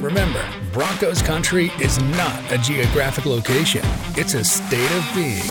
Remember, 0.00 0.44
Broncos 0.72 1.20
country 1.22 1.72
is 1.80 2.00
not 2.00 2.52
a 2.52 2.58
geographic 2.58 3.26
location, 3.26 3.82
it's 4.14 4.34
a 4.34 4.44
state 4.44 4.92
of 4.92 5.04
being. 5.12 5.42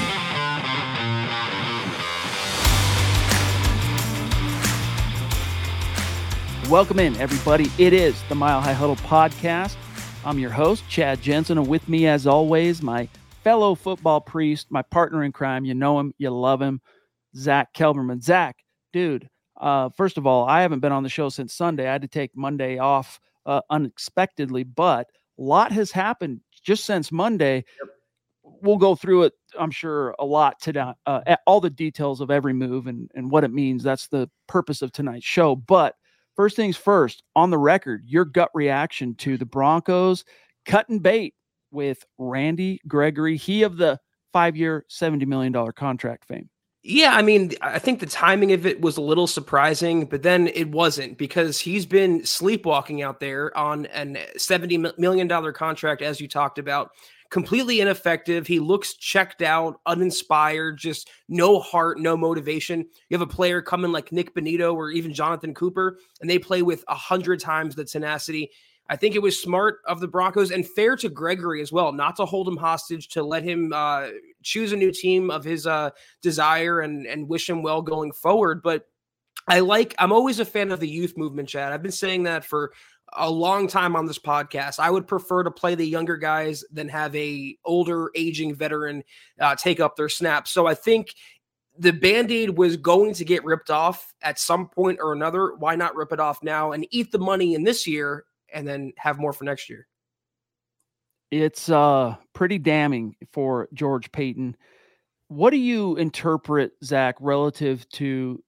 Welcome 6.71 6.99
in, 6.99 7.17
everybody. 7.17 7.69
It 7.77 7.91
is 7.91 8.23
the 8.29 8.35
Mile 8.35 8.61
High 8.61 8.71
Huddle 8.71 8.95
podcast. 8.95 9.75
I'm 10.23 10.39
your 10.39 10.51
host, 10.51 10.87
Chad 10.87 11.21
Jensen, 11.21 11.57
and 11.57 11.67
with 11.67 11.89
me, 11.89 12.07
as 12.07 12.25
always, 12.25 12.81
my 12.81 13.09
fellow 13.43 13.75
football 13.75 14.21
priest, 14.21 14.67
my 14.69 14.81
partner 14.81 15.25
in 15.25 15.33
crime. 15.33 15.65
You 15.65 15.73
know 15.73 15.99
him, 15.99 16.13
you 16.17 16.29
love 16.29 16.61
him, 16.61 16.79
Zack 17.35 17.73
Kelberman. 17.73 18.23
Zach, 18.23 18.55
dude, 18.93 19.27
uh, 19.59 19.89
first 19.89 20.17
of 20.17 20.25
all, 20.25 20.47
I 20.47 20.61
haven't 20.61 20.79
been 20.79 20.93
on 20.93 21.03
the 21.03 21.09
show 21.09 21.27
since 21.27 21.53
Sunday. 21.53 21.85
I 21.85 21.91
had 21.91 22.03
to 22.03 22.07
take 22.07 22.31
Monday 22.33 22.77
off 22.77 23.19
uh, 23.47 23.61
unexpectedly, 23.69 24.63
but 24.63 25.07
a 25.39 25.41
lot 25.41 25.71
has 25.71 25.91
happened 25.91 26.41
just 26.61 26.85
since 26.85 27.11
Monday. 27.11 27.55
Yep. 27.55 27.89
We'll 28.61 28.77
go 28.77 28.95
through 28.95 29.23
it, 29.23 29.33
I'm 29.59 29.71
sure, 29.71 30.15
a 30.19 30.25
lot 30.25 30.59
today, 30.61 30.91
uh, 31.05 31.35
all 31.45 31.59
the 31.59 31.69
details 31.69 32.21
of 32.21 32.31
every 32.31 32.53
move 32.53 32.87
and, 32.87 33.09
and 33.15 33.31
what 33.31 33.43
it 33.43 33.51
means. 33.51 33.83
That's 33.83 34.07
the 34.07 34.29
purpose 34.47 34.81
of 34.81 34.91
tonight's 34.91 35.25
show. 35.25 35.55
But 35.55 35.95
first 36.35 36.55
things 36.55 36.77
first, 36.77 37.23
on 37.35 37.49
the 37.49 37.57
record, 37.57 38.03
your 38.05 38.25
gut 38.25 38.49
reaction 38.53 39.15
to 39.15 39.37
the 39.37 39.45
Broncos 39.45 40.23
cutting 40.65 40.99
bait 40.99 41.33
with 41.71 42.05
Randy 42.17 42.79
Gregory, 42.87 43.37
he 43.37 43.63
of 43.63 43.77
the 43.77 43.99
five 44.33 44.55
year, 44.55 44.85
$70 44.89 45.25
million 45.25 45.53
contract 45.73 46.25
fame. 46.25 46.49
Yeah, 46.83 47.11
I 47.13 47.21
mean, 47.21 47.51
I 47.61 47.79
think 47.79 47.99
the 47.99 48.05
timing 48.05 48.53
of 48.53 48.65
it 48.65 48.79
was 48.79 48.97
a 48.97 49.01
little 49.01 49.27
surprising, 49.27 50.05
but 50.05 50.23
then 50.23 50.47
it 50.47 50.71
wasn't 50.71 51.17
because 51.17 51.59
he's 51.59 51.85
been 51.85 52.23
sleepwalking 52.23 53.01
out 53.01 53.19
there 53.19 53.55
on 53.57 53.87
an 53.87 54.17
$70 54.37 54.97
million 54.97 55.27
contract, 55.53 56.01
as 56.01 56.21
you 56.21 56.27
talked 56.29 56.59
about. 56.59 56.91
Completely 57.29 57.81
ineffective. 57.81 58.47
He 58.47 58.59
looks 58.59 58.93
checked 58.93 59.41
out, 59.41 59.81
uninspired, 59.85 60.77
just 60.77 61.09
no 61.27 61.59
heart, 61.59 61.99
no 61.99 62.15
motivation. 62.15 62.85
You 63.09 63.17
have 63.17 63.27
a 63.27 63.33
player 63.33 63.61
coming 63.61 63.91
like 63.91 64.13
Nik 64.13 64.33
Bonitto 64.33 64.73
or 64.73 64.89
even 64.91 65.13
Jonathan 65.13 65.53
Cooper, 65.53 65.99
and 66.21 66.29
they 66.29 66.39
play 66.39 66.61
with 66.61 66.85
a 66.87 66.95
hundred 66.95 67.41
times 67.41 67.75
the 67.75 67.83
tenacity. 67.83 68.51
I 68.89 68.95
think 68.95 69.15
it 69.15 69.21
was 69.21 69.41
smart 69.41 69.79
of 69.85 69.99
the 69.99 70.07
Broncos 70.07 70.51
and 70.51 70.67
fair 70.67 70.95
to 70.97 71.09
Gregory 71.09 71.61
as 71.61 71.71
well, 71.71 71.91
not 71.91 72.15
to 72.17 72.25
hold 72.25 72.47
him 72.47 72.57
hostage, 72.57 73.09
to 73.09 73.23
let 73.23 73.43
him 73.43 73.73
uh, 73.73 74.07
choose 74.43 74.71
a 74.71 74.77
new 74.77 74.91
team 74.91 75.29
of 75.29 75.43
his 75.43 75.67
uh, 75.67 75.89
desire 76.21 76.81
and 76.81 77.05
and 77.05 77.27
wish 77.27 77.49
him 77.49 77.61
well 77.61 77.81
going 77.81 78.11
forward. 78.11 78.61
But 78.63 78.87
I 79.47 79.59
like. 79.59 79.93
I'm 79.99 80.13
always 80.13 80.39
a 80.39 80.45
fan 80.45 80.71
of 80.71 80.79
the 80.79 80.87
youth 80.87 81.17
movement, 81.17 81.49
Chad. 81.49 81.73
I've 81.73 81.83
been 81.83 81.91
saying 81.91 82.23
that 82.23 82.45
for 82.45 82.71
a 83.13 83.29
long 83.29 83.67
time 83.67 83.95
on 83.95 84.05
this 84.05 84.19
podcast. 84.19 84.79
I 84.79 84.89
would 84.89 85.07
prefer 85.07 85.43
to 85.43 85.51
play 85.51 85.75
the 85.75 85.87
younger 85.87 86.17
guys 86.17 86.63
than 86.71 86.89
have 86.89 87.15
a 87.15 87.57
older, 87.65 88.11
aging 88.15 88.55
veteran 88.55 89.03
uh, 89.39 89.55
take 89.55 89.79
up 89.79 89.95
their 89.95 90.09
snaps. 90.09 90.51
So 90.51 90.67
I 90.67 90.73
think 90.73 91.13
the 91.79 91.93
band-aid 91.93 92.57
was 92.57 92.75
going 92.75 93.13
to 93.13 93.23
get 93.23 93.45
ripped 93.45 93.69
off 93.69 94.13
at 94.21 94.39
some 94.39 94.67
point 94.67 94.99
or 95.01 95.13
another 95.13 95.55
why 95.55 95.75
not 95.75 95.95
rip 95.95 96.11
it 96.11 96.19
off 96.19 96.41
now 96.41 96.71
and 96.71 96.87
eat 96.89 97.11
the 97.11 97.19
money 97.19 97.53
in 97.53 97.63
this 97.63 97.85
year 97.85 98.25
and 98.53 98.67
then 98.67 98.93
have 98.97 99.19
more 99.19 99.33
for 99.33 99.43
next 99.43 99.69
year. 99.69 99.87
It's 101.31 101.69
uh 101.69 102.15
pretty 102.33 102.57
damning 102.57 103.15
for 103.31 103.67
George 103.73 104.11
Paton. 104.11 104.55
What 105.27 105.49
do 105.49 105.57
you 105.57 105.97
interpret, 105.97 106.71
Zach, 106.83 107.15
relative 107.19 107.87
to 107.89 108.41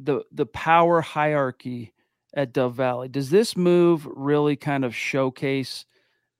the 0.00 0.22
the 0.32 0.46
power 0.46 1.00
hierarchy 1.00 1.92
at 2.34 2.52
Dove 2.52 2.74
Valley? 2.74 3.08
Does 3.08 3.30
this 3.30 3.56
move 3.56 4.06
really 4.06 4.56
kind 4.56 4.84
of 4.84 4.94
showcase 4.94 5.84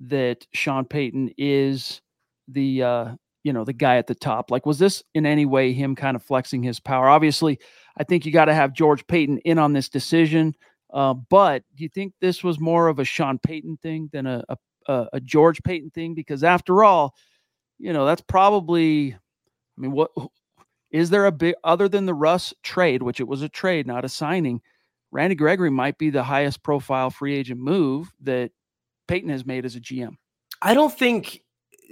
that 0.00 0.47
Sean 0.53 0.84
Payton 0.84 1.30
is 1.38 2.00
the 2.48 2.82
uh 2.82 3.14
you 3.44 3.53
know 3.53 3.64
the 3.64 3.72
guy 3.72 3.98
at 3.98 4.08
the 4.08 4.14
top? 4.14 4.50
Like, 4.50 4.66
was 4.66 4.78
this 4.78 5.03
in 5.14 5.26
any 5.26 5.47
way 5.47 5.72
him 5.72 5.94
kind 5.94 6.16
of 6.16 6.22
flexing 6.24 6.62
his 6.64 6.80
power? 6.80 7.08
Obviously, 7.08 7.60
I 7.97 8.03
think 8.03 8.26
you 8.26 8.32
got 8.32 8.47
to 8.47 8.54
have 8.54 8.72
George 8.72 9.06
Paton 9.06 9.38
in 9.38 9.58
on 9.58 9.74
this 9.74 9.88
decision. 9.88 10.56
Uh, 10.94 11.12
but 11.12 11.65
do 11.75 11.82
you 11.82 11.88
think 11.88 12.15
this 12.21 12.44
was 12.44 12.60
more 12.60 12.87
of 12.87 13.00
a 13.00 13.05
Sean 13.05 13.38
Payton 13.38 13.78
thing 13.82 14.09
than 14.12 14.27
a, 14.27 14.44
a, 14.87 15.06
a 15.12 15.21
George 15.21 15.60
Paton 15.65 15.91
thing? 15.91 16.15
Because 16.15 16.44
after 16.44 16.84
all, 16.84 17.15
you 17.81 17.93
know, 17.93 18.06
that's 18.06 18.22
probably, 18.22 19.12
I 19.12 19.81
mean, 19.81 19.91
what 19.91 20.12
is 20.93 21.10
there 21.10 21.27
a 21.27 21.33
big 21.33 21.56
other 21.65 21.88
than 21.88 22.06
the 22.06 22.15
Russ 22.15 22.54
trade, 22.62 23.03
which 23.03 23.19
it 23.19 23.27
was 23.27 23.43
a 23.43 23.49
trade, 23.49 23.88
not 23.88 24.04
a 24.04 24.09
signing? 24.09 24.62
Randy 25.10 25.34
Gregory 25.34 25.71
might 25.71 25.99
be 25.99 26.10
the 26.10 26.22
highest 26.22 26.62
profile 26.62 27.10
free 27.10 27.34
agent 27.34 27.60
move 27.60 28.12
that 28.22 28.53
Payton 29.09 29.31
has 29.31 29.44
made 29.44 29.65
as 29.65 29.75
a 29.75 29.81
GM. 29.81 30.16
I 30.62 30.75
don't 30.75 30.97
think 30.97 31.43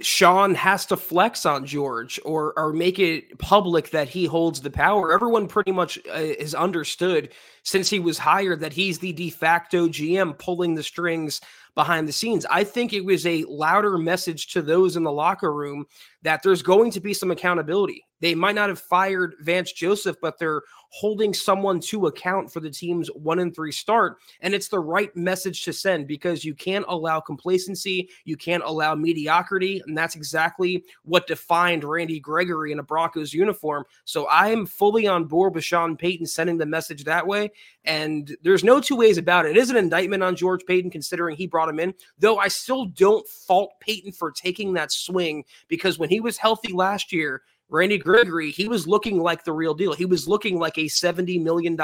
Sean 0.01 0.55
has 0.55 0.85
to 0.87 0.97
flex 0.97 1.45
on 1.45 1.65
George 1.65 2.19
or 2.25 2.53
or 2.57 2.73
make 2.73 2.99
it 2.99 3.37
public 3.37 3.91
that 3.91 4.09
he 4.09 4.25
holds 4.25 4.61
the 4.61 4.71
power. 4.71 5.13
Everyone 5.13 5.47
pretty 5.47 5.71
much 5.71 5.99
uh, 6.09 6.33
has 6.39 6.55
understood 6.55 7.33
since 7.63 7.89
he 7.89 7.99
was 7.99 8.17
hired 8.17 8.59
that 8.59 8.73
he's 8.73 8.99
the 8.99 9.13
de 9.13 9.29
facto 9.29 9.87
GM 9.87 10.37
pulling 10.37 10.75
the 10.75 10.83
strings 10.83 11.41
behind 11.75 12.07
the 12.07 12.13
scenes. 12.13 12.45
I 12.49 12.63
think 12.63 12.93
it 12.93 13.03
was 13.03 13.25
a 13.25 13.43
louder 13.45 13.97
message 13.97 14.47
to 14.53 14.61
those 14.61 14.95
in 14.95 15.03
the 15.03 15.11
locker 15.11 15.53
room 15.53 15.85
that 16.21 16.43
there's 16.43 16.61
going 16.61 16.91
to 16.91 16.99
be 16.99 17.13
some 17.13 17.31
accountability. 17.31 18.05
They 18.21 18.35
might 18.35 18.55
not 18.55 18.69
have 18.69 18.79
fired 18.79 19.35
Vance 19.41 19.73
Joseph, 19.73 20.15
but 20.21 20.39
they're 20.39 20.61
holding 20.91 21.33
someone 21.33 21.79
to 21.81 22.05
account 22.05 22.53
for 22.53 22.61
the 22.61 22.69
team's 22.69 23.09
one 23.09 23.39
and 23.39 23.53
three 23.53 23.71
start. 23.71 24.19
And 24.39 24.53
it's 24.53 24.69
the 24.69 24.79
right 24.79 25.13
message 25.15 25.65
to 25.65 25.73
send 25.73 26.07
because 26.07 26.45
you 26.45 26.53
can't 26.53 26.85
allow 26.87 27.19
complacency, 27.19 28.09
you 28.23 28.37
can't 28.37 28.63
allow 28.63 28.95
mediocrity. 28.95 29.81
And 29.85 29.97
that's 29.97 30.15
exactly 30.15 30.85
what 31.03 31.27
defined 31.27 31.83
Randy 31.83 32.19
Gregory 32.19 32.71
in 32.71 32.79
a 32.79 32.83
Broncos 32.83 33.33
uniform. 33.33 33.83
So 34.05 34.27
I'm 34.29 34.67
fully 34.67 35.07
on 35.07 35.25
board 35.25 35.55
with 35.55 35.65
Sean 35.65 35.97
Payton 35.97 36.27
sending 36.27 36.57
the 36.57 36.65
message 36.65 37.03
that 37.03 37.25
way. 37.27 37.51
And 37.85 38.35
there's 38.43 38.63
no 38.63 38.79
two 38.79 38.95
ways 38.95 39.17
about 39.17 39.45
it. 39.45 39.51
It 39.51 39.57
is 39.57 39.69
an 39.69 39.77
indictment 39.77 40.23
on 40.23 40.35
George 40.35 40.65
Paton 40.65 40.89
considering 40.89 41.35
he 41.35 41.47
brought 41.47 41.69
him 41.69 41.79
in, 41.79 41.93
though 42.17 42.37
I 42.37 42.47
still 42.47 42.85
don't 42.85 43.27
fault 43.27 43.73
Paton 43.79 44.11
for 44.11 44.31
taking 44.31 44.73
that 44.73 44.91
swing 44.91 45.43
because 45.67 45.99
when 45.99 46.09
he 46.09 46.19
was 46.19 46.37
healthy 46.37 46.73
last 46.73 47.11
year, 47.11 47.43
Randy 47.69 47.97
Gregory, 47.97 48.51
he 48.51 48.67
was 48.67 48.87
looking 48.87 49.19
like 49.19 49.43
the 49.43 49.53
real 49.53 49.73
deal. 49.73 49.93
He 49.93 50.05
was 50.05 50.27
looking 50.27 50.59
like 50.59 50.77
a 50.77 50.85
$70 50.85 51.41
million 51.41 51.77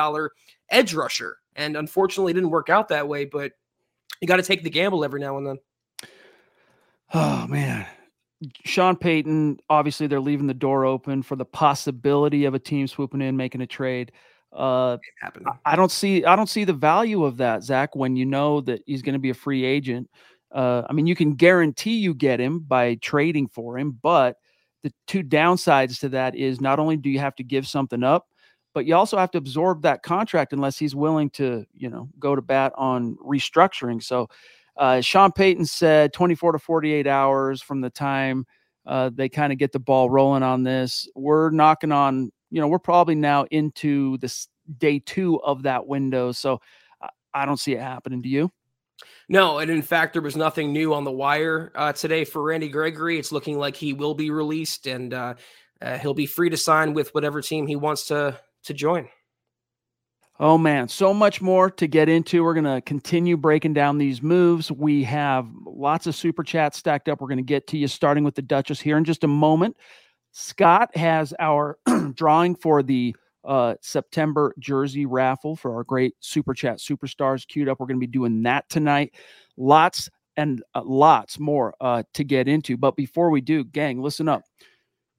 edge 0.70 0.94
rusher. 0.94 1.38
And 1.56 1.76
unfortunately, 1.76 2.32
it 2.32 2.36
didn't 2.36 2.52
work 2.52 2.70
out 2.70 2.90
that 2.90 3.08
way, 3.08 3.26
but 3.26 3.54
you 4.22 4.28
got 4.28 4.38
to 4.38 4.44
take 4.44 4.64
the 4.64 4.70
gamble 4.70 5.04
every 5.04 5.20
now 5.20 5.38
and 5.38 5.48
then. 5.48 5.58
Oh, 7.14 7.48
man. 7.48 7.88
Sean 8.66 8.96
Payton, 8.96 9.60
obviously, 9.70 10.08
they're 10.08 10.22
leaving 10.22 10.48
the 10.48 10.54
door 10.54 10.86
open 10.86 11.24
for 11.24 11.36
the 11.36 11.46
possibility 11.46 12.46
of 12.46 12.54
a 12.54 12.60
team 12.60 12.88
swooping 12.88 13.22
in, 13.22 13.36
making 13.36 13.62
a 13.62 13.68
trade. 13.68 14.12
Uh, 14.52 14.98
I 15.66 15.76
don't 15.76 15.92
see 15.92 16.26
I 16.26 16.36
don't 16.36 16.50
see 16.50 16.64
the 16.64 16.74
value 16.74 17.24
of 17.24 17.38
that, 17.38 17.64
Zach. 17.64 17.96
When 17.96 18.16
you 18.16 18.26
know 18.26 18.62
that 18.62 18.82
he's 18.86 19.02
going 19.02 19.14
to 19.14 19.20
be 19.20 19.30
a 19.30 19.36
free 19.36 19.64
agent, 19.64 20.10
uh, 20.52 20.84
I 20.90 20.94
mean, 20.94 21.08
you 21.08 21.16
can 21.16 21.36
guarantee 21.36 21.98
you 22.00 22.14
get 22.14 22.40
him 22.40 22.60
by 22.60 22.96
trading 22.96 23.48
for 23.48 23.78
him, 23.78 24.00
but 24.02 24.38
the 24.82 24.92
two 25.08 25.24
downsides 25.24 26.00
to 26.00 26.10
that 26.10 26.36
is 26.36 26.62
not 26.62 26.80
only 26.80 26.98
do 26.98 27.10
you 27.10 27.20
have 27.20 27.36
to 27.36 27.44
give 27.44 27.68
something 27.68 28.04
up, 28.04 28.28
but 28.74 28.86
you 28.86 28.96
also 28.96 29.18
have 29.18 29.32
to 29.32 29.38
absorb 29.38 29.82
that 29.84 30.04
contract 30.04 30.54
unless 30.54 30.80
he's 30.80 30.96
willing 30.96 31.30
to, 31.32 31.66
you 31.74 31.90
know, 31.90 32.10
go 32.18 32.36
to 32.36 32.42
bat 32.42 32.74
on 32.76 33.18
restructuring. 33.18 34.02
So, 34.02 34.30
uh, 34.78 35.02
Sean 35.02 35.32
Payton 35.32 35.66
said 35.66 36.14
24 36.14 36.54
to 36.54 36.60
48 36.60 37.06
hours 37.06 37.62
from 37.62 37.82
the 37.82 37.90
time 37.90 38.46
uh, 38.86 39.12
they 39.14 39.30
kind 39.30 39.54
of 39.54 39.60
get 39.60 39.72
the 39.72 39.80
ball 39.80 40.10
rolling 40.10 40.44
on 40.44 40.64
this. 40.64 41.08
We're 41.16 41.52
knocking 41.52 41.92
on, 41.92 42.32
you 42.50 42.62
know, 42.62 42.68
we're 42.68 42.80
probably 42.80 43.16
now 43.16 43.46
into 43.52 44.18
this 44.18 44.48
day 44.78 45.00
two 45.00 45.42
of 45.42 45.64
that 45.64 45.88
window. 45.88 46.32
So, 46.32 46.62
I 47.34 47.46
don't 47.46 47.58
see 47.58 47.74
it 47.74 47.82
happening. 47.82 48.22
to 48.24 48.30
you? 48.30 48.52
No, 49.30 49.60
and 49.60 49.70
in 49.70 49.82
fact, 49.82 50.14
there 50.14 50.22
was 50.22 50.36
nothing 50.36 50.74
new 50.74 50.94
on 50.94 51.04
the 51.04 51.12
wire 51.12 51.72
uh, 51.76 51.94
today 51.94 52.26
for 52.26 52.42
Randy 52.42 52.68
Gregory. 52.68 53.18
It's 53.20 53.32
looking 53.32 53.58
like 53.58 53.76
he 53.76 53.94
will 53.94 54.16
be 54.16 54.32
released, 54.32 54.88
and 54.88 55.14
uh, 55.14 55.36
uh, 55.82 55.98
he'll 56.00 56.14
be 56.14 56.26
free 56.26 56.50
to 56.50 56.58
sign 56.58 56.94
with 56.94 57.14
whatever 57.14 57.42
team 57.42 57.68
he 57.68 57.76
wants 57.76 58.08
to 58.08 58.40
to 58.64 58.74
join. 58.74 59.08
Oh 60.42 60.58
man, 60.58 60.88
so 60.88 61.14
much 61.14 61.42
more 61.42 61.70
to 61.70 61.88
get 61.88 62.10
into. 62.10 62.44
We're 62.44 62.54
going 62.54 62.64
to 62.64 62.82
continue 62.82 63.36
breaking 63.36 63.74
down 63.74 63.98
these 63.98 64.22
moves. 64.22 64.72
We 64.72 65.04
have 65.04 65.48
lots 65.66 66.08
of 66.08 66.16
super 66.16 66.44
chats 66.44 66.78
stacked 66.78 67.10
up. 67.10 67.22
We're 67.22 67.28
going 67.28 67.38
to 67.38 67.44
get 67.44 67.68
to 67.68 67.78
you 67.78 67.88
starting 67.88 68.24
with 68.24 68.36
the 68.36 68.42
Duchess 68.42 68.80
here 68.80 68.98
in 68.98 69.04
just 69.04 69.26
a 69.26 69.28
moment. 69.28 69.76
Scott 70.32 70.96
has 70.96 71.34
our 71.40 71.78
drawing 72.14 72.56
for 72.56 72.84
the 72.84 73.16
uh, 73.46 73.76
September 73.82 74.54
jersey 74.60 75.06
raffle 75.06 75.56
for 75.56 75.76
our 75.76 75.84
great 75.84 76.14
super 76.20 76.54
chat 76.54 76.78
superstars 76.78 77.48
queued 77.48 77.70
up. 77.70 77.80
We're 77.80 77.88
going 77.88 78.00
to 78.00 78.06
be 78.06 78.08
doing 78.08 78.44
that 78.44 78.70
tonight. 78.70 79.14
Lots 79.58 80.10
and 80.38 80.64
uh, 80.76 80.84
lots 80.86 81.40
more 81.40 81.74
uh, 81.82 82.04
to 82.14 82.24
get 82.24 82.48
into. 82.48 82.78
But 82.78 82.96
before 82.96 83.30
we 83.30 83.42
do, 83.42 83.64
gang, 83.64 84.02
listen 84.02 84.28
up. 84.28 84.44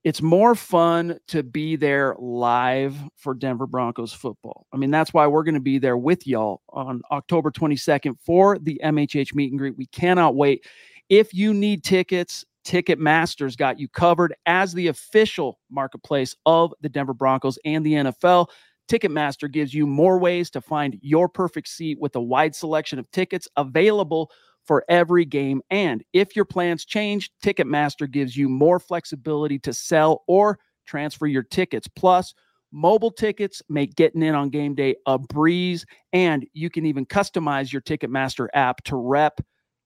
It's 0.02 0.22
more 0.22 0.54
fun 0.54 1.18
to 1.28 1.42
be 1.42 1.76
there 1.76 2.16
live 2.18 2.96
for 3.16 3.34
Denver 3.34 3.66
Broncos 3.66 4.14
football. 4.14 4.66
I 4.72 4.78
mean, 4.78 4.90
that's 4.90 5.12
why 5.12 5.26
we're 5.26 5.42
going 5.42 5.54
to 5.56 5.60
be 5.60 5.78
there 5.78 5.98
with 5.98 6.26
y'all 6.26 6.62
on 6.70 7.02
October 7.10 7.50
22nd 7.50 8.14
for 8.24 8.58
the 8.58 8.80
MHH 8.82 9.34
meet 9.34 9.50
and 9.50 9.58
greet. 9.58 9.76
We 9.76 9.86
cannot 9.86 10.36
wait. 10.36 10.64
If 11.10 11.34
you 11.34 11.52
need 11.52 11.84
tickets, 11.84 12.46
Ticketmaster's 12.64 13.56
got 13.56 13.78
you 13.78 13.88
covered 13.88 14.34
as 14.46 14.72
the 14.72 14.88
official 14.88 15.58
marketplace 15.70 16.34
of 16.46 16.72
the 16.80 16.88
Denver 16.88 17.14
Broncos 17.14 17.58
and 17.64 17.84
the 17.84 17.94
NFL. 17.94 18.48
Ticketmaster 18.90 19.50
gives 19.50 19.72
you 19.72 19.86
more 19.86 20.18
ways 20.18 20.50
to 20.50 20.60
find 20.60 20.98
your 21.00 21.28
perfect 21.28 21.68
seat 21.68 21.98
with 22.00 22.16
a 22.16 22.20
wide 22.20 22.54
selection 22.54 22.98
of 22.98 23.10
tickets 23.12 23.46
available 23.56 24.30
for 24.64 24.84
every 24.88 25.24
game. 25.24 25.62
And 25.70 26.02
if 26.12 26.34
your 26.36 26.44
plans 26.44 26.84
change, 26.84 27.30
Ticketmaster 27.42 28.10
gives 28.10 28.36
you 28.36 28.48
more 28.48 28.78
flexibility 28.78 29.58
to 29.60 29.72
sell 29.72 30.22
or 30.26 30.58
transfer 30.86 31.26
your 31.26 31.44
tickets. 31.44 31.88
Plus, 31.88 32.34
mobile 32.72 33.10
tickets 33.10 33.62
make 33.68 33.94
getting 33.94 34.22
in 34.22 34.34
on 34.34 34.50
game 34.50 34.74
day 34.74 34.96
a 35.06 35.18
breeze. 35.18 35.86
And 36.12 36.46
you 36.52 36.68
can 36.68 36.84
even 36.84 37.06
customize 37.06 37.72
your 37.72 37.82
Ticketmaster 37.82 38.48
app 38.54 38.82
to 38.84 38.96
rep 38.96 39.40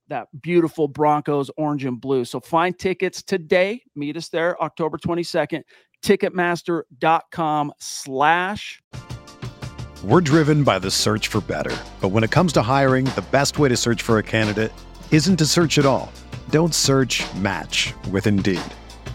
that 0.09 0.29
beautiful 0.41 0.89
Broncos 0.89 1.51
orange 1.57 1.85
and 1.85 2.01
blue. 2.01 2.25
So 2.25 2.41
find 2.41 2.79
tickets 2.79 3.23
today. 3.23 3.83
Meet 3.95 4.17
us 4.17 4.29
there, 4.29 4.61
October 4.63 4.99
22nd, 4.99 5.63
ticketmaster.com 6.03 7.73
slash. 7.79 8.83
We're 10.05 10.21
driven 10.21 10.65
by 10.65 10.79
the 10.79 10.91
search 10.91 11.29
for 11.29 11.41
better. 11.41 11.75
But 12.03 12.11
when 12.11 12.25
it 12.25 12.31
comes 12.31 12.53
to 12.55 12.63
hiring, 12.63 13.07
the 13.07 13.25
best 13.31 13.59
way 13.59 13.71
to 13.71 13.77
search 13.77 14.03
for 14.03 14.19
a 14.19 14.23
candidate 14.23 14.71
isn't 15.11 15.37
to 15.37 15.47
search 15.47 15.79
at 15.79 15.87
all. 15.87 16.13
Don't 16.51 16.75
search 16.75 17.23
match 17.37 17.95
with 18.11 18.27
Indeed. 18.27 18.61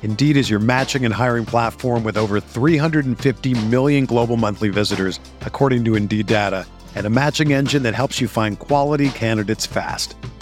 Indeed 0.01 0.35
is 0.35 0.49
your 0.49 0.59
matching 0.59 1.05
and 1.05 1.13
hiring 1.13 1.45
platform 1.45 2.03
with 2.03 2.17
over 2.17 2.39
350 2.39 3.53
million 3.67 4.07
global 4.07 4.35
monthly 4.35 4.69
visitors, 4.69 5.19
according 5.41 5.85
to 5.85 5.95
Indeed 5.95 6.25
data, 6.25 6.65
and 6.95 7.05
a 7.05 7.11
matching 7.11 7.53
engine 7.53 7.83
that 7.83 7.93
helps 7.93 8.19
you 8.19 8.27
find 8.27 8.57
quality 8.57 9.11
candidates 9.11 9.67
fast. 9.67 10.15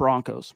Broncos. 0.00 0.54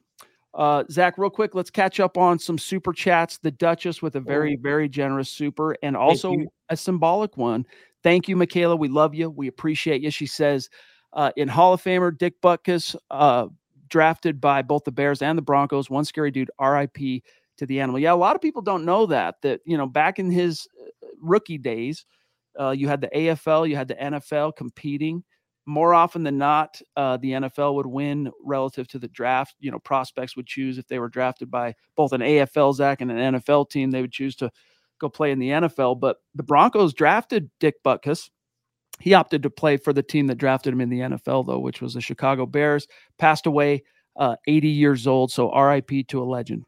Uh, 0.55 0.83
Zach, 0.89 1.19
real 1.19 1.29
quick, 1.29 1.53
let's 1.53 1.69
catch 1.69 1.99
up 1.99 2.17
on 2.17 2.39
some 2.39 2.57
super 2.57 2.91
chats. 2.93 3.37
The 3.37 3.51
Duchess 3.51 4.01
with 4.01 4.15
a 4.15 4.19
very, 4.19 4.55
very 4.55 4.89
generous 4.89 5.29
super 5.29 5.75
and 5.83 5.95
also 5.95 6.33
a 6.69 6.75
symbolic 6.75 7.37
one. 7.37 7.63
Thank 8.01 8.27
you, 8.27 8.35
Michaela. 8.35 8.75
We 8.75 8.87
love 8.87 9.13
you. 9.13 9.29
We 9.29 9.47
appreciate 9.47 10.01
you. 10.01 10.09
She 10.09 10.25
says, 10.25 10.69
uh, 11.13 11.31
in 11.37 11.47
Hall 11.47 11.73
of 11.73 11.83
Famer 11.83 12.17
Dick 12.17 12.41
Butkus, 12.41 12.95
uh, 13.11 13.47
drafted 13.87 14.41
by 14.41 14.63
both 14.63 14.83
the 14.83 14.91
Bears 14.91 15.21
and 15.21 15.37
the 15.37 15.43
Broncos, 15.43 15.91
one 15.91 16.05
scary 16.05 16.31
dude, 16.31 16.49
RIP 16.59 16.97
to 17.57 17.65
the 17.67 17.79
animal. 17.79 17.99
Yeah, 17.99 18.13
a 18.13 18.15
lot 18.15 18.35
of 18.35 18.41
people 18.41 18.63
don't 18.63 18.85
know 18.85 19.05
that, 19.05 19.35
that, 19.43 19.61
you 19.65 19.77
know, 19.77 19.85
back 19.85 20.17
in 20.17 20.31
his 20.31 20.67
uh, 20.81 21.07
rookie 21.21 21.59
days, 21.59 22.05
uh, 22.59 22.71
you 22.71 22.87
had 22.87 23.01
the 23.01 23.09
AFL, 23.15 23.69
you 23.69 23.75
had 23.75 23.89
the 23.89 23.95
NFL 23.95 24.55
competing 24.55 25.23
more 25.65 25.93
often 25.93 26.23
than 26.23 26.37
not, 26.37 26.79
uh, 26.95 27.17
the 27.17 27.31
NFL 27.31 27.75
would 27.75 27.87
win 27.87 28.31
relative 28.43 28.87
to 28.89 28.99
the 28.99 29.07
draft. 29.07 29.55
You 29.59 29.71
know, 29.71 29.79
prospects 29.79 30.35
would 30.35 30.47
choose 30.47 30.77
if 30.77 30.87
they 30.87 30.99
were 30.99 31.09
drafted 31.09 31.49
by 31.49 31.73
both 31.95 32.13
an 32.13 32.21
AFL 32.21 32.75
Zach 32.75 33.01
and 33.01 33.11
an 33.11 33.35
NFL 33.35 33.69
team, 33.69 33.91
they 33.91 34.01
would 34.01 34.11
choose 34.11 34.35
to 34.37 34.51
go 34.99 35.09
play 35.09 35.31
in 35.31 35.39
the 35.39 35.49
NFL. 35.49 35.99
But 35.99 36.17
the 36.35 36.43
Broncos 36.43 36.93
drafted 36.93 37.49
Dick 37.59 37.75
Butkus. 37.83 38.29
He 38.99 39.13
opted 39.13 39.43
to 39.43 39.49
play 39.49 39.77
for 39.77 39.91
the 39.91 40.03
team 40.03 40.27
that 40.27 40.37
drafted 40.37 40.73
him 40.73 40.81
in 40.81 40.89
the 40.89 41.01
NFL, 41.01 41.47
though, 41.47 41.59
which 41.59 41.81
was 41.81 41.93
the 41.95 42.01
Chicago 42.01 42.45
Bears. 42.45 42.87
Passed 43.17 43.45
away, 43.45 43.83
uh, 44.17 44.35
80 44.47 44.69
years 44.69 45.07
old. 45.07 45.31
So 45.31 45.51
RIP 45.53 46.07
to 46.07 46.21
a 46.21 46.23
legend. 46.23 46.65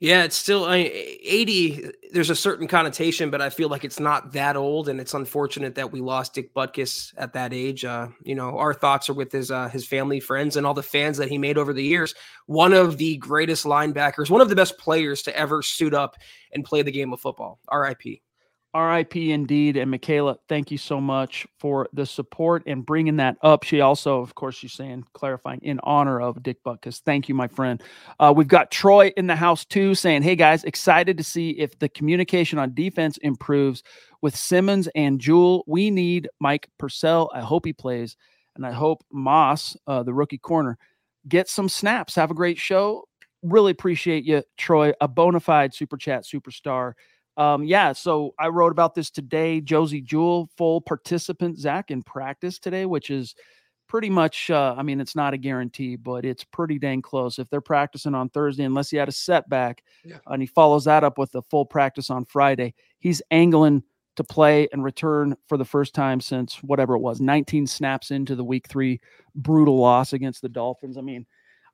Yeah, 0.00 0.24
it's 0.24 0.36
still 0.36 0.64
I 0.64 0.76
80. 0.78 1.90
There's 2.12 2.30
a 2.30 2.34
certain 2.34 2.66
connotation, 2.66 3.30
but 3.30 3.42
I 3.42 3.50
feel 3.50 3.68
like 3.68 3.84
it's 3.84 4.00
not 4.00 4.32
that 4.32 4.56
old, 4.56 4.88
and 4.88 4.98
it's 4.98 5.12
unfortunate 5.12 5.74
that 5.74 5.92
we 5.92 6.00
lost 6.00 6.32
Dick 6.32 6.54
Butkus 6.54 7.12
at 7.18 7.34
that 7.34 7.52
age. 7.52 7.84
Uh, 7.84 8.08
you 8.22 8.34
know, 8.34 8.56
our 8.56 8.72
thoughts 8.72 9.10
are 9.10 9.14
with 9.14 9.30
his 9.30 9.50
uh, 9.50 9.68
his 9.68 9.86
family, 9.86 10.18
friends, 10.18 10.56
and 10.56 10.66
all 10.66 10.72
the 10.72 10.82
fans 10.82 11.18
that 11.18 11.28
he 11.28 11.36
made 11.36 11.58
over 11.58 11.74
the 11.74 11.84
years. 11.84 12.14
One 12.46 12.72
of 12.72 12.96
the 12.96 13.18
greatest 13.18 13.66
linebackers, 13.66 14.30
one 14.30 14.40
of 14.40 14.48
the 14.48 14.56
best 14.56 14.78
players 14.78 15.20
to 15.24 15.36
ever 15.36 15.60
suit 15.60 15.92
up 15.92 16.16
and 16.54 16.64
play 16.64 16.80
the 16.80 16.90
game 16.90 17.12
of 17.12 17.20
football. 17.20 17.60
R.I.P. 17.68 18.22
RIP 18.74 19.16
indeed. 19.16 19.76
And 19.76 19.90
Michaela, 19.90 20.36
thank 20.48 20.70
you 20.70 20.78
so 20.78 21.00
much 21.00 21.46
for 21.58 21.88
the 21.92 22.06
support 22.06 22.62
and 22.66 22.86
bringing 22.86 23.16
that 23.16 23.36
up. 23.42 23.64
She 23.64 23.80
also, 23.80 24.20
of 24.20 24.34
course, 24.34 24.56
she's 24.56 24.72
saying, 24.72 25.04
clarifying 25.12 25.60
in 25.62 25.80
honor 25.82 26.20
of 26.20 26.42
Dick 26.42 26.62
Butkus. 26.64 27.00
Thank 27.00 27.28
you, 27.28 27.34
my 27.34 27.48
friend. 27.48 27.82
Uh, 28.18 28.32
we've 28.34 28.48
got 28.48 28.70
Troy 28.70 29.12
in 29.16 29.26
the 29.26 29.36
house 29.36 29.64
too 29.64 29.94
saying, 29.94 30.22
Hey 30.22 30.36
guys, 30.36 30.64
excited 30.64 31.18
to 31.18 31.24
see 31.24 31.50
if 31.50 31.78
the 31.78 31.88
communication 31.88 32.58
on 32.58 32.74
defense 32.74 33.16
improves 33.18 33.82
with 34.22 34.36
Simmons 34.36 34.88
and 34.94 35.20
Jewell. 35.20 35.64
We 35.66 35.90
need 35.90 36.28
Mike 36.38 36.68
Purcell. 36.78 37.30
I 37.34 37.40
hope 37.40 37.64
he 37.64 37.72
plays. 37.72 38.16
And 38.56 38.66
I 38.66 38.72
hope 38.72 39.04
Moss, 39.12 39.76
uh, 39.86 40.02
the 40.02 40.12
rookie 40.12 40.38
corner, 40.38 40.78
gets 41.28 41.52
some 41.52 41.68
snaps. 41.68 42.14
Have 42.14 42.30
a 42.30 42.34
great 42.34 42.58
show. 42.58 43.04
Really 43.42 43.72
appreciate 43.72 44.24
you, 44.24 44.42
Troy, 44.58 44.92
a 45.00 45.08
bona 45.08 45.40
fide 45.40 45.74
super 45.74 45.96
chat 45.96 46.24
superstar. 46.24 46.92
Um, 47.36 47.64
yeah, 47.64 47.92
so 47.92 48.34
I 48.38 48.48
wrote 48.48 48.72
about 48.72 48.94
this 48.94 49.10
today. 49.10 49.60
Josey 49.60 50.00
Jewell, 50.00 50.50
full 50.56 50.80
participant, 50.80 51.58
Zach, 51.58 51.90
in 51.90 52.02
practice 52.02 52.58
today, 52.58 52.86
which 52.86 53.10
is 53.10 53.34
pretty 53.88 54.10
much, 54.10 54.50
uh, 54.50 54.74
I 54.76 54.82
mean, 54.82 55.00
it's 55.00 55.16
not 55.16 55.34
a 55.34 55.38
guarantee, 55.38 55.96
but 55.96 56.24
it's 56.24 56.44
pretty 56.44 56.78
dang 56.78 57.02
close. 57.02 57.38
If 57.38 57.50
they're 57.50 57.60
practicing 57.60 58.14
on 58.14 58.28
Thursday, 58.28 58.64
unless 58.64 58.90
he 58.90 58.96
had 58.96 59.08
a 59.08 59.12
setback 59.12 59.82
yeah. 60.04 60.18
and 60.26 60.40
he 60.40 60.46
follows 60.46 60.84
that 60.84 61.02
up 61.02 61.18
with 61.18 61.34
a 61.34 61.42
full 61.42 61.64
practice 61.64 62.10
on 62.10 62.24
Friday, 62.24 62.74
he's 63.00 63.20
angling 63.30 63.82
to 64.16 64.24
play 64.24 64.68
and 64.72 64.84
return 64.84 65.36
for 65.48 65.56
the 65.56 65.64
first 65.64 65.94
time 65.94 66.20
since 66.20 66.62
whatever 66.62 66.94
it 66.94 67.00
was 67.00 67.20
19 67.20 67.66
snaps 67.66 68.10
into 68.10 68.36
the 68.36 68.44
week 68.44 68.68
three 68.68 69.00
brutal 69.34 69.78
loss 69.78 70.12
against 70.12 70.42
the 70.42 70.48
Dolphins. 70.48 70.96
I 70.96 71.00
mean, 71.00 71.26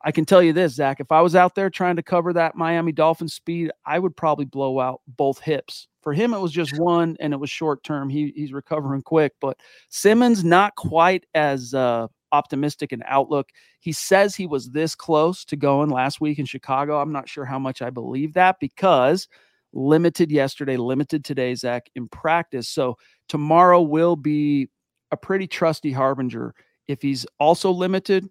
I 0.07 0.13
can 0.13 0.25
tell 0.25 0.41
you 0.41 0.53
this, 0.53 0.75
Zach, 0.75 1.01
if 1.01 1.11
I 1.11 1.21
was 1.21 1.35
out 1.35 1.57
there 1.57 1.69
trying 1.69 1.97
to 1.97 2.03
cover 2.03 2.33
that 2.33 2.55
Miami 2.55 2.93
Dolphins 2.93 3.35
speed, 3.35 3.73
I 3.85 3.99
would 3.99 4.17
probably 4.17 4.45
blow 4.45 4.79
out 4.79 5.01
both 5.09 5.41
hips. 5.41 5.89
For 6.01 6.13
him, 6.13 6.33
it 6.33 6.39
was 6.39 6.53
just 6.53 6.79
one 6.79 7.17
and 7.19 7.33
it 7.33 7.39
was 7.39 7.51
short 7.51 7.83
term. 7.83 8.09
He, 8.09 8.33
he's 8.37 8.53
recovering 8.53 9.03
quick, 9.03 9.33
but 9.41 9.59
Simmons, 9.89 10.45
not 10.45 10.77
quite 10.77 11.27
as 11.35 11.75
uh, 11.75 12.07
optimistic 12.31 12.93
in 12.93 13.03
outlook. 13.05 13.49
He 13.81 13.91
says 13.91 14.37
he 14.37 14.47
was 14.47 14.71
this 14.71 14.95
close 14.95 15.45
to 15.47 15.57
going 15.57 15.91
last 15.91 16.21
week 16.21 16.39
in 16.39 16.47
Chicago. 16.47 17.01
I'm 17.01 17.13
not 17.13 17.29
sure 17.29 17.45
how 17.45 17.59
much 17.59 17.83
I 17.83 17.91
believe 17.91 18.33
that 18.35 18.61
because 18.61 19.27
limited 19.73 20.31
yesterday, 20.31 20.77
limited 20.77 21.25
today, 21.25 21.53
Zach, 21.57 21.91
in 21.97 22.07
practice. 22.07 22.69
So 22.69 22.97
tomorrow 23.29 23.83
will 23.83 24.15
be 24.15 24.69
a 25.11 25.17
pretty 25.17 25.49
trusty 25.49 25.91
harbinger. 25.91 26.55
If 26.87 27.03
he's 27.03 27.27
also 27.41 27.73
limited, 27.73 28.29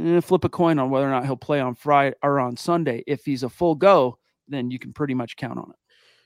eh, 0.00 0.20
flip 0.20 0.44
a 0.44 0.48
coin 0.48 0.78
on 0.78 0.90
whether 0.90 1.06
or 1.06 1.10
not 1.10 1.24
he'll 1.24 1.36
play 1.36 1.60
on 1.60 1.74
Friday 1.74 2.16
or 2.22 2.40
on 2.40 2.56
Sunday. 2.56 3.02
If 3.06 3.24
he's 3.24 3.42
a 3.42 3.48
full 3.48 3.74
go, 3.74 4.18
then 4.48 4.70
you 4.70 4.78
can 4.78 4.92
pretty 4.92 5.14
much 5.14 5.36
count 5.36 5.58
on 5.58 5.70
it. 5.70 5.76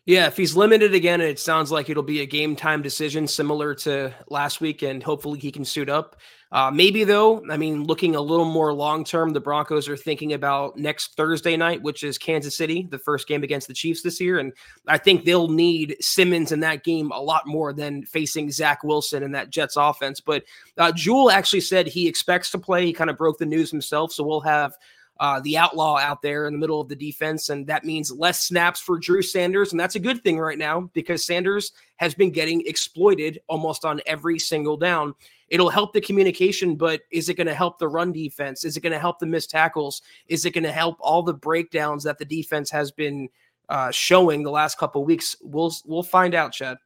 Yeah, 0.07 0.27
if 0.27 0.39
he's 0.39 0.57
limited 0.57 0.95
again, 0.95 1.21
it 1.21 1.39
sounds 1.39 1.71
like 1.71 1.91
it'll 1.91 2.03
be 2.03 2.23
a 2.23 2.27
game 2.27 2.57
time 2.57 2.81
decision 2.81 3.27
similar 3.29 3.75
to 3.75 4.15
last 4.29 4.59
week, 4.59 4.81
and 4.81 5.03
hopefully 5.03 5.39
he 5.39 5.53
can 5.53 5.67
suit 5.67 5.91
up. 5.91 6.17
Uh, 6.51 6.71
maybe 6.71 7.05
though, 7.05 7.45
I 7.51 7.59
mean, 7.59 7.85
looking 7.85 8.17
a 8.17 8.21
little 8.21 8.47
more 8.47 8.73
long 8.73 9.05
term, 9.05 9.35
the 9.35 9.41
Broncos 9.41 9.87
are 9.87 9.99
thinking 9.99 10.33
about 10.33 10.79
next 10.79 11.15
Thursday 11.15 11.57
night, 11.59 11.83
which 11.83 12.03
is 12.03 12.17
Kansas 12.17 12.57
City, 12.57 12.89
the 12.91 12.99
first 12.99 13.29
game 13.29 13.43
against 13.43 13.69
the 13.69 13.75
Chiefs 13.75 14.03
this 14.03 14.19
year, 14.19 14.39
and 14.39 14.55
I 14.87 14.97
think 14.97 15.25
they'll 15.25 15.49
need 15.49 15.97
Simmons 16.01 16.51
in 16.51 16.61
that 16.61 16.85
game 16.85 17.11
a 17.13 17.21
lot 17.21 17.47
more 17.47 17.75
than 17.75 18.03
facing 18.05 18.51
Zach 18.51 18.83
Wilson 18.83 19.23
and 19.23 19.35
that 19.35 19.51
Jets 19.51 19.77
offense. 19.77 20.21
But 20.21 20.45
uh, 20.79 20.91
Jewell 20.93 21.31
actually 21.31 21.61
said 21.61 21.87
he 21.87 22.09
expects 22.09 22.51
to 22.53 22.59
play. 22.59 22.87
He 22.87 22.95
kind 22.95 23.11
of 23.11 23.19
broke 23.19 23.39
the 23.39 23.45
news 23.45 23.71
himself, 23.71 24.13
so 24.13 24.25
we'll 24.25 24.41
have 24.41 24.73
uh, 25.21 25.41
the 25.41 25.59
outlaw 25.59 25.99
out 25.99 26.23
there 26.23 26.47
in 26.47 26.53
the 26.53 26.59
middle 26.59 26.81
of 26.81 26.89
the 26.89 26.97
defense. 26.97 27.49
And 27.51 27.67
that 27.67 27.85
means 27.85 28.13
less 28.13 28.45
snaps 28.45 28.81
for 28.81 28.99
Drew 28.99 29.23
Sanders. 29.23 29.73
And 29.73 29.81
that's 29.81 29.97
a 29.97 30.01
good 30.01 30.23
thing 30.23 30.39
right 30.39 30.59
now 30.59 30.91
because 30.93 31.27
Sanders 31.27 31.73
has 31.97 32.15
been 32.15 32.31
getting 32.31 32.63
exploited 32.67 33.41
almost 33.49 33.85
on 33.85 34.01
every 34.07 34.39
single 34.39 34.77
down. 34.77 35.15
It'll 35.49 35.71
help 35.71 35.93
the 35.93 36.01
communication, 36.01 36.77
but 36.77 37.01
is 37.11 37.29
it 37.29 37.35
going 37.35 37.47
to 37.47 37.55
help 37.55 37.79
the 37.79 37.89
run 37.89 38.13
defense? 38.13 38.65
Is 38.65 38.77
it 38.77 38.81
going 38.81 38.93
to 38.93 38.99
help 38.99 39.19
the 39.19 39.27
missed 39.27 39.51
tackles? 39.51 40.03
Is 40.27 40.45
it 40.45 40.53
going 40.53 40.65
to 40.65 40.73
help 40.73 40.97
all 41.01 41.23
the 41.23 41.35
breakdowns 41.35 42.05
that 42.05 42.19
the 42.19 42.25
defense 42.25 42.71
has 42.71 42.91
been 42.91 43.29
uh, 43.69 43.91
showing 43.91 44.43
the 44.43 44.51
last 44.51 44.79
couple 44.79 45.05
weeks? 45.05 45.37
We'll 45.43 45.73
we'll 45.87 46.03
find 46.03 46.35
out, 46.35 46.53
Chad. 46.53 46.79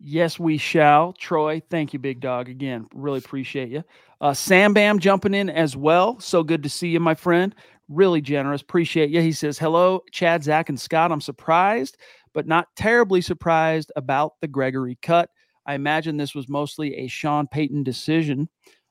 Yes, 0.00 0.38
we 0.38 0.58
shall. 0.58 1.14
Troy, 1.14 1.62
thank 1.70 1.92
you, 1.92 1.98
big 1.98 2.20
dog. 2.20 2.48
Again, 2.48 2.86
really 2.94 3.18
appreciate 3.18 3.70
you. 3.70 3.82
Uh, 4.20 4.34
Sam 4.34 4.74
Bam 4.74 4.98
jumping 4.98 5.34
in 5.34 5.48
as 5.48 5.76
well. 5.76 6.20
So 6.20 6.42
good 6.42 6.62
to 6.64 6.68
see 6.68 6.88
you, 6.88 7.00
my 7.00 7.14
friend. 7.14 7.54
Really 7.88 8.20
generous. 8.20 8.60
Appreciate 8.60 9.10
you. 9.10 9.20
He 9.20 9.32
says, 9.32 9.58
Hello, 9.58 10.02
Chad, 10.12 10.42
Zach, 10.44 10.68
and 10.68 10.78
Scott. 10.78 11.12
I'm 11.12 11.20
surprised, 11.20 11.96
but 12.32 12.46
not 12.46 12.68
terribly 12.76 13.20
surprised 13.20 13.92
about 13.96 14.34
the 14.40 14.48
Gregory 14.48 14.98
cut. 15.00 15.30
I 15.66 15.74
imagine 15.74 16.16
this 16.16 16.34
was 16.34 16.48
mostly 16.48 16.96
a 16.96 17.06
Sean 17.06 17.46
Payton 17.46 17.82
decision. 17.82 18.48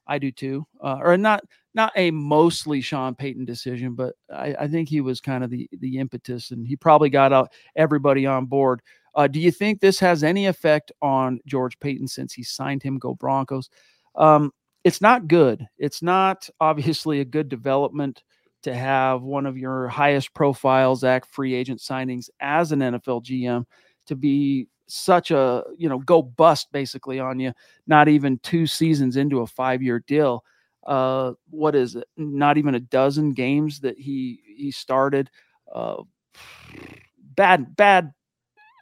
I 0.08 0.20
do 0.20 0.32
too. 0.32 0.66
Uh, 0.82 1.00
or 1.02 1.18
not 1.18 1.44
not 1.76 1.92
a 1.96 2.12
mostly 2.12 2.82
Sean 2.82 3.16
Payton 3.16 3.46
decision, 3.46 3.96
but 3.96 4.16
I, 4.34 4.56
I 4.60 4.68
think 4.68 4.90
he 4.90 5.02
was 5.02 5.22
kind 5.22 5.44
of 5.44 5.50
the 5.50 5.70
the 5.80 5.98
impetus 5.98 6.52
and 6.52 6.68
he 6.68 6.76
probably 6.76 7.10
got 7.10 7.34
out 7.34 7.52
everybody 7.76 8.26
on 8.26 8.46
board. 8.46 8.82
Uh, 9.16 9.28
do 9.28 9.40
you 9.40 9.52
think 9.52 9.80
this 9.80 10.00
has 10.00 10.24
any 10.24 10.48
effect 10.48 10.92
on 11.02 11.40
George 11.46 11.80
Paton 11.80 12.08
since 12.08 12.34
he 12.34 12.44
signed 12.44 12.82
him? 12.82 12.98
Go 12.98 13.14
Broncos. 13.14 13.70
Um, 14.16 14.52
it's 14.84 15.02
not 15.02 15.28
good. 15.28 15.66
It's 15.78 16.02
not 16.02 16.50
obviously 16.60 17.20
a 17.20 17.26
good 17.26 17.48
development 17.48 18.24
to 18.64 18.74
have 18.74 19.22
one 19.22 19.46
of 19.46 19.58
your 19.58 19.88
highest 19.88 20.34
profile 20.34 20.96
Zach 20.96 21.26
free 21.26 21.54
agent 21.54 21.80
signings 21.80 22.30
as 22.40 22.72
an 22.72 22.80
NFL 22.80 23.24
GM 23.24 23.66
to 24.08 24.16
be 24.16 24.68
such 24.88 25.32
a 25.32 25.64
you 25.78 25.90
know 25.90 26.00
go 26.00 26.22
bust 26.22 26.72
basically 26.72 27.20
on 27.20 27.40
you. 27.40 27.54
Not 27.88 28.08
even 28.08 28.40
two 28.40 28.68
seasons 28.68 29.18
into 29.18 29.42
a 29.42 29.48
five 29.48 29.82
year 29.82 30.00
deal. 30.00 30.44
Uh, 30.86 31.34
what 31.50 31.76
is 31.76 31.96
it? 31.96 32.08
Not 32.18 32.58
even 32.58 32.76
a 32.76 32.80
dozen 32.80 33.34
games 33.34 33.80
that 33.82 33.98
he 33.98 34.42
he 34.58 34.72
started. 34.72 35.30
Uh, 35.74 36.04
bad 37.36 37.76
bad 37.76 38.14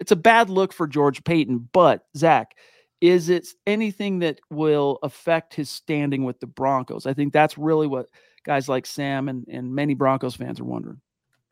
it's 0.01 0.12
a 0.12 0.15
bad 0.17 0.50
look 0.50 0.74
for 0.74 0.88
George 0.88 1.24
Paton. 1.24 1.70
But 1.72 2.05
Zach, 2.17 2.55
is 3.01 3.29
it 3.29 3.48
anything 3.67 4.20
that 4.20 4.41
will 4.50 4.98
affect 5.03 5.53
his 5.53 5.70
standing 5.70 6.24
with 6.25 6.39
the 6.39 6.48
Broncos? 6.48 7.05
I 7.05 7.13
think 7.13 7.31
that's 7.31 7.58
really 7.58 7.88
what 7.88 8.08
guys 8.43 8.67
like 8.67 8.88
Sam 8.88 9.29
and, 9.29 9.46
and 9.48 9.74
many 9.74 9.93
Broncos 9.93 10.36
fans 10.36 10.60
are 10.60 10.65
wondering. 10.65 11.00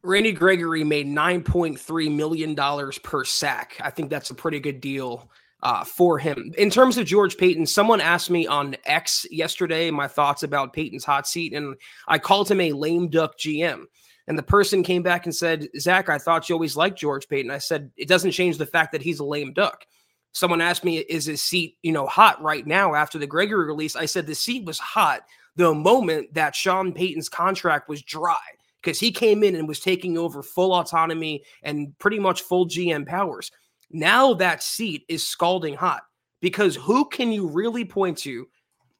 Randy 0.01 0.31
Gregory 0.31 0.83
made 0.83 1.07
$9.3 1.07 2.15
million 2.15 2.55
per 3.03 3.25
sack. 3.25 3.77
I 3.81 3.89
think 3.89 4.09
that's 4.09 4.29
a 4.29 4.35
pretty 4.35 4.59
good 4.59 4.79
deal 4.79 5.29
uh, 5.61 5.83
for 5.83 6.17
him. 6.17 6.53
In 6.57 6.69
terms 6.69 6.97
of 6.97 7.05
George 7.05 7.37
Paton, 7.37 7.65
someone 7.65 7.99
asked 7.99 8.29
me 8.29 8.47
on 8.47 8.77
X 8.85 9.25
yesterday 9.29 9.91
my 9.91 10.07
thoughts 10.07 10.43
about 10.43 10.71
Paton's 10.71 11.03
hot 11.03 11.27
seat, 11.27 11.53
and 11.53 11.75
I 12.07 12.17
called 12.17 12.49
him 12.49 12.61
a 12.61 12.71
lame 12.71 13.09
duck 13.09 13.37
GM. 13.37 13.83
And 14.27 14.37
the 14.37 14.43
person 14.43 14.83
came 14.83 15.03
back 15.03 15.25
and 15.25 15.35
said, 15.35 15.67
Zach, 15.79 16.07
I 16.07 16.17
thought 16.17 16.47
you 16.47 16.55
always 16.55 16.77
liked 16.77 16.99
George 16.99 17.27
Paton. 17.27 17.51
I 17.51 17.57
said, 17.57 17.91
it 17.97 18.07
doesn't 18.07 18.31
change 18.31 18.57
the 18.57 18.65
fact 18.65 18.91
that 18.93 19.01
he's 19.01 19.19
a 19.19 19.25
lame 19.25 19.53
duck. 19.53 19.85
Someone 20.31 20.61
asked 20.61 20.85
me, 20.85 20.99
is 20.99 21.25
his 21.25 21.41
seat, 21.41 21.77
you 21.81 21.91
know, 21.91 22.05
hot 22.05 22.41
right 22.41 22.65
now 22.65 22.93
after 22.93 23.17
the 23.17 23.27
Gregory 23.27 23.65
release? 23.65 23.95
I 23.95 24.05
said 24.05 24.27
the 24.27 24.35
seat 24.35 24.65
was 24.65 24.77
hot 24.77 25.21
the 25.55 25.73
moment 25.73 26.33
that 26.35 26.55
Sean 26.55 26.93
Payton's 26.93 27.27
contract 27.27 27.89
was 27.89 28.03
dry 28.03 28.37
because 28.81 28.99
he 28.99 29.11
came 29.11 29.43
in 29.43 29.55
and 29.55 29.67
was 29.67 29.79
taking 29.79 30.17
over 30.17 30.41
full 30.41 30.73
autonomy 30.73 31.43
and 31.63 31.97
pretty 31.99 32.19
much 32.19 32.41
full 32.41 32.67
GM 32.67 33.05
powers. 33.05 33.51
Now 33.91 34.33
that 34.35 34.63
seat 34.63 35.03
is 35.07 35.25
scalding 35.25 35.75
hot 35.75 36.03
because 36.41 36.75
who 36.75 37.07
can 37.09 37.31
you 37.31 37.47
really 37.47 37.85
point 37.85 38.17
to 38.19 38.47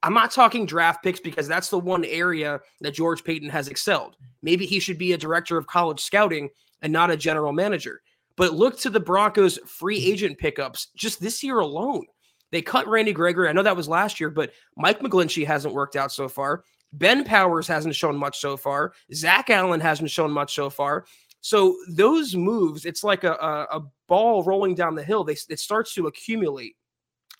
I'm 0.01 0.13
not 0.13 0.31
talking 0.31 0.65
draft 0.65 1.03
picks 1.03 1.19
because 1.19 1.47
that's 1.47 1.69
the 1.69 1.79
one 1.79 2.05
area 2.05 2.61
that 2.81 2.93
George 2.93 3.23
Paton 3.23 3.49
has 3.49 3.67
excelled. 3.67 4.15
Maybe 4.41 4.65
he 4.65 4.79
should 4.79 4.97
be 4.97 5.13
a 5.13 5.17
director 5.17 5.57
of 5.57 5.67
college 5.67 5.99
scouting 5.99 6.49
and 6.81 6.93
not 6.93 7.11
a 7.11 7.17
general 7.17 7.51
manager. 7.51 8.01
But 8.37 8.53
look 8.53 8.79
to 8.79 8.89
the 8.89 9.01
Broncos 9.01 9.57
free 9.65 9.97
agent 9.97 10.37
pickups 10.37 10.87
just 10.95 11.19
this 11.19 11.43
year 11.43 11.59
alone. 11.59 12.05
They 12.51 12.61
cut 12.61 12.87
Randy 12.87 13.11
Gregory. 13.11 13.49
I 13.49 13.51
know 13.51 13.63
that 13.63 13.75
was 13.75 13.89
last 13.89 14.19
year, 14.19 14.29
but 14.29 14.51
Mike 14.77 15.01
McGlinchey 15.01 15.45
hasn't 15.45 15.73
worked 15.73 15.97
out 15.97 16.11
so 16.11 16.29
far. 16.29 16.63
Ben 16.93 17.23
Powers 17.23 17.67
hasn't 17.67 17.95
shown 17.95 18.17
much 18.17 18.39
so 18.39 18.57
far. 18.57 18.93
Zach 19.13 19.49
Allen 19.49 19.79
hasn't 19.79 20.09
shown 20.09 20.31
much 20.31 20.55
so 20.55 20.69
far. 20.69 21.05
So 21.41 21.77
those 21.89 22.35
moves, 22.35 22.85
it's 22.85 23.03
like 23.03 23.23
a, 23.23 23.33
a, 23.33 23.77
a 23.77 23.81
ball 24.07 24.43
rolling 24.43 24.75
down 24.75 24.95
the 24.95 25.03
hill. 25.03 25.23
They, 25.23 25.37
it 25.49 25.59
starts 25.59 25.93
to 25.95 26.07
accumulate 26.07 26.75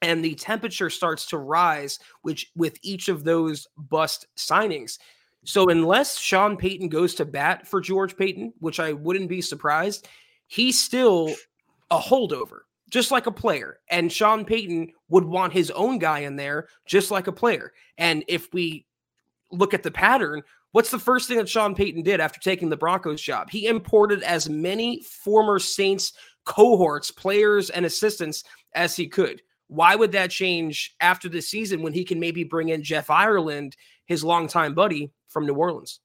and 0.02 0.24
the 0.24 0.36
temperature 0.36 0.90
starts 0.90 1.26
to 1.28 1.38
rise 1.38 2.00
which 2.22 2.52
with 2.56 2.78
each 2.82 3.10
of 3.10 3.24
those 3.24 3.68
bust 3.78 4.28
signings 4.38 4.98
so 5.46 5.70
unless 5.70 6.18
sean 6.18 6.58
payton 6.58 6.90
goes 6.90 7.16
to 7.16 7.26
bat 7.26 7.68
for 7.68 7.82
george 7.82 8.18
paton 8.18 8.54
which 8.60 8.80
i 8.80 8.94
wouldn't 8.94 9.30
be 9.30 9.42
surprised 9.42 10.08
he's 10.48 10.82
still 10.82 11.34
a 11.92 12.00
holdover 12.00 12.60
just 12.90 13.12
like 13.12 13.28
a 13.28 13.32
player 13.32 13.80
and 13.90 14.12
sean 14.12 14.46
payton 14.46 14.92
would 15.10 15.26
want 15.26 15.54
his 15.54 15.72
own 15.72 15.98
guy 15.98 16.20
in 16.20 16.36
there 16.36 16.68
just 16.86 17.12
like 17.12 17.28
a 17.28 17.32
player 17.32 17.72
and 17.98 18.24
if 18.28 18.52
we 18.54 18.86
look 19.52 19.74
at 19.74 19.84
the 19.84 19.92
pattern 19.92 20.44
What's 20.72 20.92
the 20.92 21.00
first 21.00 21.28
thing 21.28 21.38
that 21.38 21.50
Sean 21.50 21.74
Payton 21.74 22.04
did 22.04 22.20
after 22.20 22.40
taking 22.40 22.70
the 22.70 22.78
Broncos 22.78 23.22
job? 23.22 23.50
He 23.50 23.66
imported 23.66 24.22
as 24.22 24.50
many 24.50 25.02
former 25.02 25.58
Saints 25.58 26.14
cohorts, 26.46 27.10
players, 27.10 27.72
and 27.72 27.86
assistants 27.86 28.44
as 28.76 28.96
he 28.96 29.08
could. 29.08 29.42
Why 29.68 29.96
would 29.96 30.12
that 30.12 30.30
change 30.30 30.96
after 31.00 31.28
the 31.28 31.42
season 31.42 31.82
when 31.82 31.94
he 31.94 32.04
can 32.04 32.20
maybe 32.20 32.44
bring 32.44 32.70
in 32.70 32.84
Jeff 32.84 33.10
Ireland, 33.10 33.76
his 34.06 34.24
longtime 34.24 34.76
buddy 34.76 35.12
from 35.28 35.48
New 35.48 35.56
Orleans? 35.56 36.00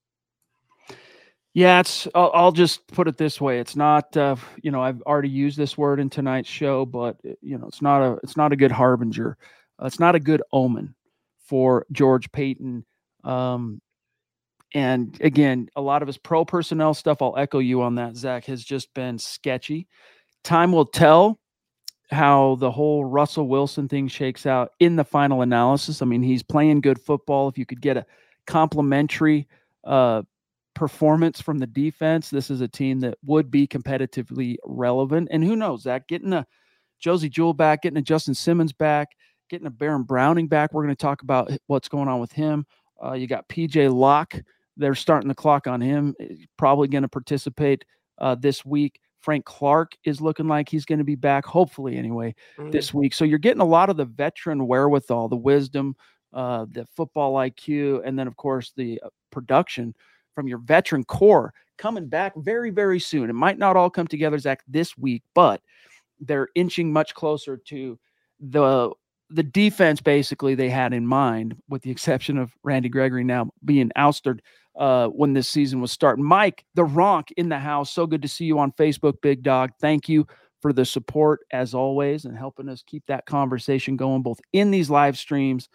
Yeah, 1.52 1.80
it's. 1.80 2.08
I'll, 2.14 2.50
just 2.50 2.86
put 2.88 3.06
it 3.06 3.16
this 3.16 3.40
way: 3.40 3.60
it's 3.60 3.76
not. 3.76 4.16
Uh, 4.16 4.36
you 4.62 4.72
know, 4.72 4.82
I've 4.82 5.00
already 5.02 5.28
used 5.28 5.56
this 5.56 5.78
word 5.78 6.00
in 6.00 6.10
tonight's 6.10 6.48
show, 6.48 6.84
but 6.84 7.16
uh, 7.24 7.34
you 7.42 7.58
know, 7.58 7.68
it's 7.68 7.80
not 7.80 8.02
a. 8.02 8.18
It's 8.24 8.36
not 8.36 8.52
a 8.52 8.56
good 8.56 8.72
harbinger. 8.72 9.36
Uh, 9.80 9.86
it's 9.86 10.00
not 10.00 10.16
a 10.16 10.20
good 10.20 10.42
omen 10.52 10.96
for 11.38 11.86
George 11.92 12.32
Paton. 12.32 12.84
Um, 13.24 13.80
and 14.74 15.16
again, 15.20 15.68
a 15.76 15.80
lot 15.80 16.02
of 16.02 16.08
his 16.08 16.18
pro 16.18 16.44
personnel 16.44 16.94
stuff. 16.94 17.22
I'll 17.22 17.36
echo 17.38 17.60
you 17.60 17.82
on 17.82 17.94
that. 17.94 18.16
Zach 18.16 18.44
has 18.46 18.64
just 18.64 18.92
been 18.94 19.18
sketchy. 19.18 19.86
Time 20.42 20.72
will 20.72 20.86
tell 20.86 21.38
how 22.10 22.56
the 22.56 22.70
whole 22.70 23.04
Russell 23.04 23.48
Wilson 23.48 23.88
thing 23.88 24.08
shakes 24.08 24.46
out 24.46 24.72
in 24.80 24.96
the 24.96 25.04
final 25.04 25.42
analysis. 25.42 26.02
I 26.02 26.04
mean, 26.06 26.22
he's 26.22 26.42
playing 26.42 26.80
good 26.80 27.00
football. 27.00 27.48
If 27.48 27.56
you 27.56 27.64
could 27.64 27.80
get 27.80 27.96
a 27.96 28.04
complimentary 28.46 29.48
uh, 29.84 30.22
performance 30.74 31.40
from 31.40 31.58
the 31.58 31.66
defense, 31.66 32.28
this 32.28 32.50
is 32.50 32.60
a 32.60 32.68
team 32.68 33.00
that 33.00 33.16
would 33.24 33.50
be 33.50 33.66
competitively 33.66 34.56
relevant. 34.64 35.28
And 35.30 35.44
who 35.44 35.56
knows, 35.56 35.82
Zach, 35.82 36.08
getting 36.08 36.32
a 36.32 36.46
Josey 36.98 37.28
Jewell 37.28 37.54
back, 37.54 37.82
getting 37.82 37.98
a 37.98 38.02
Justin 38.02 38.34
Simmons 38.34 38.72
back, 38.72 39.08
getting 39.48 39.66
a 39.66 39.70
Baron 39.70 40.02
Browning 40.02 40.48
back. 40.48 40.72
We're 40.72 40.84
going 40.84 40.94
to 40.94 41.00
talk 41.00 41.22
about 41.22 41.50
what's 41.68 41.88
going 41.88 42.08
on 42.08 42.20
with 42.20 42.32
him. 42.32 42.66
Uh, 43.02 43.12
you 43.12 43.26
got 43.26 43.48
PJ 43.48 43.92
Locke. 43.92 44.34
They're 44.76 44.94
starting 44.94 45.28
the 45.28 45.34
clock 45.34 45.66
on 45.66 45.80
him. 45.80 46.14
Probably 46.56 46.88
going 46.88 47.02
to 47.02 47.08
participate 47.08 47.84
uh, 48.18 48.34
this 48.34 48.64
week. 48.64 49.00
Frank 49.20 49.44
Clark 49.46 49.96
is 50.04 50.20
looking 50.20 50.48
like 50.48 50.68
he's 50.68 50.84
going 50.84 50.98
to 50.98 51.04
be 51.04 51.14
back, 51.14 51.46
hopefully, 51.46 51.96
anyway, 51.96 52.34
mm-hmm. 52.58 52.70
this 52.70 52.92
week. 52.92 53.14
So 53.14 53.24
you're 53.24 53.38
getting 53.38 53.62
a 53.62 53.66
lot 53.66 53.88
of 53.88 53.96
the 53.96 54.04
veteran 54.04 54.66
wherewithal, 54.66 55.28
the 55.28 55.36
wisdom, 55.36 55.96
uh, 56.34 56.66
the 56.70 56.84
football 56.94 57.34
IQ, 57.34 58.02
and 58.04 58.18
then, 58.18 58.26
of 58.26 58.36
course, 58.36 58.72
the 58.76 59.00
uh, 59.02 59.08
production 59.30 59.94
from 60.34 60.46
your 60.46 60.58
veteran 60.58 61.04
core 61.04 61.54
coming 61.78 62.06
back 62.06 62.34
very, 62.36 62.70
very 62.70 63.00
soon. 63.00 63.30
It 63.30 63.34
might 63.34 63.58
not 63.58 63.76
all 63.76 63.88
come 63.88 64.06
together, 64.06 64.38
Zach, 64.38 64.62
this 64.68 64.98
week, 64.98 65.22
but 65.34 65.62
they're 66.20 66.48
inching 66.54 66.92
much 66.92 67.14
closer 67.14 67.56
to 67.56 67.98
the 68.40 68.90
the 69.34 69.42
defense 69.42 70.00
basically 70.00 70.54
they 70.54 70.70
had 70.70 70.92
in 70.92 71.06
mind, 71.06 71.56
with 71.68 71.82
the 71.82 71.90
exception 71.90 72.38
of 72.38 72.52
Randy 72.62 72.88
Gregory 72.88 73.24
now 73.24 73.50
being 73.64 73.90
ousted 73.96 74.40
uh, 74.78 75.08
when 75.08 75.32
this 75.32 75.48
season 75.48 75.80
was 75.80 75.90
starting. 75.90 76.24
Mike, 76.24 76.64
the 76.74 76.84
Ronk 76.84 77.32
in 77.36 77.48
the 77.48 77.58
house. 77.58 77.92
So 77.92 78.06
good 78.06 78.22
to 78.22 78.28
see 78.28 78.44
you 78.44 78.58
on 78.58 78.72
Facebook, 78.72 79.14
Big 79.22 79.42
Dog. 79.42 79.70
Thank 79.80 80.08
you 80.08 80.26
for 80.62 80.72
the 80.72 80.84
support 80.84 81.40
as 81.52 81.74
always 81.74 82.24
and 82.24 82.38
helping 82.38 82.68
us 82.68 82.82
keep 82.86 83.04
that 83.06 83.26
conversation 83.26 83.96
going 83.96 84.22
both 84.22 84.40
in 84.52 84.70
these 84.70 84.88
live 84.88 85.18
streams 85.18 85.68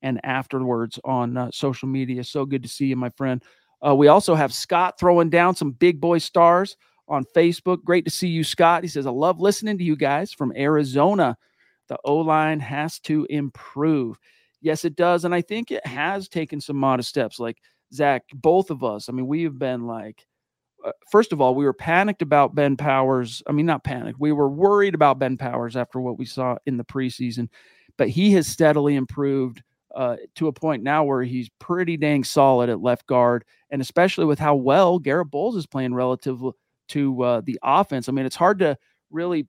and 0.00 0.18
afterwards 0.24 0.98
on 1.04 1.36
uh, 1.36 1.50
social 1.52 1.88
media. 1.88 2.24
So 2.24 2.44
good 2.44 2.62
to 2.62 2.68
see 2.68 2.86
you, 2.86 2.96
my 2.96 3.10
friend. 3.10 3.42
Uh, 3.86 3.94
we 3.94 4.08
also 4.08 4.34
have 4.34 4.54
Scott 4.54 4.98
throwing 4.98 5.30
down 5.30 5.54
some 5.54 5.72
big 5.72 6.00
boy 6.00 6.18
stars 6.18 6.76
on 7.08 7.24
Facebook. 7.36 7.84
Great 7.84 8.04
to 8.06 8.10
see 8.10 8.28
you, 8.28 8.42
Scott. 8.42 8.82
He 8.82 8.88
says, 8.88 9.06
I 9.06 9.10
love 9.10 9.38
listening 9.38 9.78
to 9.78 9.84
you 9.84 9.96
guys 9.96 10.32
from 10.32 10.52
Arizona. 10.56 11.36
The 11.92 11.98
O 12.06 12.16
line 12.16 12.58
has 12.60 12.98
to 13.00 13.26
improve. 13.28 14.18
Yes, 14.62 14.86
it 14.86 14.96
does. 14.96 15.26
And 15.26 15.34
I 15.34 15.42
think 15.42 15.70
it 15.70 15.86
has 15.86 16.26
taken 16.26 16.58
some 16.58 16.76
modest 16.76 17.10
steps. 17.10 17.38
Like 17.38 17.58
Zach, 17.92 18.22
both 18.32 18.70
of 18.70 18.82
us, 18.82 19.10
I 19.10 19.12
mean, 19.12 19.26
we 19.26 19.42
have 19.42 19.58
been 19.58 19.86
like, 19.86 20.26
uh, 20.82 20.92
first 21.10 21.34
of 21.34 21.42
all, 21.42 21.54
we 21.54 21.66
were 21.66 21.74
panicked 21.74 22.22
about 22.22 22.54
Ben 22.54 22.78
Powers. 22.78 23.42
I 23.46 23.52
mean, 23.52 23.66
not 23.66 23.84
panicked. 23.84 24.18
We 24.18 24.32
were 24.32 24.48
worried 24.48 24.94
about 24.94 25.18
Ben 25.18 25.36
Powers 25.36 25.76
after 25.76 26.00
what 26.00 26.18
we 26.18 26.24
saw 26.24 26.56
in 26.64 26.78
the 26.78 26.84
preseason, 26.84 27.50
but 27.98 28.08
he 28.08 28.32
has 28.32 28.46
steadily 28.46 28.94
improved 28.94 29.62
uh, 29.94 30.16
to 30.36 30.48
a 30.48 30.52
point 30.52 30.82
now 30.82 31.04
where 31.04 31.22
he's 31.22 31.50
pretty 31.58 31.98
dang 31.98 32.24
solid 32.24 32.70
at 32.70 32.80
left 32.80 33.06
guard, 33.06 33.44
and 33.68 33.82
especially 33.82 34.24
with 34.24 34.38
how 34.38 34.54
well 34.54 34.98
Garrett 34.98 35.30
Bolles 35.30 35.56
is 35.56 35.66
playing 35.66 35.92
relative 35.92 36.40
to 36.88 37.22
uh, 37.22 37.42
the 37.42 37.58
offense. 37.62 38.08
I 38.08 38.12
mean, 38.12 38.24
it's 38.24 38.34
hard 38.34 38.60
to 38.60 38.78
really. 39.10 39.46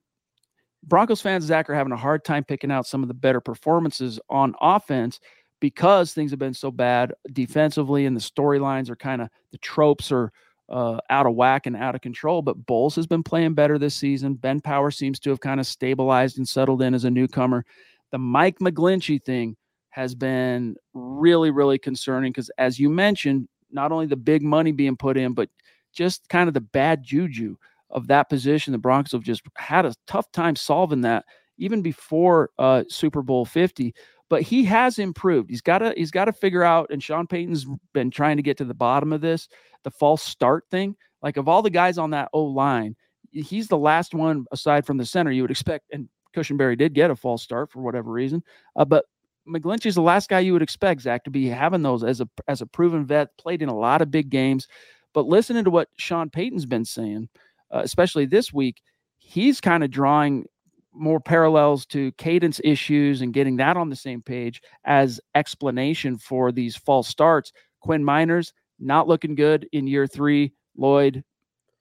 Broncos 0.84 1.22
fans, 1.22 1.46
Zach, 1.46 1.70
are 1.70 1.76
having 1.76 1.94
a 1.94 1.98
hard 1.98 2.24
time 2.24 2.44
picking 2.44 2.72
out 2.72 2.86
some 2.86 3.02
of 3.02 3.08
the 3.08 3.14
better 3.14 3.40
performances 3.40 4.20
on 4.30 4.54
offense 4.62 5.20
because 5.60 6.14
things 6.14 6.32
have 6.32 6.40
been 6.40 6.54
so 6.54 6.72
bad 6.72 7.14
defensively 7.32 8.06
and 8.06 8.16
the 8.18 8.22
storylines 8.22 8.90
are 8.90 8.96
kind 8.96 9.22
of 9.22 9.30
the 9.52 9.58
tropes 9.60 10.12
are 10.12 10.32
uh, 10.70 11.00
out 11.10 11.26
of 11.26 11.36
whack 11.36 11.66
and 11.66 11.76
out 11.76 11.96
of 11.96 12.02
control. 12.02 12.42
But 12.42 12.66
Bolles 12.66 12.96
has 12.96 13.08
been 13.08 13.24
playing 13.24 13.54
better 13.54 13.78
this 13.78 13.96
season. 13.96 14.34
Ben 14.34 14.60
Power 14.60 14.92
seems 14.92 15.20
to 15.22 15.30
have 15.30 15.40
kind 15.40 15.60
of 15.60 15.68
stabilized 15.68 16.38
and 16.38 16.48
settled 16.48 16.82
in 16.82 16.94
as 16.94 17.06
a 17.06 17.12
newcomer. 17.12 17.66
The 18.12 18.18
Mike 18.18 18.60
McGlinchey 18.60 19.24
thing 19.24 19.56
has 19.90 20.16
been 20.16 20.76
really, 20.94 21.52
really 21.52 21.78
concerning 21.78 22.32
because, 22.32 22.52
as 22.58 22.80
you 22.80 22.90
mentioned, 22.90 23.48
not 23.72 23.92
only 23.92 24.06
the 24.06 24.16
big 24.16 24.44
money 24.44 24.72
being 24.72 24.98
put 24.98 25.18
in, 25.18 25.34
but 25.34 25.50
just 25.94 26.28
kind 26.28 26.48
of 26.48 26.54
the 26.54 26.62
bad 26.62 27.04
juju 27.04 27.56
of 27.94 28.08
that 28.08 28.30
position. 28.30 28.74
The 28.74 28.78
Broncos 28.78 29.14
have 29.14 29.24
just 29.24 29.44
had 29.56 29.86
a 29.86 29.96
tough 30.08 30.32
time 30.32 30.56
solving 30.56 31.02
that 31.02 31.26
even 31.58 31.82
before 31.82 32.50
uh, 32.60 32.84
Super 32.90 33.22
Bowl 33.22 33.46
50 33.46 33.94
but 34.34 34.42
he 34.42 34.66
has 34.66 34.98
improved. 34.98 35.52
He's 35.52 35.62
got 35.62 35.78
to 35.78 35.94
he's 35.96 36.10
got 36.10 36.26
to 36.26 36.34
figure 36.34 36.64
out. 36.64 36.90
And 36.90 37.04
Sean 37.04 37.28
Payton's 37.28 37.68
been 37.94 38.10
trying 38.10 38.38
to 38.38 38.42
get 38.42 38.58
to 38.58 38.66
the 38.66 38.74
bottom 38.74 39.14
of 39.14 39.22
this, 39.22 39.48
the 39.84 39.92
false 39.92 40.24
start 40.24 40.66
thing. 40.72 40.96
Like 41.22 41.38
of 41.38 41.48
all 41.48 41.62
the 41.62 41.70
guys 41.70 42.00
on 42.00 42.10
that 42.12 42.30
O 42.34 42.44
line, 42.44 42.96
he's 43.32 43.68
the 43.68 43.78
last 43.78 44.16
one 44.16 44.46
aside 44.52 44.88
from 44.88 44.98
the 44.98 45.06
center 45.06 45.30
you 45.32 45.44
would 45.44 45.52
expect. 45.52 45.86
And 45.94 46.10
Cushenberry 46.36 46.76
did 46.76 46.96
get 46.96 47.12
a 47.12 47.16
false 47.16 47.44
start 47.44 47.72
for 47.72 47.82
whatever 47.84 48.12
reason, 48.12 48.44
uh, 48.76 48.86
but 48.86 49.06
McGlinchey's 49.48 49.94
the 49.94 50.02
last 50.02 50.30
guy 50.30 50.40
you 50.40 50.54
would 50.54 50.64
expect 50.64 51.02
Zach 51.02 51.24
to 51.26 51.30
be 51.30 51.48
having 51.48 51.84
those 51.84 52.04
as 52.04 52.20
a 52.20 52.28
as 52.48 52.62
a 52.62 52.66
proven 52.66 53.06
vet, 53.06 53.38
played 53.38 53.62
in 53.62 53.70
a 53.70 53.78
lot 53.78 54.02
of 54.02 54.10
big 54.10 54.32
games. 54.32 54.68
But 55.14 55.28
listening 55.28 55.64
to 55.66 55.70
what 55.70 55.90
Sean 55.98 56.32
Payton's 56.32 56.66
been 56.66 56.86
saying, 56.86 57.30
uh, 57.74 57.82
especially 57.84 58.26
this 58.26 58.54
week, 58.54 58.82
he's 59.18 59.60
kind 59.60 59.84
of 59.84 59.92
drawing 59.92 60.46
more 60.94 61.20
parallels 61.20 61.86
to 61.88 62.12
cadence 62.14 62.62
issues 62.64 63.22
and 63.22 63.34
getting 63.34 63.58
that 63.58 63.78
on 63.78 63.90
the 63.90 63.96
same 63.96 64.22
page 64.22 64.62
as 64.86 65.20
explanation 65.34 66.18
for 66.18 66.52
these 66.52 66.76
false 66.76 67.08
starts. 67.08 67.52
Quinn 67.82 68.04
Meinerz 68.04 68.52
not 68.80 69.08
looking 69.08 69.36
good 69.36 69.68
in 69.72 69.88
year 69.88 70.08
three. 70.08 70.54
Lloyd, 70.78 71.24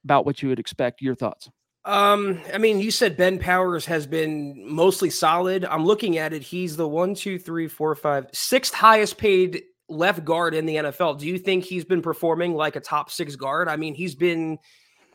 about 0.04 0.26
what 0.26 0.42
you 0.42 0.48
would 0.48 0.58
expect. 0.58 1.00
Your 1.02 1.14
thoughts? 1.14 1.50
Um, 1.84 2.40
I 2.52 2.58
mean, 2.58 2.78
you 2.78 2.90
said 2.90 3.16
Ben 3.16 3.38
Powers 3.38 3.86
has 3.86 4.06
been 4.06 4.64
mostly 4.68 5.10
solid. 5.10 5.64
I'm 5.64 5.84
looking 5.84 6.18
at 6.18 6.32
it. 6.32 6.42
He's 6.42 6.76
the 6.76 6.88
one, 6.88 7.14
two, 7.14 7.38
three, 7.38 7.68
four, 7.68 7.94
five, 7.94 8.26
sixth 8.32 8.72
highest 8.72 9.18
paid 9.18 9.62
left 9.88 10.24
guard 10.24 10.54
in 10.54 10.64
the 10.64 10.76
NFL. 10.76 11.18
Do 11.18 11.26
you 11.26 11.38
think 11.38 11.64
he's 11.64 11.84
been 11.84 12.02
performing 12.02 12.54
like 12.54 12.76
a 12.76 12.80
top 12.80 13.10
six 13.10 13.34
guard? 13.34 13.68
I 13.68 13.76
mean, 13.76 13.94
he's 13.94 14.14
been 14.14 14.58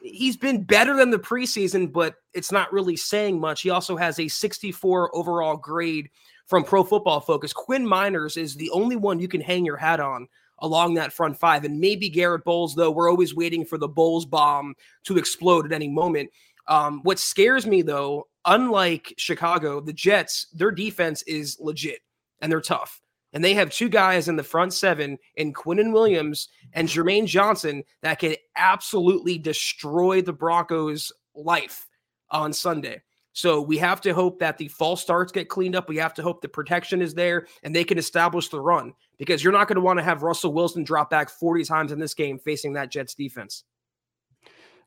he's 0.01 0.37
been 0.37 0.63
better 0.63 0.95
than 0.95 1.09
the 1.09 1.19
preseason, 1.19 1.91
but 1.91 2.15
it's 2.33 2.51
not 2.51 2.71
really 2.71 2.95
saying 2.95 3.39
much. 3.39 3.61
He 3.61 3.69
also 3.69 3.95
has 3.97 4.19
a 4.19 4.27
64 4.27 5.15
overall 5.15 5.57
grade 5.57 6.09
from 6.47 6.63
Pro 6.63 6.83
Football 6.83 7.19
Focus. 7.19 7.53
Quinn 7.53 7.85
Meinerz 7.85 8.37
is 8.37 8.55
the 8.55 8.69
only 8.71 8.95
one 8.95 9.19
you 9.19 9.27
can 9.27 9.41
hang 9.41 9.65
your 9.65 9.77
hat 9.77 9.99
on 9.99 10.27
along 10.59 10.95
that 10.95 11.13
front 11.13 11.37
five. 11.37 11.63
And 11.63 11.79
maybe 11.79 12.09
Garrett 12.09 12.43
Bolles, 12.43 12.75
though, 12.75 12.91
we're 12.91 13.09
always 13.09 13.35
waiting 13.35 13.65
for 13.65 13.77
the 13.77 13.87
Bolles 13.87 14.25
bomb 14.25 14.75
to 15.03 15.17
explode 15.17 15.65
at 15.65 15.71
any 15.71 15.89
moment. 15.89 16.29
Um, 16.67 17.01
what 17.03 17.19
scares 17.19 17.65
me, 17.67 17.81
though, 17.81 18.27
unlike 18.45 19.13
Chicago, 19.17 19.79
the 19.79 19.93
Jets, 19.93 20.47
their 20.53 20.71
defense 20.71 21.21
is 21.23 21.57
legit 21.59 21.99
and 22.41 22.51
they're 22.51 22.61
tough. 22.61 23.01
And 23.33 23.43
they 23.43 23.53
have 23.53 23.69
two 23.69 23.89
guys 23.89 24.29
in 24.29 24.35
the 24.35 24.43
front 24.43 24.73
seven 24.73 25.17
in 25.35 25.53
Quinnen 25.53 25.91
Williams 25.91 26.49
and 26.73 26.87
Jermaine 26.87 27.25
Johnson 27.25 27.83
that 28.01 28.19
can 28.19 28.35
absolutely 28.55 29.37
destroy 29.37 30.21
the 30.21 30.33
Broncos' 30.33 31.11
life 31.35 31.87
on 32.29 32.53
Sunday. 32.53 33.01
So 33.33 33.61
we 33.61 33.77
have 33.77 34.01
to 34.01 34.15
hope 34.15 34.39
that 34.39 34.57
the 34.57 34.67
false 34.67 34.99
starts 34.99 35.31
get 35.31 35.47
cleaned 35.47 35.75
up. 35.75 35.87
We 35.87 35.97
have 35.97 36.15
to 36.15 36.23
hope 36.23 36.41
the 36.41 36.49
protection 36.49 37.03
is 37.03 37.13
there 37.13 37.45
and 37.61 37.75
they 37.75 37.83
can 37.83 37.99
establish 37.99 38.49
the 38.49 38.59
run 38.59 38.93
because 39.19 39.43
you're 39.43 39.53
not 39.53 39.67
going 39.67 39.75
to 39.75 39.81
want 39.81 39.99
to 39.99 40.03
have 40.03 40.23
Russell 40.23 40.53
Wilson 40.53 40.83
drop 40.83 41.11
back 41.11 41.29
40 41.29 41.63
times 41.65 41.91
in 41.91 41.99
this 41.99 42.15
game 42.15 42.39
facing 42.39 42.73
that 42.73 42.89
Jets 42.89 43.13
defense. 43.13 43.63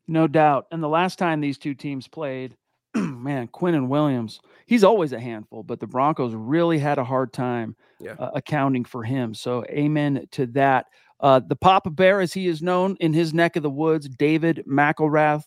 No 0.09 0.27
doubt. 0.27 0.67
And 0.73 0.83
the 0.83 0.89
last 0.89 1.17
time 1.17 1.41
these 1.41 1.59
two 1.59 1.75
teams 1.75 2.09
played, 2.09 2.57
man, 2.95 3.49
Quinnen 3.49 3.89
Williams, 3.89 4.41
he's 4.67 4.85
always 4.85 5.13
a 5.13 5.21
handful, 5.21 5.63
but 5.63 5.81
the 5.81 5.87
Broncos 5.87 6.35
really 6.35 6.79
had 6.79 6.99
a 6.99 7.05
hard 7.05 7.33
time 7.33 7.77
yeah. 8.01 8.15
uh, 8.19 8.31
accounting 8.35 8.85
for 8.85 9.03
him. 9.03 9.35
So, 9.35 9.65
amen 9.69 10.27
to 10.33 10.47
that. 10.47 10.87
Uh, 11.21 11.41
the 11.47 11.57
Papa 11.57 11.91
Bear, 11.91 12.21
as 12.21 12.33
he 12.33 12.47
is 12.47 12.63
known 12.63 12.97
in 13.01 13.13
his 13.13 13.35
neck 13.35 13.57
of 13.57 13.63
the 13.63 13.71
woods, 13.71 14.09
David 14.09 14.65
McElrath. 14.67 15.45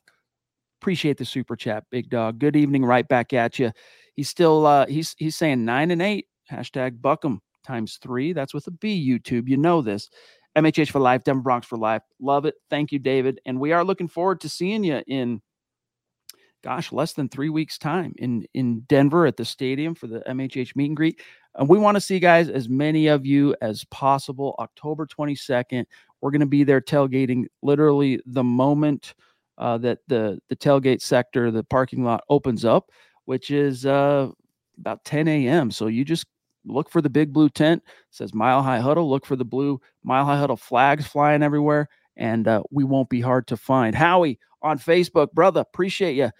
Appreciate 0.81 1.17
the 1.17 1.25
super 1.25 1.55
chat, 1.55 1.85
big 1.89 2.09
dog. 2.09 2.39
Good 2.39 2.55
evening, 2.55 2.85
right 2.85 3.07
back 3.07 3.33
at 3.33 3.57
you. 3.57 3.71
He's 4.15 4.29
still 4.29 4.67
uh, 4.67 4.85
he's 4.85 5.15
he's 5.17 5.35
saying 5.35 5.65
nine 5.65 5.91
and 5.91 6.01
eight. 6.01 6.27
Hashtag 6.51 6.99
BuckEm 6.99 7.39
times 7.65 7.97
three. 8.01 8.33
That's 8.33 8.53
with 8.53 8.67
a 8.67 8.71
B. 8.71 9.03
YouTube, 9.07 9.47
you 9.47 9.57
know 9.57 9.81
this. 9.81 10.09
MHH 10.55 10.91
for 10.91 10.99
life, 10.99 11.23
Denver 11.23 11.41
Broncos 11.41 11.67
for 11.67 11.77
life. 11.77 12.03
Love 12.19 12.45
it. 12.45 12.55
Thank 12.69 12.91
you, 12.91 12.99
David. 12.99 13.39
And 13.45 13.59
we 13.59 13.71
are 13.71 13.83
looking 13.83 14.07
forward 14.07 14.41
to 14.41 14.49
seeing 14.49 14.83
you 14.83 15.01
in 15.07 15.41
gosh, 16.63 16.91
less 16.91 17.13
than 17.13 17.29
three 17.29 17.49
weeks' 17.49 17.77
time 17.77 18.13
in 18.17 18.45
in 18.53 18.81
Denver 18.81 19.25
at 19.25 19.37
the 19.37 19.45
stadium 19.45 19.93
for 19.95 20.07
the 20.07 20.21
MHH 20.21 20.75
meet 20.75 20.87
and 20.87 20.97
greet. 20.97 21.21
And 21.55 21.69
we 21.69 21.77
want 21.77 21.95
to 21.95 22.01
see 22.01 22.19
guys, 22.19 22.49
as 22.49 22.67
many 22.67 23.07
of 23.07 23.25
you 23.25 23.55
as 23.61 23.83
possible. 23.85 24.55
October 24.57 25.05
22nd, 25.05 25.85
we're 26.21 26.31
going 26.31 26.39
to 26.39 26.47
be 26.47 26.63
there 26.63 26.81
tailgating 26.81 27.45
literally 27.61 28.19
the 28.25 28.43
moment 28.43 29.13
uh, 29.57 29.77
that 29.79 29.99
the 30.07 30.39
the 30.49 30.55
tailgate 30.55 31.01
sector, 31.01 31.51
the 31.51 31.63
parking 31.63 32.03
lot 32.03 32.23
opens 32.29 32.65
up, 32.65 32.89
which 33.25 33.51
is 33.51 33.85
uh, 33.85 34.29
about 34.79 35.03
10 35.05 35.27
a.m. 35.27 35.69
So 35.69 35.87
you 35.87 36.03
just 36.03 36.25
look 36.65 36.89
for 36.89 37.01
the 37.01 37.09
big 37.09 37.33
blue 37.33 37.49
tent. 37.49 37.83
It 37.85 37.93
says 38.09 38.33
Mile 38.33 38.63
High 38.63 38.79
Huddle. 38.79 39.09
Look 39.09 39.25
for 39.25 39.35
the 39.35 39.45
blue 39.45 39.79
Mile 40.03 40.25
High 40.25 40.37
Huddle 40.37 40.57
flags 40.57 41.05
flying 41.05 41.43
everywhere, 41.43 41.89
and 42.17 42.47
uh, 42.47 42.63
we 42.71 42.83
won't 42.83 43.09
be 43.09 43.21
hard 43.21 43.47
to 43.47 43.57
find. 43.57 43.95
Howie 43.95 44.39
on 44.61 44.79
Facebook, 44.79 45.31
brother, 45.33 45.61
appreciate 45.61 46.13
you. 46.15 46.31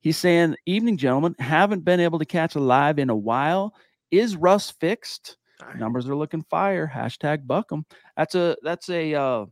He's 0.00 0.16
saying, 0.16 0.56
"Evening, 0.66 0.96
gentlemen. 0.96 1.34
Haven't 1.38 1.84
been 1.84 2.00
able 2.00 2.18
to 2.18 2.24
catch 2.24 2.54
a 2.54 2.60
live 2.60 2.98
in 2.98 3.10
a 3.10 3.16
while. 3.16 3.74
Is 4.10 4.36
Russ 4.36 4.70
fixed? 4.70 5.36
Numbers 5.76 6.08
are 6.08 6.16
looking 6.16 6.44
fire. 6.50 6.90
Hashtag 6.92 7.46
BuckEm. 7.46 7.84
That's 8.16 8.34
a 8.34 8.56
that's 8.62 8.88
a 8.88 9.14
uh, 9.14 9.46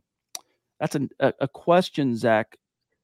that's 0.79 0.95
a, 0.95 1.33
a 1.39 1.47
question, 1.47 2.15
Zach, 2.15 2.57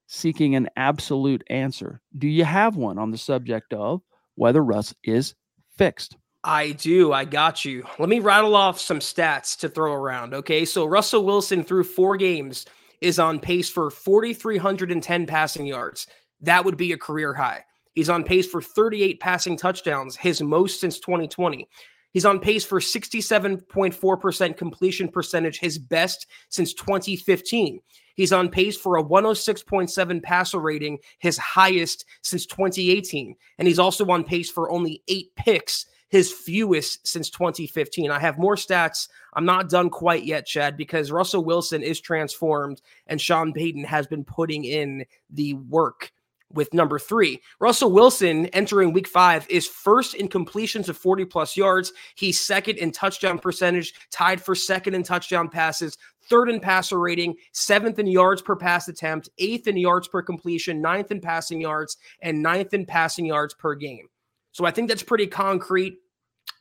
seeking 0.07 0.55
an 0.55 0.69
absolute 0.75 1.43
answer. 1.49 2.01
Do 2.17 2.27
you 2.27 2.45
have 2.45 2.77
one 2.77 2.97
on 2.97 3.11
the 3.11 3.17
subject 3.17 3.73
of 3.73 4.01
whether 4.35 4.63
Russ 4.63 4.93
is 5.03 5.35
fixed? 5.77 6.17
I 6.47 6.73
do. 6.73 7.11
I 7.11 7.25
got 7.25 7.65
you. 7.65 7.83
Let 7.97 8.07
me 8.07 8.19
rattle 8.19 8.55
off 8.55 8.79
some 8.79 8.99
stats 8.99 9.57
to 9.59 9.67
throw 9.67 9.93
around. 9.93 10.35
Okay. 10.35 10.63
So 10.63 10.85
Russell 10.85 11.25
Wilson 11.25 11.63
through 11.63 11.85
four 11.85 12.17
games 12.17 12.67
is 13.01 13.17
on 13.17 13.39
pace 13.39 13.67
for 13.67 13.89
4,310 13.89 15.25
passing 15.25 15.65
yards. 15.65 16.05
That 16.41 16.63
would 16.63 16.77
be 16.77 16.91
a 16.91 16.97
career 16.97 17.33
high. 17.33 17.65
He's 17.93 18.09
on 18.09 18.23
pace 18.23 18.45
for 18.45 18.61
38 18.61 19.19
passing 19.19 19.57
touchdowns, 19.57 20.15
his 20.15 20.41
most 20.41 20.79
since 20.79 20.99
2020. 20.99 21.67
He's 22.11 22.25
on 22.25 22.39
pace 22.39 22.63
for 22.63 22.79
67.4% 22.79 24.57
completion 24.57 25.07
percentage, 25.09 25.59
his 25.59 25.79
best 25.79 26.27
since 26.49 26.73
2015. 26.75 27.79
He's 28.15 28.31
on 28.31 28.49
pace 28.49 28.77
for 28.77 28.97
a 28.97 29.03
106.7 29.03 30.23
passer 30.23 30.59
rating, 30.59 30.99
his 31.19 31.37
highest 31.37 32.05
since 32.21 32.45
2018. 32.45 33.35
And 33.57 33.67
he's 33.67 33.79
also 33.79 34.05
on 34.11 34.23
pace 34.23 34.49
for 34.49 34.69
only 34.69 35.01
eight 35.07 35.35
picks, 35.35 35.87
his 36.09 36.31
fewest 36.31 37.07
since 37.07 37.29
2015. 37.29 38.11
I 38.11 38.19
have 38.19 38.37
more 38.37 38.55
stats. 38.55 39.07
I'm 39.33 39.45
not 39.45 39.69
done 39.69 39.89
quite 39.89 40.23
yet, 40.23 40.45
Chad, 40.45 40.77
because 40.77 41.11
Russell 41.11 41.43
Wilson 41.43 41.81
is 41.83 41.99
transformed 41.99 42.81
and 43.07 43.19
Sean 43.19 43.53
Payton 43.53 43.83
has 43.83 44.07
been 44.07 44.23
putting 44.23 44.65
in 44.65 45.05
the 45.29 45.53
work 45.53 46.11
with 46.53 46.73
number 46.73 46.99
three. 46.99 47.41
Russell 47.59 47.91
Wilson 47.91 48.45
entering 48.47 48.93
week 48.93 49.07
five 49.07 49.45
is 49.49 49.67
first 49.67 50.13
in 50.13 50.27
completions 50.27 50.89
of 50.89 50.97
40 50.97 51.25
plus 51.25 51.57
yards. 51.57 51.91
He's 52.15 52.39
second 52.39 52.77
in 52.77 52.91
touchdown 52.91 53.39
percentage, 53.39 53.93
tied 54.11 54.41
for 54.41 54.55
second 54.55 54.93
in 54.93 55.03
touchdown 55.03 55.49
passes, 55.49 55.97
third 56.29 56.49
in 56.49 56.59
passer 56.59 56.99
rating, 56.99 57.35
seventh 57.51 57.99
in 57.99 58.07
yards 58.07 58.41
per 58.41 58.55
pass 58.55 58.87
attempt, 58.87 59.29
eighth 59.37 59.67
in 59.67 59.77
yards 59.77 60.07
per 60.07 60.21
completion, 60.21 60.81
ninth 60.81 61.11
in 61.11 61.19
passing 61.19 61.61
yards, 61.61 61.97
and 62.21 62.41
ninth 62.41 62.73
in 62.73 62.85
passing 62.85 63.25
yards 63.25 63.53
per 63.53 63.75
game. 63.75 64.07
So 64.55 64.63
I 64.63 64.71
think 64.71 64.87
that's 64.87 65.03
pretty 65.03 65.27
concrete, 65.27 65.97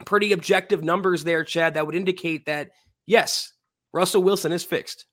pretty 0.04 0.32
objective 0.32 0.82
numbers 0.82 1.22
there, 1.22 1.44
Chad, 1.44 1.74
that 1.74 1.86
would 1.86 1.94
indicate 1.94 2.44
that, 2.46 2.70
yes, 3.06 3.52
Russell 3.92 4.24
Wilson 4.24 4.50
is 4.50 4.64
fixed. 4.64 5.04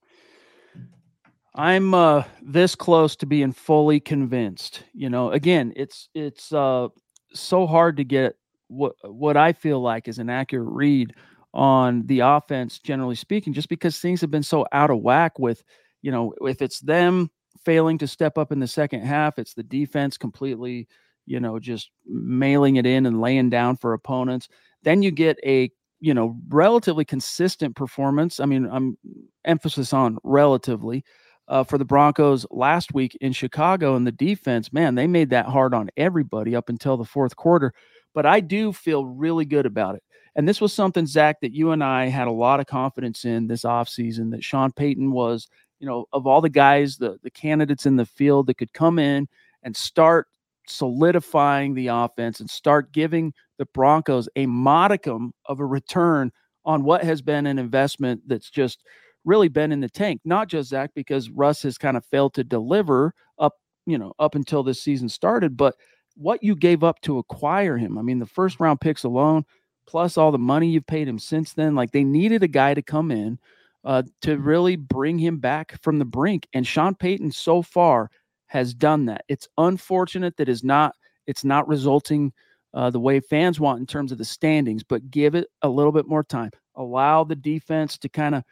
I'm 1.54 1.94
uh, 1.94 2.24
this 2.42 2.74
close 2.74 3.14
to 3.16 3.26
being 3.26 3.52
fully 3.52 4.00
convinced. 4.00 4.82
You 4.94 5.10
know, 5.10 5.30
again, 5.30 5.72
it's 5.76 6.08
it's 6.12 6.52
uh, 6.52 6.88
so 7.32 7.68
hard 7.68 7.98
to 7.98 8.04
get 8.04 8.34
what 8.66 8.96
what 9.04 9.36
I 9.36 9.52
feel 9.52 9.80
like 9.80 10.08
is 10.08 10.18
an 10.18 10.28
accurate 10.28 10.68
read 10.68 11.14
on 11.54 12.04
the 12.06 12.18
offense, 12.18 12.80
generally 12.80 13.14
speaking, 13.14 13.52
just 13.52 13.68
because 13.68 14.00
things 14.00 14.20
have 14.22 14.32
been 14.32 14.42
so 14.42 14.66
out 14.72 14.90
of 14.90 14.98
whack 15.02 15.38
with, 15.38 15.62
you 16.00 16.10
know, 16.10 16.34
if 16.40 16.60
it's 16.60 16.80
them 16.80 17.30
failing 17.64 17.98
to 17.98 18.08
step 18.08 18.38
up 18.38 18.50
in 18.50 18.58
the 18.58 18.66
second 18.66 19.02
half, 19.02 19.38
it's 19.38 19.54
the 19.54 19.62
defense 19.62 20.18
completely, 20.18 20.88
you 21.26 21.40
know, 21.40 21.58
just 21.58 21.90
mailing 22.06 22.76
it 22.76 22.86
in 22.86 23.06
and 23.06 23.20
laying 23.20 23.50
down 23.50 23.76
for 23.76 23.92
opponents. 23.92 24.48
Then 24.82 25.02
you 25.02 25.10
get 25.10 25.38
a 25.44 25.70
you 26.00 26.14
know 26.14 26.36
relatively 26.48 27.04
consistent 27.04 27.76
performance. 27.76 28.40
I 28.40 28.46
mean, 28.46 28.68
I'm 28.70 28.96
emphasis 29.44 29.92
on 29.92 30.18
relatively 30.24 31.04
uh, 31.48 31.64
for 31.64 31.78
the 31.78 31.84
Broncos 31.84 32.46
last 32.50 32.94
week 32.94 33.16
in 33.20 33.32
Chicago. 33.32 33.96
And 33.96 34.06
the 34.06 34.12
defense, 34.12 34.72
man, 34.72 34.94
they 34.94 35.06
made 35.06 35.30
that 35.30 35.46
hard 35.46 35.74
on 35.74 35.90
everybody 35.96 36.54
up 36.56 36.68
until 36.68 36.96
the 36.96 37.04
fourth 37.04 37.36
quarter. 37.36 37.72
But 38.14 38.26
I 38.26 38.40
do 38.40 38.72
feel 38.72 39.06
really 39.06 39.44
good 39.44 39.66
about 39.66 39.94
it. 39.94 40.02
And 40.34 40.48
this 40.48 40.60
was 40.60 40.72
something, 40.72 41.06
Zach, 41.06 41.40
that 41.40 41.54
you 41.54 41.72
and 41.72 41.84
I 41.84 42.06
had 42.06 42.26
a 42.28 42.32
lot 42.32 42.60
of 42.60 42.66
confidence 42.66 43.24
in 43.24 43.46
this 43.46 43.64
offseason 43.64 44.30
that 44.30 44.42
Sean 44.42 44.72
Payton 44.72 45.12
was, 45.12 45.46
you 45.78 45.86
know, 45.86 46.06
of 46.12 46.26
all 46.26 46.40
the 46.40 46.48
guys, 46.48 46.96
the, 46.96 47.18
the 47.22 47.30
candidates 47.30 47.84
in 47.84 47.96
the 47.96 48.06
field 48.06 48.46
that 48.46 48.56
could 48.56 48.72
come 48.72 48.98
in 48.98 49.28
and 49.62 49.76
start 49.76 50.28
solidifying 50.72 51.74
the 51.74 51.88
offense 51.88 52.40
and 52.40 52.48
start 52.48 52.92
giving 52.92 53.32
the 53.58 53.66
Broncos 53.66 54.28
a 54.36 54.46
modicum 54.46 55.32
of 55.46 55.60
a 55.60 55.66
return 55.66 56.32
on 56.64 56.84
what 56.84 57.02
has 57.04 57.22
been 57.22 57.46
an 57.46 57.58
investment 57.58 58.22
that's 58.26 58.50
just 58.50 58.84
really 59.24 59.48
been 59.48 59.72
in 59.72 59.80
the 59.80 59.88
tank. 59.88 60.20
Not 60.24 60.48
just 60.48 60.70
Zach, 60.70 60.90
because 60.94 61.30
Russ 61.30 61.62
has 61.62 61.78
kind 61.78 61.96
of 61.96 62.04
failed 62.04 62.34
to 62.34 62.44
deliver 62.44 63.14
up, 63.38 63.54
you 63.86 63.98
know, 63.98 64.12
up 64.18 64.34
until 64.34 64.62
this 64.62 64.80
season 64.80 65.08
started, 65.08 65.56
but 65.56 65.76
what 66.14 66.42
you 66.42 66.54
gave 66.54 66.84
up 66.84 67.00
to 67.02 67.18
acquire 67.18 67.76
him. 67.76 67.98
I 67.98 68.02
mean, 68.02 68.18
the 68.18 68.26
first 68.26 68.60
round 68.60 68.80
picks 68.80 69.04
alone, 69.04 69.44
plus 69.86 70.16
all 70.16 70.30
the 70.30 70.38
money 70.38 70.68
you've 70.68 70.86
paid 70.86 71.08
him 71.08 71.18
since 71.18 71.52
then. 71.52 71.74
Like 71.74 71.92
they 71.92 72.04
needed 72.04 72.42
a 72.42 72.48
guy 72.48 72.74
to 72.74 72.82
come 72.82 73.10
in 73.10 73.38
uh, 73.84 74.02
to 74.22 74.38
really 74.38 74.76
bring 74.76 75.18
him 75.18 75.38
back 75.38 75.80
from 75.82 75.98
the 75.98 76.04
brink. 76.04 76.46
And 76.52 76.66
Sean 76.66 76.94
Payton 76.94 77.32
so 77.32 77.62
far 77.62 78.10
has 78.52 78.74
done 78.74 79.06
that. 79.06 79.24
It's 79.28 79.48
unfortunate 79.56 80.36
that 80.36 80.48
is 80.48 80.62
not 80.62 80.94
it's 81.26 81.42
not 81.42 81.66
resulting 81.66 82.34
uh, 82.74 82.90
the 82.90 83.00
way 83.00 83.18
fans 83.18 83.58
want 83.58 83.80
in 83.80 83.86
terms 83.86 84.12
of 84.12 84.18
the 84.18 84.26
standings, 84.26 84.82
but 84.82 85.10
give 85.10 85.34
it 85.34 85.48
a 85.62 85.68
little 85.68 85.90
bit 85.90 86.06
more 86.06 86.22
time. 86.22 86.50
Allow 86.74 87.24
the 87.24 87.34
defense 87.34 87.96
to 87.98 88.10
kind 88.10 88.34
of 88.34 88.44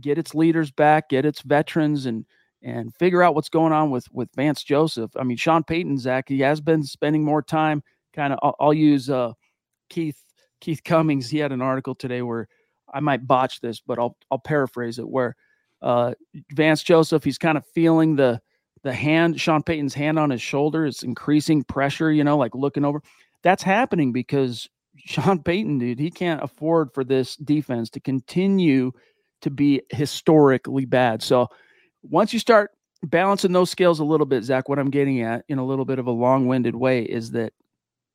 get 0.00 0.18
its 0.18 0.34
leaders 0.34 0.72
back, 0.72 1.08
get 1.08 1.24
its 1.24 1.42
veterans, 1.42 2.06
and 2.06 2.26
and 2.62 2.92
figure 2.96 3.22
out 3.22 3.36
what's 3.36 3.48
going 3.48 3.72
on 3.72 3.92
with 3.92 4.08
with 4.10 4.28
Vance 4.34 4.64
Joseph. 4.64 5.12
I 5.16 5.22
mean, 5.22 5.36
Sean 5.36 5.62
Payton, 5.62 5.98
Zach, 5.98 6.28
he 6.28 6.40
has 6.40 6.60
been 6.60 6.82
spending 6.82 7.22
more 7.22 7.42
time. 7.42 7.80
Kind 8.12 8.32
of, 8.32 8.40
I'll, 8.42 8.56
I'll, 8.58 8.74
use 8.74 9.08
uh, 9.08 9.34
Keith 9.88 10.20
Keith 10.60 10.82
Cummings. 10.82 11.30
He 11.30 11.38
had 11.38 11.52
an 11.52 11.62
article 11.62 11.94
today 11.94 12.22
where 12.22 12.48
I 12.92 12.98
might 12.98 13.24
botch 13.24 13.60
this, 13.60 13.80
but 13.80 14.00
I'll 14.00 14.16
I'll 14.32 14.38
paraphrase 14.40 14.98
it. 14.98 15.08
Where 15.08 15.36
uh, 15.80 16.14
Vance 16.52 16.82
Joseph, 16.82 17.22
he's 17.22 17.38
kind 17.38 17.56
of 17.56 17.64
feeling 17.72 18.16
the 18.16 18.40
the 18.84 18.92
hand, 18.92 19.40
Sean 19.40 19.62
Payton's 19.62 19.94
hand 19.94 20.18
on 20.18 20.30
his 20.30 20.42
shoulder. 20.42 20.86
It's 20.86 21.02
increasing 21.02 21.64
pressure. 21.64 22.12
You 22.12 22.22
know, 22.22 22.36
like 22.36 22.54
looking 22.54 22.84
over. 22.84 23.02
That's 23.42 23.62
happening 23.62 24.12
because 24.12 24.68
Sean 24.96 25.42
Payton, 25.42 25.78
dude, 25.78 25.98
he 25.98 26.10
can't 26.10 26.42
afford 26.42 26.92
for 26.94 27.02
this 27.02 27.36
defense 27.36 27.90
to 27.90 28.00
continue 28.00 28.92
to 29.40 29.50
be 29.50 29.82
historically 29.90 30.84
bad. 30.84 31.22
So 31.22 31.48
once 32.02 32.32
you 32.32 32.38
start 32.38 32.70
balancing 33.02 33.52
those 33.52 33.70
scales 33.70 34.00
a 34.00 34.04
little 34.04 34.26
bit, 34.26 34.44
Zach, 34.44 34.68
what 34.68 34.78
I'm 34.78 34.90
getting 34.90 35.22
at 35.22 35.44
in 35.48 35.58
a 35.58 35.66
little 35.66 35.84
bit 35.84 35.98
of 35.98 36.06
a 36.06 36.12
long 36.12 36.46
winded 36.46 36.76
way 36.76 37.02
is 37.02 37.32
that 37.32 37.52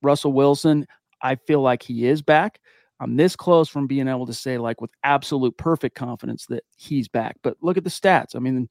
Russell 0.02 0.34
Wilson, 0.34 0.88
I 1.22 1.36
feel 1.36 1.62
like 1.62 1.84
he 1.84 2.08
is 2.08 2.22
back. 2.22 2.60
I'm 3.00 3.16
this 3.16 3.36
close 3.36 3.70
from 3.70 3.88
being 3.88 4.08
able 4.08 4.26
to 4.26 4.34
say, 4.34 4.58
like, 4.58 4.82
with 4.82 4.92
absolute 5.04 5.56
perfect 5.58 5.96
confidence 5.96 6.46
that 6.48 6.64
he's 6.76 7.08
back. 7.08 7.38
But 7.44 7.58
look 7.62 7.78
at 7.78 7.84
the 7.84 7.90
stats. 7.90 8.36
I 8.36 8.40
mean, 8.40 8.68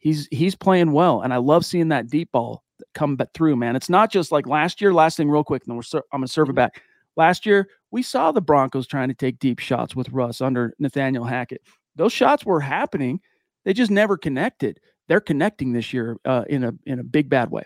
he's 0.00 0.26
he's 0.30 0.54
playing 0.54 0.92
well, 0.92 1.22
and 1.22 1.32
I 1.32 1.36
love 1.36 1.64
seeing 1.64 1.88
that 1.88 2.08
deep 2.08 2.32
ball 2.32 2.64
come 2.94 3.16
back 3.16 3.28
through. 3.32 3.56
Man, 3.56 3.76
it's 3.76 3.88
not 3.88 4.10
just 4.10 4.32
like 4.32 4.46
last 4.46 4.80
year. 4.80 4.92
Last 4.92 5.16
thing, 5.16 5.30
real 5.30 5.44
quick, 5.44 5.62
and 5.66 5.76
we're 5.76 6.00
I'm 6.12 6.20
gonna 6.20 6.28
serve 6.28 6.48
it 6.48 6.50
mm-hmm. 6.50 6.56
back. 6.56 6.82
Last 7.16 7.46
year, 7.46 7.68
we 7.90 8.02
saw 8.02 8.32
the 8.32 8.40
Broncos 8.40 8.86
trying 8.86 9.08
to 9.08 9.14
take 9.14 9.38
deep 9.38 9.58
shots 9.58 9.94
with 9.94 10.08
Russ 10.10 10.40
under 10.40 10.74
Nathaniel 10.78 11.24
Hackett. 11.24 11.62
Those 11.96 12.12
shots 12.12 12.44
were 12.44 12.60
happening. 12.60 13.20
They 13.64 13.72
just 13.72 13.90
never 13.90 14.16
connected. 14.16 14.80
They're 15.08 15.20
connecting 15.20 15.72
this 15.72 15.92
year 15.92 16.16
uh, 16.24 16.44
in 16.48 16.64
a 16.64 16.72
in 16.86 16.98
a 16.98 17.04
big 17.04 17.28
bad 17.28 17.50
way. 17.50 17.64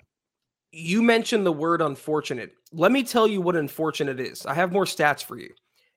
You 0.72 1.02
mentioned 1.02 1.46
the 1.46 1.52
word 1.52 1.80
unfortunate. 1.80 2.52
Let 2.72 2.90
me 2.90 3.04
tell 3.04 3.28
you 3.28 3.40
what 3.40 3.54
unfortunate 3.54 4.18
is. 4.18 4.44
I 4.44 4.54
have 4.54 4.72
more 4.72 4.86
stats 4.86 5.22
for 5.22 5.38
you. 5.38 5.50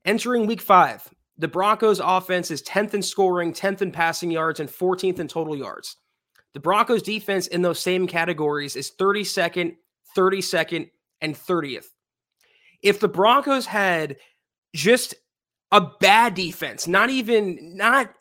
Entering 0.06 0.46
week 0.46 0.62
five, 0.62 1.10
the 1.40 1.48
Broncos 1.48 2.00
offense 2.00 2.52
is 2.52 2.62
10th 2.62 2.94
in 2.94 3.02
scoring, 3.02 3.54
10th 3.54 3.82
in 3.82 3.92
passing 3.92 4.30
yards, 4.30 4.60
and 4.60 4.70
14th 4.70 5.20
in 5.20 5.28
total 5.28 5.56
yards. 5.56 5.98
The 6.58 6.62
Broncos 6.62 7.04
defense 7.04 7.46
in 7.46 7.62
those 7.62 7.80
same 7.80 8.08
categories 8.08 8.76
is 8.76 8.90
32nd, 8.90 9.76
32nd, 10.18 10.90
and 11.22 11.36
30th. 11.36 11.86
If 12.82 13.00
the 13.00 13.08
Broncos 13.08 13.68
had 13.68 14.18
just 14.74 15.14
a 15.72 15.82
bad 16.00 16.34
defense, 16.34 16.88
not 16.88 17.12
even 17.12 17.78
not 17.78 18.12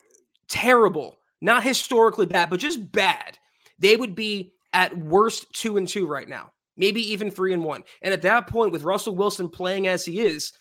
terrible, 0.47 1.17
not 1.41 1.63
historically 1.63 2.27
bad, 2.27 2.51
but 2.51 2.59
just 2.59 2.91
bad, 2.91 3.39
they 3.79 3.95
would 3.95 4.13
be 4.13 4.53
at 4.71 4.95
worst 4.95 5.51
two 5.53 5.77
and 5.77 5.87
two 5.87 6.05
right 6.05 6.29
now. 6.29 6.51
maybe 6.75 7.01
even 7.11 7.31
three 7.31 7.53
and 7.53 7.63
one. 7.63 7.83
And 8.03 8.13
at 8.13 8.21
that 8.21 8.45
point, 8.45 8.71
with 8.71 8.83
Russell 8.83 9.15
Wilson 9.15 9.49
playing 9.49 9.87
as 9.87 10.05
he 10.05 10.19
is, 10.19 10.53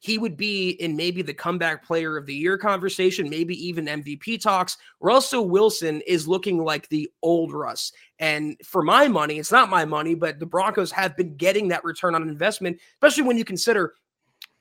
he 0.00 0.18
would 0.18 0.36
be 0.36 0.70
in 0.70 0.96
maybe 0.96 1.22
the 1.22 1.34
comeback 1.34 1.84
player 1.84 2.16
of 2.16 2.26
the 2.26 2.34
year 2.34 2.56
conversation, 2.56 3.28
maybe 3.28 3.54
even 3.66 3.86
MVP 3.86 4.40
talks. 4.40 4.76
Russell 5.00 5.48
Wilson 5.48 6.00
is 6.06 6.28
looking 6.28 6.62
like 6.62 6.88
the 6.88 7.10
old 7.22 7.52
Russ. 7.52 7.92
And 8.20 8.56
for 8.64 8.82
my 8.82 9.08
money, 9.08 9.38
it's 9.38 9.52
not 9.52 9.70
my 9.70 9.84
money, 9.84 10.14
but 10.14 10.38
the 10.38 10.46
Broncos 10.46 10.92
have 10.92 11.16
been 11.16 11.36
getting 11.36 11.68
that 11.68 11.84
return 11.84 12.14
on 12.14 12.22
investment, 12.22 12.78
especially 12.94 13.24
when 13.24 13.38
you 13.38 13.44
consider 13.44 13.94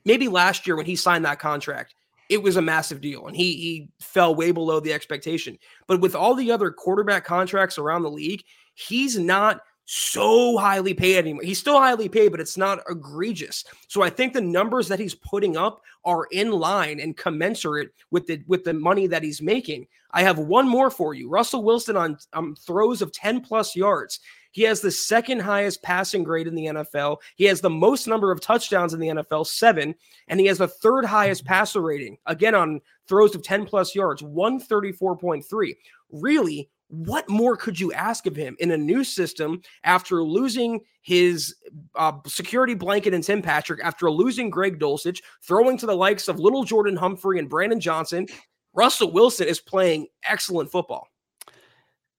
maybe 0.06 0.28
last 0.28 0.66
year 0.66 0.76
when 0.76 0.86
he 0.86 0.96
signed 0.96 1.26
that 1.26 1.40
contract, 1.40 1.94
it 2.30 2.42
was 2.42 2.58
a 2.58 2.62
massive 2.62 3.00
deal 3.00 3.28
and 3.28 3.36
he 3.36 3.54
he 3.54 3.90
fell 4.00 4.36
way 4.36 4.52
below 4.52 4.80
the 4.80 4.94
expectation. 4.94 5.58
But 5.86 6.02
with 6.02 6.16
all 6.16 6.34
the 6.34 6.52
other 6.52 6.72
quarterback 6.72 7.24
contracts 7.24 7.78
around 7.78 8.02
the 8.02 8.12
league, 8.12 8.44
he's 8.74 9.18
not 9.18 9.62
so 9.90 10.58
highly 10.58 10.94
paid 10.94 11.18
anymore. 11.18 11.44
He's 11.44 11.60
still 11.60 11.80
highly 11.80 12.10
paid, 12.10 12.30
but 12.30 12.42
it's 12.42 12.58
not 12.58 12.84
egregious. 12.90 13.64
So 13.88 14.02
I 14.02 14.10
think 14.10 14.34
the 14.34 14.42
numbers 14.42 14.90
that 14.90 15.00
he's 15.00 15.16
putting 15.16 15.56
up 15.56 15.82
are 16.04 16.28
in 16.32 16.52
line 16.52 17.00
and 17.00 17.16
commensurate 17.16 17.92
with 18.12 18.28
the 18.28 18.44
with 18.48 18.66
the 18.66 18.74
money 18.74 19.08
that 19.08 19.24
he's 19.24 19.42
making. 19.42 19.88
I 20.12 20.24
have 20.24 20.40
one 20.40 20.68
more 20.68 20.90
for 20.90 21.14
you. 21.14 21.30
Russell 21.30 21.64
Wilson 21.64 21.96
on 21.96 22.18
um, 22.34 22.56
throws 22.56 23.02
of 23.02 23.14
10 23.14 23.42
plus 23.42 23.78
yards. 23.78 24.20
He 24.52 24.64
has 24.64 24.82
the 24.82 24.92
second 24.92 25.40
highest 25.40 25.82
passing 25.84 26.24
grade 26.24 26.48
in 26.48 26.56
the 26.56 26.66
NFL. 26.66 27.18
He 27.36 27.46
has 27.46 27.62
the 27.62 27.70
most 27.70 28.08
number 28.08 28.32
of 28.32 28.42
touchdowns 28.42 28.94
in 28.94 29.00
the 29.00 29.10
NFL, 29.10 29.48
seven, 29.48 29.96
and 30.28 30.40
he 30.40 30.48
has 30.48 30.58
the 30.58 30.68
third 30.68 31.06
highest 31.06 31.46
passer 31.46 31.82
rating, 31.82 32.18
again, 32.26 32.56
on 32.56 32.82
throws 33.08 33.36
of 33.36 33.44
10 33.44 33.66
plus 33.66 33.96
yards, 33.96 34.22
134.3. 34.22 35.76
Really, 36.12 36.70
what 36.90 37.30
more 37.30 37.58
could 37.58 37.80
you 37.80 37.92
ask 37.94 38.26
of 38.26 38.36
him 38.36 38.56
in 38.60 38.72
a 38.72 38.78
new 38.78 39.04
system 39.04 39.62
after 39.84 40.24
losing 40.24 40.80
his 41.02 41.56
uh, 41.96 42.14
security 42.26 42.74
blanket 42.74 43.14
and 43.14 43.24
Tim 43.24 43.42
Patrick, 43.42 43.82
after 43.84 44.10
losing 44.10 44.50
Greg 44.50 44.80
Dulcich, 44.80 45.22
throwing 45.44 45.78
to 45.78 45.86
the 45.86 45.96
likes 45.96 46.28
of 46.28 46.40
little 46.40 46.64
Jordan 46.64 46.96
Humphrey 46.96 47.40
and 47.40 47.50
Brandon 47.50 47.80
Johnson? 47.80 48.28
Russell 48.74 49.12
Wilson 49.12 49.48
is 49.48 49.60
playing 49.60 50.08
excellent 50.28 50.72
football. 50.72 51.08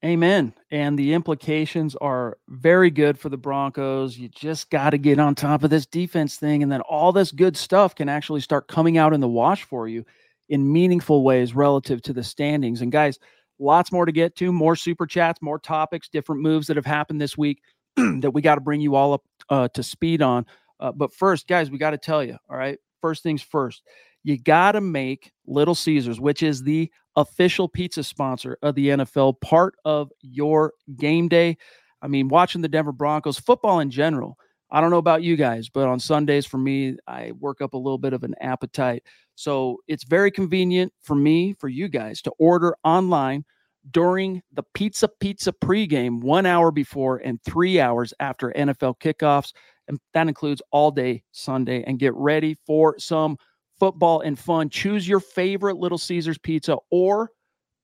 Amen. 0.05 0.55
And 0.71 0.97
the 0.97 1.13
implications 1.13 1.97
are 1.97 2.39
very 2.49 2.91
good 2.91 3.19
for 3.19 3.31
the 3.31 3.37
Broncos. 3.37 4.17
You 4.17 4.29
just 4.29 4.71
got 4.71 4.91
to 4.91 4.99
get 4.99 5.19
on 5.19 5.35
top 5.35 5.65
of 5.65 5.71
this 5.71 5.87
defense 5.87 6.37
thing, 6.37 6.63
and 6.63 6.71
then 6.71 6.83
all 6.83 7.13
this 7.13 7.33
good 7.33 7.57
stuff 7.57 7.95
can 7.95 8.09
actually 8.09 8.41
start 8.41 8.69
coming 8.69 8.97
out 8.97 9.13
in 9.13 9.21
the 9.21 9.29
wash 9.29 9.65
for 9.65 9.89
you 9.89 10.05
in 10.49 10.73
meaningful 10.73 11.25
ways 11.25 11.55
relative 11.55 12.01
to 12.03 12.13
the 12.13 12.23
standings. 12.23 12.81
And 12.81 12.93
guys, 12.93 13.19
Lots 13.59 13.91
more 13.91 14.07
to 14.07 14.13
get 14.13 14.37
to, 14.37 14.53
more 14.53 14.77
super 14.77 15.07
chats, 15.07 15.43
more 15.43 15.59
topics, 15.59 16.09
different 16.09 16.43
moves 16.43 16.67
that 16.69 16.77
have 16.77 16.87
happened 16.87 17.21
this 17.21 17.37
week 17.37 17.63
that 17.97 18.33
we 18.33 18.41
got 18.41 18.55
to 18.55 18.61
bring 18.61 18.81
you 18.81 18.95
all 18.95 19.15
up 19.15 19.23
uh, 19.49 19.69
to 19.69 19.83
speed 19.83 20.23
on. 20.23 20.47
Uh, 20.81 20.93
but 20.93 21.13
first, 21.13 21.49
guys, 21.49 21.71
we 21.71 21.79
got 21.79 21.91
to 21.91 21.99
tell 21.99 22.23
you, 22.23 22.37
all 22.49 22.57
right, 22.57 22.79
first 23.01 23.23
things 23.23 23.43
first, 23.43 23.83
you 24.25 24.39
got 24.39 24.73
to 24.73 24.81
make 24.81 25.33
Little 25.47 25.75
Caesars, 25.75 26.21
which 26.21 26.43
is 26.43 26.63
the 26.63 26.91
official 27.17 27.69
pizza 27.69 28.05
sponsor 28.05 28.59
of 28.63 28.75
the 28.75 28.89
NFL, 28.89 29.41
part 29.41 29.75
of 29.85 30.11
your 30.21 30.75
game 30.97 31.29
day. 31.29 31.57
I 32.01 32.09
mean, 32.09 32.29
watching 32.29 32.61
the 32.61 32.69
Denver 32.69 32.93
Broncos, 32.93 33.39
football 33.39 33.81
in 33.81 33.91
general. 33.91 34.39
I 34.71 34.81
don't 34.81 34.91
know 34.91 34.99
about 34.99 35.23
you 35.23 35.37
guys, 35.37 35.69
but 35.71 35.89
on 35.89 35.99
Sundays 35.99 36.45
for 36.45 36.59
me, 36.59 36.97
I 37.07 37.33
work 37.33 37.63
up 37.63 37.73
a 37.73 37.79
little 37.79 37.99
bit 37.99 38.13
of 38.13 38.23
an 38.23 38.35
appetite. 38.41 39.03
So 39.39 39.79
it's 39.87 40.03
very 40.03 40.33
convenient 40.33 40.93
for 41.01 41.15
me, 41.15 41.55
for 41.61 41.69
you 41.69 41.87
guys 41.87 42.21
to 42.23 42.33
order 42.41 42.75
online 42.83 43.45
during 43.93 44.43
the 44.53 44.65
Pizza 44.75 45.07
Pizza 45.07 45.53
pregame, 45.53 46.21
one 46.21 46.45
hour 46.45 46.73
before 46.73 47.19
and 47.19 47.41
three 47.45 47.79
hours 47.79 48.13
after 48.19 48.53
NFL 48.57 48.99
kickoffs. 48.99 49.53
And 49.87 50.01
that 50.13 50.27
includes 50.27 50.61
all 50.73 50.91
day 50.91 51.23
Sunday. 51.31 51.85
And 51.87 52.01
get 52.01 52.15
ready 52.17 52.57
for 52.67 52.99
some 52.99 53.37
football 53.79 54.23
and 54.23 54.37
fun. 54.37 54.71
Choose 54.71 55.07
your 55.07 55.21
favorite 55.21 55.77
Little 55.77 55.99
Caesars 55.99 56.39
pizza 56.39 56.77
or 56.91 57.31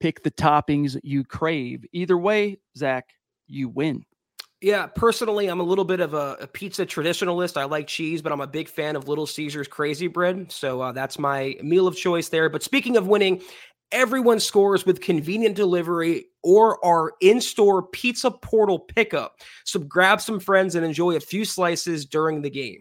pick 0.00 0.24
the 0.24 0.32
toppings 0.32 0.98
you 1.04 1.22
crave. 1.22 1.84
Either 1.92 2.18
way, 2.18 2.58
Zach, 2.76 3.04
you 3.46 3.68
win. 3.68 4.04
Yeah, 4.64 4.86
personally, 4.86 5.48
I'm 5.48 5.60
a 5.60 5.62
little 5.62 5.84
bit 5.84 6.00
of 6.00 6.14
a, 6.14 6.38
a, 6.40 6.46
pizza 6.46 6.86
traditionalist. 6.86 7.58
I 7.58 7.64
like 7.64 7.86
cheese, 7.86 8.22
but 8.22 8.32
I'm 8.32 8.40
a 8.40 8.46
big 8.46 8.66
fan 8.66 8.96
of 8.96 9.06
Little 9.06 9.26
Caesars 9.26 9.68
Crazy 9.68 10.06
Bread. 10.06 10.50
So 10.50 10.80
uh, 10.80 10.92
that's 10.92 11.18
my 11.18 11.56
meal 11.62 11.86
of 11.86 11.94
choice 11.94 12.30
there. 12.30 12.48
But 12.48 12.62
speaking 12.62 12.96
of 12.96 13.06
winning, 13.06 13.42
everyone 13.92 14.40
scores 14.40 14.86
with 14.86 15.02
convenient 15.02 15.54
delivery 15.54 16.28
or 16.42 16.82
our 16.82 17.12
in 17.20 17.42
store 17.42 17.82
pizza 17.82 18.30
portal 18.30 18.78
pickup. 18.78 19.42
So 19.64 19.80
grab 19.80 20.22
some 20.22 20.40
friends 20.40 20.76
and 20.76 20.82
enjoy 20.82 21.16
a 21.16 21.20
few 21.20 21.44
slices 21.44 22.06
during 22.06 22.40
the 22.40 22.48
game. 22.48 22.80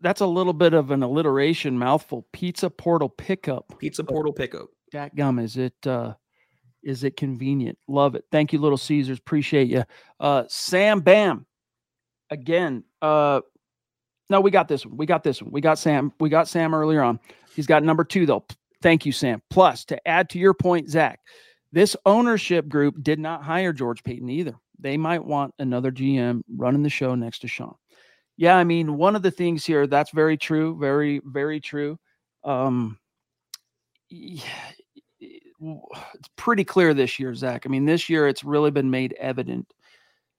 That's 0.00 0.20
a 0.20 0.26
little 0.26 0.52
bit 0.52 0.74
of 0.74 0.90
an 0.90 1.02
alliteration 1.02 1.78
mouthful. 1.78 2.26
Pizza 2.32 2.70
portal 2.70 3.08
pickup. 3.08 3.78
Pizza 3.78 4.04
portal 4.04 4.32
pickup. 4.32 4.68
Jack 4.92 5.14
gum. 5.14 5.38
Is 5.38 5.56
it 5.56 5.74
uh 5.86 6.14
is 6.82 7.04
it 7.04 7.16
convenient? 7.16 7.78
Love 7.88 8.14
it. 8.14 8.24
Thank 8.32 8.52
you, 8.52 8.58
Little 8.58 8.78
Caesars. 8.78 9.18
Appreciate 9.18 9.68
you. 9.68 9.84
Uh 10.18 10.44
Sam 10.48 11.00
Bam. 11.00 11.46
Again. 12.30 12.84
Uh 13.02 13.40
no, 14.30 14.40
we 14.40 14.52
got 14.52 14.68
this 14.68 14.86
one. 14.86 14.96
We 14.96 15.06
got 15.06 15.24
this 15.24 15.42
one. 15.42 15.50
We 15.50 15.60
got 15.60 15.78
Sam. 15.78 16.12
We 16.20 16.28
got 16.28 16.48
Sam 16.48 16.72
earlier 16.72 17.02
on. 17.02 17.18
He's 17.54 17.66
got 17.66 17.82
number 17.82 18.04
two, 18.04 18.26
though. 18.26 18.44
Thank 18.80 19.04
you, 19.04 19.12
Sam. 19.12 19.42
Plus, 19.50 19.84
to 19.86 20.08
add 20.08 20.30
to 20.30 20.38
your 20.38 20.54
point, 20.54 20.88
Zach, 20.88 21.20
this 21.72 21.96
ownership 22.06 22.68
group 22.68 23.02
did 23.02 23.18
not 23.18 23.42
hire 23.42 23.72
George 23.72 24.02
Paton 24.04 24.30
either. 24.30 24.54
They 24.78 24.96
might 24.96 25.24
want 25.24 25.52
another 25.58 25.90
GM 25.90 26.42
running 26.56 26.82
the 26.82 26.88
show 26.88 27.14
next 27.14 27.40
to 27.40 27.48
Sean. 27.48 27.74
Yeah, 28.40 28.56
I 28.56 28.64
mean, 28.64 28.96
one 28.96 29.16
of 29.16 29.22
the 29.22 29.30
things 29.30 29.66
here 29.66 29.86
that's 29.86 30.12
very 30.12 30.38
true, 30.38 30.74
very, 30.80 31.20
very 31.26 31.60
true. 31.60 31.98
Um, 32.42 32.98
yeah, 34.08 34.42
it's 35.20 36.30
pretty 36.36 36.64
clear 36.64 36.94
this 36.94 37.18
year, 37.18 37.34
Zach. 37.34 37.66
I 37.66 37.68
mean, 37.68 37.84
this 37.84 38.08
year 38.08 38.26
it's 38.26 38.42
really 38.42 38.70
been 38.70 38.90
made 38.90 39.14
evident. 39.20 39.70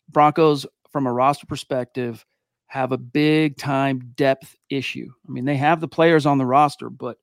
Broncos, 0.10 0.66
from 0.92 1.06
a 1.06 1.14
roster 1.14 1.46
perspective, 1.46 2.26
have 2.70 2.92
a 2.92 2.98
big 2.98 3.56
time 3.58 4.12
depth 4.16 4.56
issue. 4.72 5.12
I 5.28 5.32
mean, 5.32 5.46
they 5.46 5.58
have 5.58 5.80
the 5.80 5.88
players 5.88 6.26
on 6.26 6.40
the 6.40 6.46
roster, 6.48 6.90
but 6.90 7.20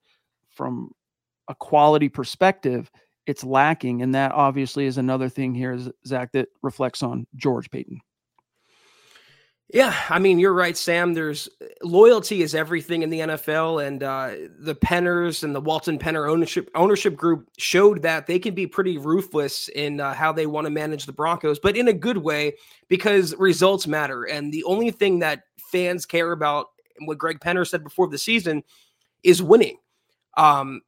from 0.51 0.93
a 1.49 1.57
quality 1.57 2.09
perspective, 2.09 2.89
it's 3.27 3.43
lacking. 3.43 4.03
And 4.03 4.15
that 4.15 4.31
obviously 4.31 4.87
is 4.87 4.97
another 4.97 5.29
thing 5.29 5.57
here, 5.57 5.77
Zach, 6.07 6.31
that 6.35 6.51
reflects 6.63 7.03
on 7.03 7.27
George 7.35 7.69
Paton. 7.69 8.01
Yeah, 9.71 9.95
I 10.09 10.19
mean, 10.19 10.39
you're 10.39 10.55
right, 10.55 10.75
Sam. 10.75 11.13
There's 11.13 11.47
loyalty 11.83 12.41
is 12.41 12.55
everything 12.55 13.03
in 13.03 13.11
the 13.11 13.21
NFL, 13.21 13.87
and 13.87 14.03
uh, 14.03 14.31
the 14.59 14.75
Penners 14.75 15.45
and 15.45 15.55
the 15.55 15.61
Walton 15.61 15.99
Penner 15.99 16.31
ownership 16.31 16.71
ownership 16.75 17.15
group 17.15 17.51
showed 17.59 18.01
that 18.01 18.27
they 18.27 18.39
can 18.39 18.55
be 18.55 18.67
pretty 18.67 18.97
ruthless 18.97 19.69
in 19.69 20.01
uh, 20.01 20.15
how 20.15 20.33
they 20.33 20.47
want 20.47 20.65
to 20.65 20.71
manage 20.71 21.05
the 21.05 21.13
Broncos, 21.13 21.59
but 21.59 21.77
in 21.77 21.89
a 21.89 21.93
good 21.93 22.17
way 22.17 22.55
because 22.89 23.35
results 23.37 23.87
matter. 23.87 24.25
And 24.25 24.51
the 24.55 24.65
only 24.65 24.91
thing 24.91 25.19
that 25.19 25.43
fans 25.59 26.07
care 26.07 26.33
about, 26.33 26.69
what 27.05 27.19
Greg 27.19 27.39
Penner 27.39 27.69
said 27.69 27.85
before 27.85 28.09
the 28.09 28.17
season, 28.17 28.65
is 29.23 29.43
winning. 29.43 29.77
Um, 30.39 30.81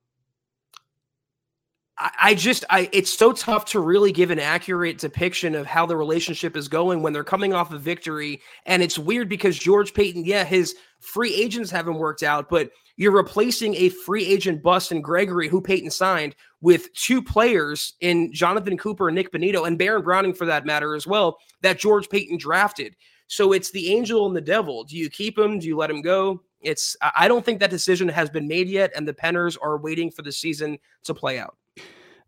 I 2.00 2.34
just 2.34 2.64
I 2.70 2.88
it's 2.92 3.12
so 3.12 3.32
tough 3.32 3.66
to 3.66 3.80
really 3.80 4.10
give 4.10 4.30
an 4.30 4.38
accurate 4.38 4.96
depiction 4.96 5.54
of 5.54 5.66
how 5.66 5.84
the 5.84 5.96
relationship 5.96 6.56
is 6.56 6.66
going 6.66 7.02
when 7.02 7.12
they're 7.12 7.22
coming 7.22 7.52
off 7.52 7.72
a 7.72 7.78
victory. 7.78 8.40
And 8.64 8.82
it's 8.82 8.98
weird 8.98 9.28
because 9.28 9.58
George 9.58 9.92
Paton, 9.92 10.24
yeah, 10.24 10.44
his 10.44 10.76
free 11.00 11.34
agents 11.34 11.70
haven't 11.70 11.96
worked 11.98 12.22
out, 12.22 12.48
but 12.48 12.70
you're 12.96 13.12
replacing 13.12 13.74
a 13.74 13.90
free 13.90 14.24
agent 14.24 14.62
bust 14.62 14.92
in 14.92 15.02
Gregory, 15.02 15.48
who 15.48 15.60
Paton 15.60 15.90
signed, 15.90 16.36
with 16.62 16.92
two 16.94 17.22
players 17.22 17.94
in 18.00 18.32
Jonathan 18.32 18.78
Cooper 18.78 19.08
and 19.08 19.14
Nik 19.14 19.32
Bonitto, 19.32 19.66
and 19.66 19.78
Baron 19.78 20.02
Browning 20.02 20.34
for 20.34 20.46
that 20.46 20.66
matter 20.66 20.94
as 20.94 21.06
well, 21.06 21.38
that 21.60 21.78
George 21.78 22.08
Paton 22.08 22.38
drafted. 22.38 22.96
So 23.26 23.52
it's 23.52 23.70
the 23.70 23.92
angel 23.92 24.26
and 24.26 24.34
the 24.34 24.40
devil. 24.40 24.84
Do 24.84 24.96
you 24.96 25.10
keep 25.10 25.38
him? 25.38 25.58
Do 25.58 25.66
you 25.66 25.76
let 25.76 25.90
him 25.90 26.02
go? 26.02 26.42
It's 26.62 26.96
I 27.16 27.28
don't 27.28 27.44
think 27.44 27.60
that 27.60 27.70
decision 27.70 28.08
has 28.08 28.28
been 28.28 28.48
made 28.48 28.68
yet, 28.68 28.90
and 28.96 29.06
the 29.06 29.14
Penners 29.14 29.56
are 29.60 29.78
waiting 29.78 30.10
for 30.10 30.22
the 30.22 30.32
season 30.32 30.78
to 31.04 31.14
play 31.14 31.38
out. 31.38 31.56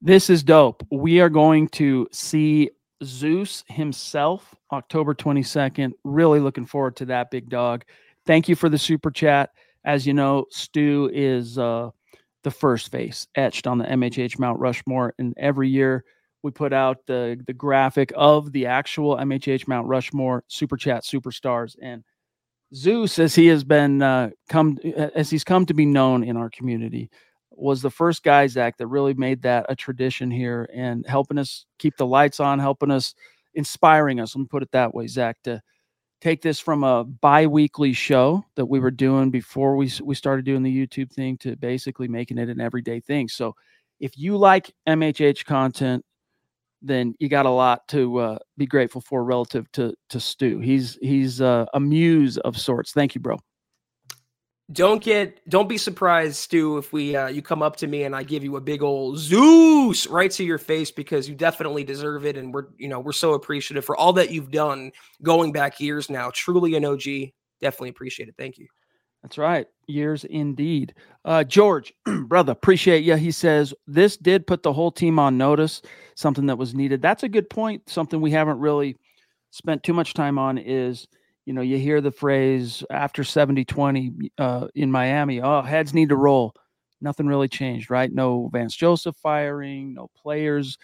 This 0.05 0.29
is 0.29 0.43
dope. 0.43 0.85
We 0.91 1.21
are 1.21 1.29
going 1.29 1.69
to 1.69 2.09
see 2.11 2.71
Zeus 3.05 3.63
himself 3.69 4.53
October 4.73 5.15
22nd. 5.15 5.93
Really 6.03 6.41
looking 6.41 6.67
forward 6.67 6.97
to 6.97 7.05
that, 7.05 7.31
big 7.31 7.49
dog. 7.49 7.85
Thank 8.27 8.49
you 8.49 8.57
for 8.57 8.69
the 8.69 8.79
super 8.79 9.13
chat. 9.13 9.51
As 9.85 10.05
you 10.05 10.13
know, 10.13 10.47
Stu 10.51 11.09
is 11.15 11.57
uh, 11.57 11.91
the 12.43 12.51
first 12.51 12.91
face 12.91 13.29
etched 13.37 13.69
on 13.69 13.79
the 13.79 13.85
MHH 13.85 14.41
Mount 14.41 14.59
Rushmore. 14.59 15.15
And 15.21 15.35
every 15.37 15.69
year 15.69 16.05
we 16.43 16.51
put 16.51 16.73
out 16.73 17.07
the, 17.07 17.41
the 17.47 17.53
graphic 17.53 18.13
of 18.17 18.51
the 18.51 18.67
actual 18.67 19.19
MHH 19.19 19.69
Mount 19.69 19.87
Rushmore 19.87 20.43
super 20.49 20.77
chat 20.77 21.05
superstars. 21.05 21.77
And 21.81 22.03
Zeus, 22.75 23.21
as 23.21 23.37
he 23.37 23.47
has 23.47 23.63
been 23.63 24.03
uh, 24.03 24.31
come 24.49 24.79
as 25.15 25.31
he's 25.31 25.45
come 25.45 25.65
to 25.67 25.75
be 25.75 25.87
known 25.87 26.25
in 26.25 26.37
our 26.37 26.51
community, 26.51 27.09
was 27.57 27.83
the 27.83 27.91
first 27.91 28.23
guy, 28.23 28.47
Zach, 28.47 28.77
that 28.79 28.87
really 28.87 29.15
made 29.15 29.43
that 29.43 29.67
a 29.69 29.77
tradition 29.77 30.31
here 30.31 30.69
and 30.73 31.07
helping 31.07 31.39
us 31.39 31.67
keep 31.79 31.97
the 31.97 32.07
lights 32.07 32.41
on, 32.41 32.59
helping 32.59 32.91
us, 32.91 33.15
inspiring 33.55 34.21
us. 34.21 34.35
Let 34.35 34.41
me 34.41 34.49
put 34.51 34.63
it 34.63 34.73
that 34.73 34.95
way, 34.95 35.07
Zach, 35.07 35.37
to 35.45 35.61
take 36.21 36.43
this 36.43 36.61
from 36.61 36.85
a 36.85 37.05
bi-weekly 37.05 37.93
show 37.93 38.45
that 38.55 38.67
we 38.67 38.81
were 38.81 38.91
doing 38.91 39.31
before 39.31 39.77
we, 39.77 39.91
we 40.03 40.15
started 40.15 40.45
doing 40.45 40.63
the 40.63 40.87
YouTube 40.87 41.13
thing 41.13 41.37
to 41.39 41.57
basically 41.57 42.09
making 42.09 42.39
it 42.39 42.49
an 42.49 42.61
everyday 42.61 43.01
thing. 43.01 43.29
So 43.29 43.55
if 44.01 44.17
you 44.17 44.37
like 44.37 44.73
MHH 44.89 45.45
content, 45.45 46.05
then 46.81 47.15
you 47.19 47.29
got 47.29 47.47
a 47.47 47.51
lot 47.51 47.87
to 47.89 48.19
uh, 48.19 48.39
be 48.57 48.67
grateful 48.67 49.01
for 49.01 49.23
relative 49.25 49.71
to 49.73 49.95
to 50.09 50.19
Stu. 50.19 50.59
He's 50.59 50.99
he's 51.01 51.41
uh, 51.41 51.67
a 51.75 51.79
muse 51.79 52.39
of 52.39 52.59
sorts. 52.59 52.91
Thank 52.91 53.15
you, 53.15 53.21
bro 53.21 53.39
don't 54.73 55.03
get 55.03 55.47
don't 55.49 55.69
be 55.69 55.77
surprised 55.77 56.37
stu 56.37 56.79
if 56.79 56.93
we 56.93 57.15
uh, 57.15 57.27
you 57.27 57.43
come 57.43 57.63
up 57.63 57.77
to 57.77 57.87
me 57.87 58.05
and 58.05 58.17
i 58.17 58.23
give 58.23 58.43
you 58.43 58.57
a 58.57 58.61
big 58.61 58.83
old 58.83 59.19
zeus 59.19 60.07
right 60.07 60.31
to 60.31 60.45
your 60.45 60.59
face 60.59 60.91
because 60.91 61.29
you 61.29 61.35
definitely 61.35 61.85
deserve 61.85 62.25
it 62.25 62.37
and 62.37 62.53
we're 62.55 62.67
you 62.79 62.89
know 62.89 63.01
we're 63.01 63.13
so 63.13 63.35
appreciative 63.35 63.85
for 63.85 63.97
all 63.97 64.13
that 64.13 64.31
you've 64.31 64.51
done 64.51 64.93
going 65.23 65.53
back 65.53 65.81
years 65.81 66.11
now. 66.11 66.31
Truly 66.35 66.75
an 66.75 66.85
og 66.85 67.03
definitely 67.61 67.91
appreciate 67.91 68.29
it. 68.29 68.35
Thank 68.39 68.59
you. 68.59 68.67
That's 69.23 69.39
right. 69.39 69.67
Years 69.87 70.25
indeed. 70.25 70.95
Uh, 71.25 71.45
george 71.45 71.93
brother 72.27 72.53
appreciate 72.53 73.05
you 73.05 73.17
he 73.17 73.31
says 73.31 73.73
this 73.87 74.17
did 74.17 74.47
put 74.47 74.63
the 74.63 74.73
whole 74.73 74.91
team 74.91 75.19
on 75.19 75.39
notice. 75.39 75.83
Something 76.15 76.47
that 76.47 76.59
was 76.59 76.75
needed. 76.75 77.03
That's 77.03 77.23
a 77.23 77.29
good 77.29 77.49
point. 77.49 77.89
Something 77.89 78.21
we 78.21 78.31
haven't 78.31 78.59
really 78.59 78.97
spent 79.51 79.83
too 79.83 79.93
much 79.93 80.15
time 80.15 80.39
on 80.39 80.59
is 80.59 81.07
you 81.45 81.53
know, 81.53 81.61
you 81.63 81.79
hear 81.79 82.01
the 82.01 82.11
phrase 82.11 82.85
after 82.91 83.25
70 83.25 83.65
20 83.65 84.13
uh, 84.39 84.69
in 84.75 84.91
Miami, 84.91 85.41
oh, 85.41 85.63
heads 85.63 85.95
need 85.95 86.11
to 86.11 86.17
roll. 86.17 86.55
Nothing 87.01 87.27
really 87.27 87.49
changed, 87.49 87.91
right? 87.91 88.13
No 88.13 88.49
Vance 88.53 88.77
Joseph 88.77 89.17
firing, 89.17 89.95
no 89.95 90.09
players 90.17 90.79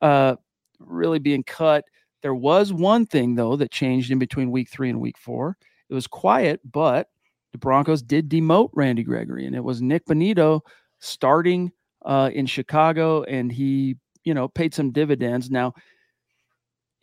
uh, 0.00 0.36
really 0.80 1.20
being 1.20 1.44
cut. 1.44 1.84
There 2.22 2.34
was 2.34 2.72
one 2.72 3.06
thing, 3.06 3.34
though, 3.34 3.56
that 3.56 3.70
changed 3.70 4.10
in 4.10 4.18
between 4.18 4.50
week 4.50 4.68
three 4.68 4.90
and 4.90 5.00
week 5.00 5.18
four. 5.18 5.56
It 5.88 5.94
was 5.94 6.06
quiet, 6.06 6.60
but 6.70 7.08
the 7.52 7.58
Broncos 7.58 8.02
did 8.02 8.28
demote 8.28 8.70
Randy 8.72 9.02
Gregory, 9.02 9.46
and 9.46 9.54
it 9.54 9.62
was 9.62 9.82
Nik 9.82 10.06
Bonitto 10.06 10.60
starting 11.00 11.70
uh, 12.04 12.30
in 12.32 12.46
Chicago, 12.46 13.22
and 13.24 13.52
he, 13.52 13.96
you 14.24 14.34
know, 14.34 14.48
paid 14.48 14.74
some 14.74 14.90
dividends. 14.90 15.50
Now, 15.50 15.74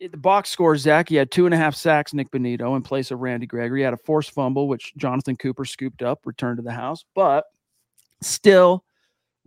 the 0.08 0.16
box 0.16 0.50
score, 0.50 0.76
Zach, 0.76 1.08
he 1.08 1.16
had 1.16 1.30
two 1.30 1.44
and 1.44 1.54
a 1.54 1.58
half 1.58 1.74
sacks, 1.74 2.14
Nik 2.14 2.30
Bonitto, 2.30 2.74
in 2.76 2.82
place 2.82 3.10
of 3.10 3.20
Randy 3.20 3.46
Gregory. 3.46 3.80
He 3.80 3.84
had 3.84 3.94
a 3.94 3.98
forced 3.98 4.32
fumble, 4.32 4.68
which 4.68 4.94
Jonathan 4.96 5.36
Cooper 5.36 5.64
scooped 5.64 6.02
up, 6.02 6.20
returned 6.24 6.58
to 6.58 6.62
the 6.62 6.72
house, 6.72 7.04
but 7.14 7.44
still 8.22 8.84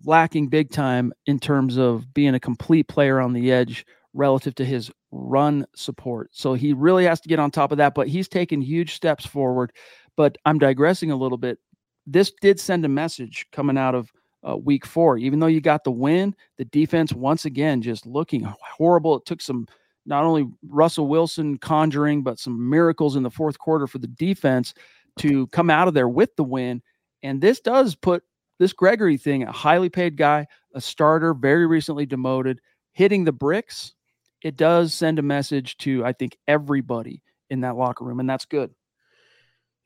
lacking 0.05 0.47
big 0.47 0.71
time 0.71 1.13
in 1.25 1.39
terms 1.39 1.77
of 1.77 2.13
being 2.13 2.35
a 2.35 2.39
complete 2.39 2.87
player 2.87 3.19
on 3.19 3.33
the 3.33 3.51
edge 3.51 3.85
relative 4.13 4.53
to 4.55 4.65
his 4.65 4.91
run 5.11 5.65
support. 5.75 6.29
So 6.33 6.53
he 6.53 6.73
really 6.73 7.05
has 7.05 7.19
to 7.21 7.29
get 7.29 7.39
on 7.39 7.51
top 7.51 7.71
of 7.71 7.77
that, 7.79 7.95
but 7.95 8.07
he's 8.07 8.27
taken 8.27 8.61
huge 8.61 8.93
steps 8.95 9.25
forward. 9.25 9.71
But 10.15 10.37
I'm 10.45 10.59
digressing 10.59 11.11
a 11.11 11.15
little 11.15 11.37
bit. 11.37 11.57
This 12.05 12.31
did 12.41 12.59
send 12.59 12.85
a 12.85 12.89
message 12.89 13.47
coming 13.51 13.77
out 13.77 13.95
of 13.95 14.11
uh, 14.47 14.57
week 14.57 14.85
four. 14.85 15.17
Even 15.17 15.39
though 15.39 15.47
you 15.47 15.61
got 15.61 15.83
the 15.83 15.91
win, 15.91 16.35
the 16.57 16.65
defense 16.65 17.13
once 17.13 17.45
again 17.45 17.81
just 17.81 18.05
looking 18.05 18.43
horrible. 18.43 19.15
It 19.15 19.25
took 19.25 19.41
some 19.41 19.67
not 20.05 20.23
only 20.23 20.49
Russell 20.67 21.07
Wilson 21.07 21.57
conjuring, 21.57 22.23
but 22.23 22.39
some 22.39 22.69
miracles 22.69 23.15
in 23.15 23.23
the 23.23 23.31
fourth 23.31 23.59
quarter 23.59 23.87
for 23.87 23.99
the 23.99 24.07
defense 24.07 24.73
to 25.19 25.47
come 25.47 25.69
out 25.69 25.87
of 25.87 25.93
there 25.93 26.09
with 26.09 26.35
the 26.35 26.43
win. 26.43 26.81
And 27.21 27.41
this 27.41 27.59
does 27.59 27.95
put 27.95 28.23
this 28.59 28.73
Gregory 28.73 29.17
thing, 29.17 29.43
a 29.43 29.51
highly 29.51 29.89
paid 29.89 30.17
guy, 30.17 30.47
a 30.73 30.81
starter, 30.81 31.33
very 31.33 31.65
recently 31.65 32.05
demoted, 32.05 32.59
hitting 32.91 33.23
the 33.23 33.31
bricks. 33.31 33.93
It 34.41 34.57
does 34.57 34.93
send 34.93 35.19
a 35.19 35.23
message 35.23 35.77
to, 35.79 36.05
I 36.05 36.13
think, 36.13 36.37
everybody 36.47 37.23
in 37.49 37.61
that 37.61 37.75
locker 37.75 38.03
room, 38.03 38.19
and 38.19 38.29
that's 38.29 38.45
good. 38.45 38.71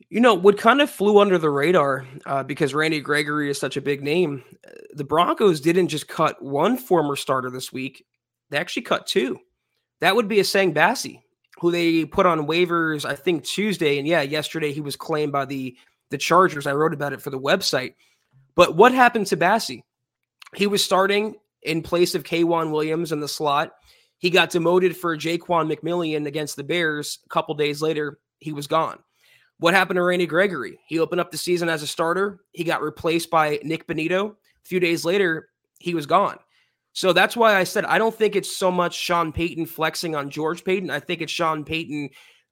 You 0.09 0.21
know, 0.21 0.35
what 0.35 0.57
kind 0.57 0.79
of 0.79 0.89
flew 0.89 1.19
under 1.19 1.37
the 1.37 1.49
radar 1.49 2.05
uh, 2.25 2.43
because 2.43 2.73
Randy 2.73 2.99
Gregory 3.01 3.49
is 3.49 3.59
such 3.59 3.77
a 3.77 3.81
big 3.81 4.03
name. 4.03 4.43
The 4.93 5.03
Broncos 5.03 5.59
didn't 5.59 5.89
just 5.89 6.07
cut 6.07 6.41
one 6.41 6.77
former 6.77 7.15
starter 7.15 7.49
this 7.49 7.73
week, 7.73 8.05
they 8.49 8.57
actually 8.57 8.83
cut 8.83 9.07
two. 9.07 9.39
That 10.01 10.15
would 10.15 10.27
be 10.27 10.37
Essang 10.37 10.73
Bassey, 10.73 11.21
who 11.59 11.71
they 11.71 12.05
put 12.05 12.25
on 12.25 12.47
waivers, 12.47 13.05
I 13.05 13.15
think 13.15 13.43
Tuesday. 13.43 13.97
And 13.97 14.07
yeah, 14.07 14.21
yesterday 14.21 14.71
he 14.71 14.81
was 14.81 14.95
claimed 14.95 15.31
by 15.31 15.45
the 15.45 15.75
the 16.09 16.17
Chargers. 16.17 16.67
I 16.67 16.73
wrote 16.73 16.93
about 16.93 17.13
it 17.13 17.21
for 17.21 17.29
the 17.29 17.39
website. 17.39 17.95
But 18.55 18.75
what 18.75 18.93
happened 18.93 19.27
to 19.27 19.37
Bassey? 19.37 19.81
He 20.55 20.67
was 20.67 20.83
starting 20.83 21.35
in 21.63 21.81
place 21.81 22.15
of 22.15 22.23
K'Waun 22.23 22.71
Williams 22.71 23.11
in 23.11 23.19
the 23.19 23.27
slot. 23.27 23.73
He 24.19 24.29
got 24.29 24.49
demoted 24.49 24.95
for 24.95 25.15
Ja'Quan 25.15 25.71
McMillian 25.71 26.25
against 26.25 26.55
the 26.55 26.63
Bears. 26.63 27.19
A 27.25 27.29
couple 27.29 27.53
days 27.55 27.81
later, 27.81 28.19
he 28.39 28.51
was 28.51 28.65
gone. 28.65 28.99
What 29.59 29.73
happened 29.73 29.97
to 29.97 30.03
Randy 30.03 30.25
Gregory? 30.25 30.79
He 30.87 30.99
opened 30.99 31.21
up 31.21 31.31
the 31.31 31.37
season 31.37 31.69
as 31.69 31.83
a 31.83 31.87
starter. 31.87 32.39
He 32.51 32.63
got 32.63 32.81
replaced 32.81 33.29
by 33.29 33.59
Nik 33.63 33.87
Bonitto. 33.87 34.31
A 34.31 34.35
few 34.63 34.79
days 34.79 35.03
later, 35.03 35.49
he 35.79 35.93
was 35.93 36.05
gone. 36.05 36.37
So 36.97 37.13
that's 37.13 37.37
why 37.37 37.55
I 37.55 37.63
said 37.63 37.85
I 37.85 37.99
don't 37.99 38.15
think 38.15 38.35
it's 38.35 38.57
so 38.57 38.71
much 38.71 38.95
Sean 38.95 39.31
Payton 39.31 39.67
flexing 39.67 40.15
on 40.15 40.31
George 40.31 40.63
Paton. 40.63 40.89
I 40.89 40.99
think 40.99 41.21
it's 41.21 41.31
Sean 41.31 41.63
Payton 41.63 42.09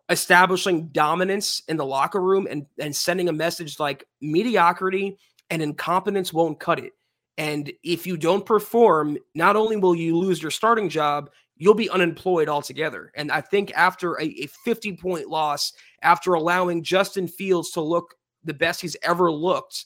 establishing 0.08 0.90
dominance 0.90 1.64
in 1.68 1.78
the 1.78 1.86
locker 1.86 2.22
room 2.22 2.46
and, 2.48 2.68
and 2.78 2.96
sending 2.96 3.28
a 3.28 3.34
message 3.34 3.80
like 3.80 4.06
mediocrity 4.22 5.18
and 5.50 5.64
incompetence 5.64 6.32
won't 6.32 6.60
cut 6.60 6.78
it. 6.78 6.94
And 7.40 7.74
if 7.84 8.06
you 8.06 8.18
don't 8.18 8.46
perform, 8.46 9.18
not 9.34 9.56
only 9.56 9.78
will 9.78 9.96
you 9.96 10.16
lose 10.16 10.44
your 10.44 10.52
starting 10.52 10.90
job, 10.90 11.32
you'll 11.58 11.74
be 11.74 11.90
unemployed 11.90 12.48
altogether. 12.48 13.12
And 13.16 13.32
I 13.32 13.42
think 13.42 13.74
after 13.76 14.14
a, 14.22 14.26
a 14.26 14.46
50 14.64 14.96
point 14.98 15.28
loss, 15.28 15.74
after 16.04 16.36
allowing 16.36 16.84
Justin 16.84 17.28
Fields 17.28 17.72
to 17.72 17.82
look 17.82 18.14
the 18.44 18.54
best 18.54 18.80
he's 18.80 18.96
ever 19.02 19.32
looked, 19.32 19.86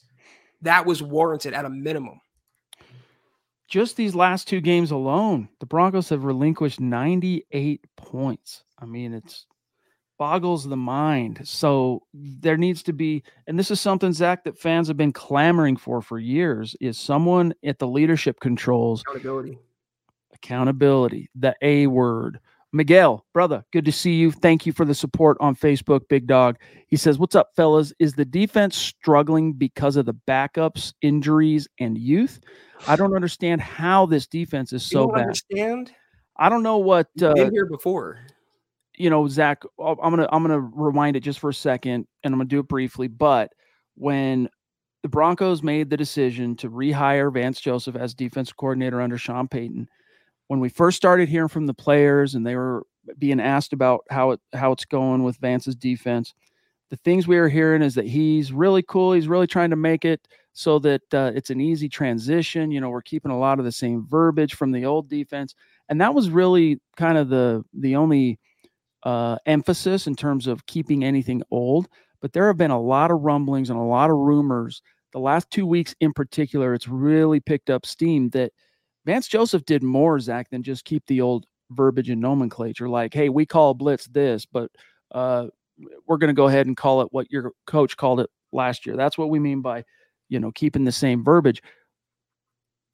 that 0.60 0.84
was 0.84 1.02
warranted 1.02 1.54
at 1.54 1.64
a 1.64 1.70
minimum 1.70 2.20
just 3.70 3.96
these 3.96 4.14
last 4.14 4.48
two 4.48 4.60
games 4.60 4.90
alone, 4.90 5.48
the 5.60 5.66
Broncos 5.66 6.08
have 6.10 6.24
relinquished 6.24 6.80
98 6.80 7.80
points. 7.96 8.64
I 8.78 8.84
mean, 8.84 9.14
it's 9.14 9.46
boggles 10.18 10.68
the 10.68 10.76
mind. 10.76 11.40
So 11.44 12.02
there 12.12 12.58
needs 12.58 12.82
to 12.82 12.92
be, 12.92 13.22
and 13.46 13.58
this 13.58 13.70
is 13.70 13.80
something, 13.80 14.12
Zach, 14.12 14.44
that 14.44 14.58
fans 14.58 14.88
have 14.88 14.96
been 14.98 15.12
clamoring 15.12 15.76
for 15.78 16.02
for 16.02 16.18
years 16.18 16.76
is 16.80 16.98
someone 16.98 17.54
at 17.64 17.78
the 17.78 17.86
leadership 17.86 18.40
controls. 18.40 19.02
Accountability. 19.02 19.58
Accountability, 20.34 21.30
the 21.34 21.54
A 21.62 21.86
word. 21.86 22.40
Miguel, 22.72 23.24
brother, 23.34 23.64
good 23.72 23.84
to 23.84 23.92
see 23.92 24.14
you. 24.14 24.30
Thank 24.30 24.64
you 24.64 24.72
for 24.72 24.84
the 24.84 24.94
support 24.94 25.36
on 25.40 25.56
Facebook, 25.56 26.02
Big 26.08 26.26
Dog. 26.26 26.56
He 26.86 26.96
says, 26.96 27.18
What's 27.18 27.34
up, 27.34 27.50
fellas? 27.56 27.92
Is 27.98 28.14
the 28.14 28.24
defense 28.24 28.76
struggling 28.76 29.52
because 29.52 29.96
of 29.96 30.06
the 30.06 30.14
backups, 30.28 30.92
injuries, 31.02 31.66
and 31.80 31.98
youth? 31.98 32.40
I 32.86 32.96
don't 32.96 33.14
understand 33.14 33.60
how 33.60 34.06
this 34.06 34.26
defense 34.26 34.72
is 34.72 34.84
so 34.84 35.08
bad. 35.08 35.22
Understand? 35.22 35.92
I 36.36 36.48
don't 36.48 36.62
know 36.62 36.78
what 36.78 37.08
uh, 37.22 37.34
been 37.34 37.52
here 37.52 37.66
before. 37.66 38.20
You 38.96 39.10
know, 39.10 39.26
Zach. 39.26 39.62
I'm 39.78 39.96
gonna 39.96 40.28
I'm 40.30 40.42
gonna 40.42 40.60
rewind 40.60 41.16
it 41.16 41.20
just 41.20 41.40
for 41.40 41.50
a 41.50 41.54
second, 41.54 42.06
and 42.22 42.32
I'm 42.32 42.38
gonna 42.38 42.48
do 42.48 42.60
it 42.60 42.68
briefly. 42.68 43.08
But 43.08 43.52
when 43.96 44.48
the 45.02 45.08
Broncos 45.08 45.62
made 45.62 45.88
the 45.88 45.96
decision 45.96 46.56
to 46.56 46.70
rehire 46.70 47.32
Vance 47.32 47.60
Joseph 47.60 47.96
as 47.96 48.14
defense 48.14 48.52
coordinator 48.52 49.00
under 49.00 49.18
Sean 49.18 49.48
Payton. 49.48 49.88
When 50.50 50.58
we 50.58 50.68
first 50.68 50.96
started 50.96 51.28
hearing 51.28 51.46
from 51.46 51.68
the 51.68 51.74
players 51.74 52.34
and 52.34 52.44
they 52.44 52.56
were 52.56 52.82
being 53.20 53.38
asked 53.38 53.72
about 53.72 54.00
how 54.10 54.32
it 54.32 54.40
how 54.52 54.72
it's 54.72 54.84
going 54.84 55.22
with 55.22 55.36
Vance's 55.36 55.76
defense, 55.76 56.34
the 56.90 56.96
things 56.96 57.28
we 57.28 57.38
were 57.38 57.48
hearing 57.48 57.82
is 57.82 57.94
that 57.94 58.08
he's 58.08 58.50
really 58.50 58.82
cool. 58.82 59.12
He's 59.12 59.28
really 59.28 59.46
trying 59.46 59.70
to 59.70 59.76
make 59.76 60.04
it 60.04 60.26
so 60.52 60.80
that 60.80 61.02
uh, 61.14 61.30
it's 61.36 61.50
an 61.50 61.60
easy 61.60 61.88
transition. 61.88 62.72
You 62.72 62.80
know, 62.80 62.90
we're 62.90 63.00
keeping 63.00 63.30
a 63.30 63.38
lot 63.38 63.60
of 63.60 63.64
the 63.64 63.70
same 63.70 64.04
verbiage 64.08 64.54
from 64.56 64.72
the 64.72 64.84
old 64.84 65.08
defense, 65.08 65.54
and 65.88 66.00
that 66.00 66.14
was 66.14 66.30
really 66.30 66.80
kind 66.96 67.16
of 67.16 67.28
the 67.28 67.64
the 67.72 67.94
only 67.94 68.40
uh, 69.04 69.36
emphasis 69.46 70.08
in 70.08 70.16
terms 70.16 70.48
of 70.48 70.66
keeping 70.66 71.04
anything 71.04 71.44
old. 71.52 71.86
But 72.20 72.32
there 72.32 72.48
have 72.48 72.56
been 72.56 72.72
a 72.72 72.82
lot 72.82 73.12
of 73.12 73.20
rumblings 73.20 73.70
and 73.70 73.78
a 73.78 73.82
lot 73.82 74.10
of 74.10 74.16
rumors. 74.16 74.82
The 75.12 75.20
last 75.20 75.48
two 75.52 75.64
weeks, 75.64 75.94
in 76.00 76.12
particular, 76.12 76.74
it's 76.74 76.88
really 76.88 77.38
picked 77.38 77.70
up 77.70 77.86
steam 77.86 78.30
that 78.30 78.50
Vance 79.06 79.28
Joseph 79.28 79.64
did 79.64 79.82
more, 79.82 80.18
Zach, 80.20 80.50
than 80.50 80.62
just 80.62 80.84
keep 80.84 81.04
the 81.06 81.20
old 81.20 81.46
verbiage 81.70 82.10
and 82.10 82.20
nomenclature. 82.20 82.88
Like, 82.88 83.14
hey, 83.14 83.28
we 83.28 83.46
call 83.46 83.74
blitz 83.74 84.06
this, 84.06 84.46
but 84.46 84.70
uh, 85.12 85.46
we're 86.06 86.18
going 86.18 86.28
to 86.28 86.34
go 86.34 86.48
ahead 86.48 86.66
and 86.66 86.76
call 86.76 87.00
it 87.02 87.08
what 87.10 87.30
your 87.30 87.52
coach 87.66 87.96
called 87.96 88.20
it 88.20 88.30
last 88.52 88.86
year. 88.86 88.96
That's 88.96 89.16
what 89.16 89.30
we 89.30 89.38
mean 89.38 89.62
by, 89.62 89.84
you 90.28 90.38
know, 90.38 90.52
keeping 90.52 90.84
the 90.84 90.92
same 90.92 91.24
verbiage 91.24 91.62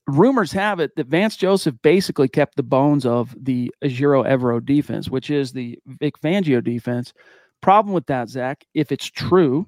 rumors 0.06 0.52
have 0.52 0.80
it 0.80 0.94
that 0.96 1.08
Vance 1.08 1.36
Joseph 1.36 1.74
basically 1.82 2.28
kept 2.28 2.56
the 2.56 2.62
bones 2.62 3.04
of 3.04 3.34
the 3.38 3.72
Ejiro 3.82 4.26
Evero 4.26 4.64
defense, 4.64 5.08
which 5.08 5.30
is 5.30 5.52
the 5.52 5.78
Vic 5.86 6.14
Fangio 6.20 6.62
defense. 6.62 7.12
Problem 7.60 7.92
with 7.92 8.06
that, 8.06 8.28
Zach, 8.28 8.64
if 8.74 8.92
it's 8.92 9.06
true, 9.06 9.66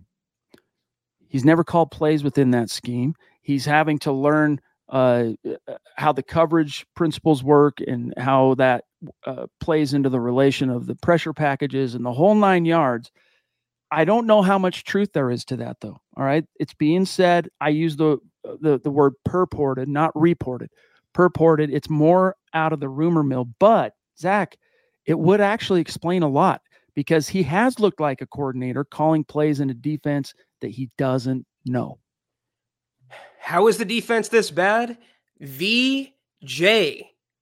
he's 1.28 1.44
never 1.44 1.64
called 1.64 1.90
plays 1.90 2.22
within 2.22 2.50
that 2.52 2.70
scheme. 2.70 3.14
He's 3.42 3.64
having 3.64 3.98
to 4.00 4.12
learn 4.12 4.60
uh, 4.88 5.30
how 5.96 6.12
the 6.12 6.22
coverage 6.22 6.86
principles 6.94 7.42
work 7.42 7.78
and 7.86 8.14
how 8.16 8.54
that 8.54 8.84
uh, 9.26 9.46
plays 9.60 9.94
into 9.94 10.08
the 10.08 10.20
relation 10.20 10.70
of 10.70 10.86
the 10.86 10.94
pressure 10.96 11.32
packages 11.32 11.94
and 11.94 12.04
the 12.04 12.12
whole 12.12 12.34
nine 12.34 12.64
yards. 12.64 13.10
I 13.90 14.04
don't 14.04 14.26
know 14.26 14.42
how 14.42 14.58
much 14.58 14.84
truth 14.84 15.12
there 15.12 15.30
is 15.30 15.44
to 15.46 15.56
that, 15.56 15.78
though. 15.80 15.98
All 16.16 16.24
right, 16.24 16.44
it's 16.58 16.74
being 16.74 17.04
said. 17.04 17.48
I 17.60 17.70
use 17.70 17.96
the 17.96 18.18
the 18.60 18.78
the 18.78 18.90
word 18.90 19.14
purported, 19.24 19.88
not 19.88 20.10
reported. 20.14 20.70
Purported. 21.14 21.70
It's 21.70 21.88
more 21.88 22.36
out 22.54 22.72
of 22.72 22.80
the 22.80 22.88
rumor 22.88 23.22
mill. 23.22 23.48
But 23.58 23.94
Zach, 24.18 24.56
it 25.06 25.18
would 25.18 25.40
actually 25.40 25.80
explain 25.80 26.22
a 26.22 26.28
lot 26.28 26.60
because 26.94 27.28
he 27.28 27.42
has 27.44 27.78
looked 27.78 28.00
like 28.00 28.20
a 28.20 28.26
coordinator 28.26 28.84
calling 28.84 29.24
plays 29.24 29.60
in 29.60 29.70
a 29.70 29.74
defense 29.74 30.34
that 30.60 30.70
he 30.70 30.90
doesn't 30.98 31.46
know. 31.64 31.98
How 33.38 33.66
is 33.68 33.78
the 33.78 33.84
defense 33.84 34.28
this 34.28 34.50
bad? 34.50 34.98
VJ. 35.40 36.12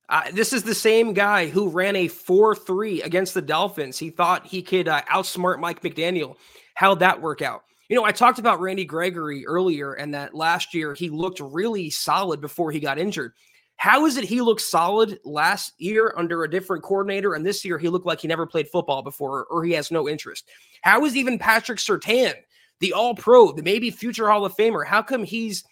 Uh, 0.08 0.30
this 0.32 0.52
is 0.52 0.62
the 0.62 0.74
same 0.74 1.12
guy 1.12 1.48
who 1.48 1.68
ran 1.68 1.96
a 1.96 2.08
4 2.08 2.54
3 2.54 3.02
against 3.02 3.34
the 3.34 3.42
Dolphins. 3.42 3.98
He 3.98 4.10
thought 4.10 4.46
he 4.46 4.62
could 4.62 4.86
uh, 4.86 5.02
outsmart 5.02 5.58
Mike 5.58 5.82
McDaniel. 5.82 6.36
How'd 6.74 7.00
that 7.00 7.20
work 7.20 7.42
out? 7.42 7.62
You 7.88 7.96
know, 7.96 8.04
I 8.04 8.12
talked 8.12 8.38
about 8.38 8.60
Randy 8.60 8.84
Gregory 8.84 9.46
earlier 9.46 9.94
and 9.94 10.14
that 10.14 10.34
last 10.34 10.74
year 10.74 10.94
he 10.94 11.08
looked 11.08 11.40
really 11.40 11.90
solid 11.90 12.40
before 12.40 12.70
he 12.70 12.80
got 12.80 12.98
injured. 12.98 13.32
How 13.76 14.06
is 14.06 14.16
it 14.16 14.24
he 14.24 14.40
looked 14.40 14.62
solid 14.62 15.18
last 15.24 15.72
year 15.78 16.14
under 16.16 16.42
a 16.42 16.50
different 16.50 16.82
coordinator 16.82 17.34
and 17.34 17.44
this 17.44 17.64
year 17.64 17.78
he 17.78 17.88
looked 17.88 18.06
like 18.06 18.20
he 18.20 18.28
never 18.28 18.46
played 18.46 18.68
football 18.68 19.02
before 19.02 19.46
or 19.50 19.64
he 19.64 19.72
has 19.72 19.90
no 19.90 20.08
interest? 20.08 20.48
How 20.82 21.04
is 21.04 21.16
even 21.16 21.38
Patrick 21.38 21.78
Surtain, 21.78 22.34
the 22.80 22.92
all 22.92 23.14
pro, 23.14 23.52
the 23.52 23.62
maybe 23.62 23.90
future 23.90 24.28
Hall 24.28 24.44
of 24.44 24.56
Famer, 24.56 24.86
how 24.86 25.02
come 25.02 25.24
he's 25.24 25.64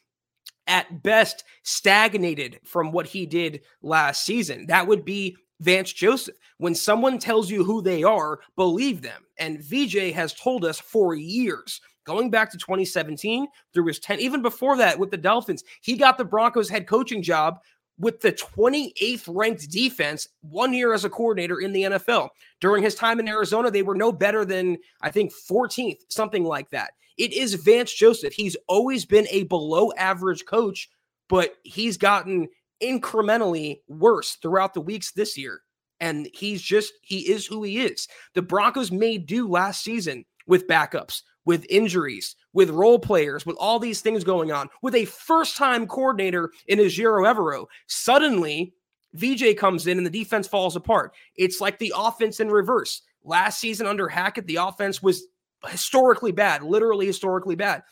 at 0.67 1.03
best 1.03 1.45
stagnated 1.63 2.61
from 2.65 2.93
what 2.93 3.07
he 3.07 3.27
did 3.27 3.61
last 3.83 4.25
season? 4.25 4.67
That 4.67 4.87
would 4.87 5.05
be 5.05 5.37
Vance 5.61 5.93
Joseph. 5.93 6.37
When 6.59 6.75
someone 6.75 7.19
tells 7.19 7.51
you 7.51 7.65
who 7.65 7.83
they 7.83 8.03
are, 8.03 8.41
believe 8.57 9.03
them. 9.03 9.23
And 9.39 9.63
VJ 9.63 10.13
has 10.15 10.35
told 10.35 10.65
us 10.65 10.81
for 10.81 11.15
years 11.15 11.81
going 12.05 12.31
back 12.31 12.51
to 12.51 12.59
2017 12.59 13.47
through 13.73 13.87
his 13.87 13.99
10 13.99 14.21
even 14.21 14.43
before 14.43 14.77
that 14.77 14.99
with 14.99 15.11
the 15.11 15.17
dolphins 15.17 15.65
he 15.81 15.97
got 15.97 16.19
the 16.19 16.25
broncos 16.25 16.69
head 16.69 16.87
coaching 16.87 17.23
job 17.23 17.59
with 17.99 18.21
the 18.21 18.33
28th 18.33 19.25
ranked 19.29 19.71
defense 19.71 20.29
one 20.41 20.73
year 20.75 20.93
as 20.93 21.05
a 21.05 21.11
coordinator 21.11 21.61
in 21.61 21.73
the 21.73 21.83
nfl 21.83 22.29
during 22.61 22.83
his 22.83 22.95
time 22.95 23.21
in 23.21 23.29
arizona 23.29 23.71
they 23.71 23.83
were 23.83 23.95
no 23.95 24.11
better 24.11 24.45
than 24.45 24.77
i 25.03 25.11
think 25.11 25.33
14th 25.33 25.99
something 26.09 26.45
like 26.45 26.71
that. 26.71 26.93
It 27.17 27.33
is 27.33 27.55
vance 27.55 27.95
joseph. 27.95 28.35
He's 28.35 28.57
always 28.67 29.05
been 29.05 29.29
a 29.31 29.45
below 29.45 29.93
average 29.97 30.45
coach 30.47 30.89
but 31.29 31.57
he's 31.63 31.97
gotten 31.97 32.49
incrementally 32.83 33.81
worse 33.89 34.37
throughout 34.37 34.75
the 34.75 34.81
weeks 34.81 35.13
this 35.13 35.39
year. 35.39 35.61
And 36.01 36.29
he's 36.35 36.61
just 36.61 36.93
he 37.03 37.31
is 37.31 37.47
who 37.47 37.63
he 37.63 37.79
is. 37.79 38.09
The 38.35 38.43
broncos 38.43 38.91
made 38.91 39.27
do 39.27 39.49
last 39.49 39.83
season 39.83 40.25
with 40.47 40.69
backups 40.69 41.23
with 41.45 41.67
injuries, 41.69 42.37
with 42.53 42.71
role 42.71 42.99
players, 42.99 43.45
with 43.45 43.57
all 43.59 43.79
these 43.79 44.01
things 44.01 44.25
going 44.25 44.53
on, 44.53 44.69
with 44.83 44.95
a 44.95 45.05
first 45.05 45.57
time 45.57 45.87
coordinator 45.87 46.53
in 46.67 46.79
Ejiro 46.79 47.27
Evero. 47.27 47.67
Suddenly, 47.87 48.75
VJ 49.15 49.57
comes 49.57 49.87
in 49.87 49.99
and 49.99 50.07
the 50.07 50.11
defense 50.11 50.49
falls 50.49 50.77
apart. 50.77 51.15
It's 51.37 51.61
like 51.61 51.79
the 51.79 51.93
offense 51.97 52.41
in 52.41 52.51
reverse. 52.51 53.03
Last 53.23 53.61
season 53.61 53.87
under 53.87 54.09
Hackett, 54.09 54.47
the 54.47 54.57
offense 54.57 55.03
was 55.03 55.25
historically 55.69 56.33
bad, 56.33 56.63
literally 56.63 57.07
historically 57.07 57.55
bad. 57.55 57.83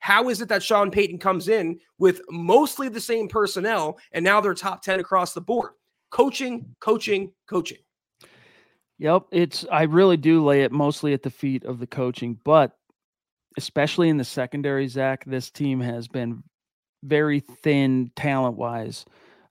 How 0.00 0.28
is 0.28 0.40
it 0.40 0.48
that 0.48 0.62
Sean 0.62 0.90
Payton 0.90 1.18
comes 1.18 1.48
in 1.48 1.78
with 1.98 2.22
mostly 2.28 2.88
the 2.88 3.00
same 3.00 3.28
personnel 3.28 3.98
and 4.10 4.24
now 4.24 4.40
they're 4.40 4.54
top 4.54 4.82
10 4.82 4.98
across 4.98 5.32
the 5.32 5.40
board? 5.40 5.70
Coaching, 6.10 6.74
coaching, 6.80 7.32
coaching. 7.46 7.78
Yep, 8.98 9.26
it's 9.30 9.64
I 9.70 9.82
really 9.82 10.16
do 10.16 10.44
lay 10.44 10.62
it 10.62 10.72
mostly 10.72 11.12
at 11.12 11.22
the 11.22 11.30
feet 11.30 11.64
of 11.64 11.78
the 11.78 11.86
coaching, 11.86 12.38
but 12.44 12.76
especially 13.56 14.08
in 14.08 14.16
the 14.16 14.24
secondary, 14.24 14.88
Zach, 14.88 15.24
this 15.24 15.50
team 15.50 15.80
has 15.80 16.08
been 16.08 16.42
very 17.02 17.40
thin 17.40 18.10
talent 18.16 18.56
wise. 18.56 19.04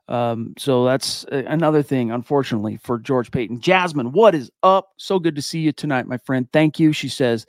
Um, 0.08 0.54
so 0.58 0.84
that's 0.86 1.24
another 1.32 1.84
thing, 1.84 2.12
unfortunately, 2.12 2.78
for 2.84 3.00
George 3.00 3.32
Paton. 3.32 3.62
Jasmine, 3.62 4.12
what 4.12 4.36
is 4.36 4.52
up? 4.64 4.90
So 4.98 5.20
good 5.20 5.36
to 5.36 5.42
see 5.42 5.60
you 5.60 5.72
tonight, 5.72 6.08
my 6.08 6.18
friend. 6.18 6.48
Thank 6.52 6.80
you. 6.80 6.92
She 6.92 7.08
says, 7.08 7.46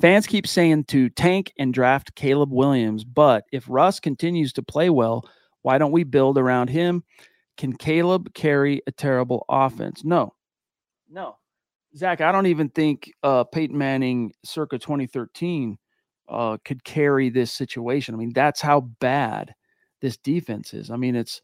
fans 0.00 0.26
keep 0.26 0.46
saying 0.46 0.84
to 0.84 1.08
tank 1.10 1.52
and 1.58 1.74
draft 1.74 2.14
Caleb 2.14 2.52
Williams, 2.52 3.04
but 3.04 3.44
if 3.52 3.64
Russ 3.68 3.98
continues 3.98 4.52
to 4.52 4.62
play 4.62 4.90
well, 4.90 5.28
why 5.62 5.78
don't 5.78 5.92
we 5.92 6.04
build 6.04 6.38
around 6.38 6.68
him? 6.68 7.02
Can 7.56 7.72
Caleb 7.72 8.32
carry 8.34 8.82
a 8.86 8.92
terrible 8.92 9.44
offense? 9.48 10.04
No, 10.04 10.34
no. 11.08 11.36
Zach, 11.96 12.20
I 12.20 12.32
don't 12.32 12.46
even 12.46 12.68
think 12.68 13.12
uh, 13.22 13.44
Peyton 13.44 13.78
Manning 13.78 14.32
circa 14.44 14.78
2013 14.78 15.78
uh, 16.28 16.58
could 16.64 16.84
carry 16.84 17.28
this 17.28 17.52
situation. 17.52 18.14
I 18.14 18.18
mean, 18.18 18.32
that's 18.32 18.60
how 18.60 18.80
bad 18.80 19.54
this 20.00 20.16
defense 20.16 20.74
is. 20.74 20.90
I 20.90 20.96
mean, 20.96 21.16
it's 21.16 21.40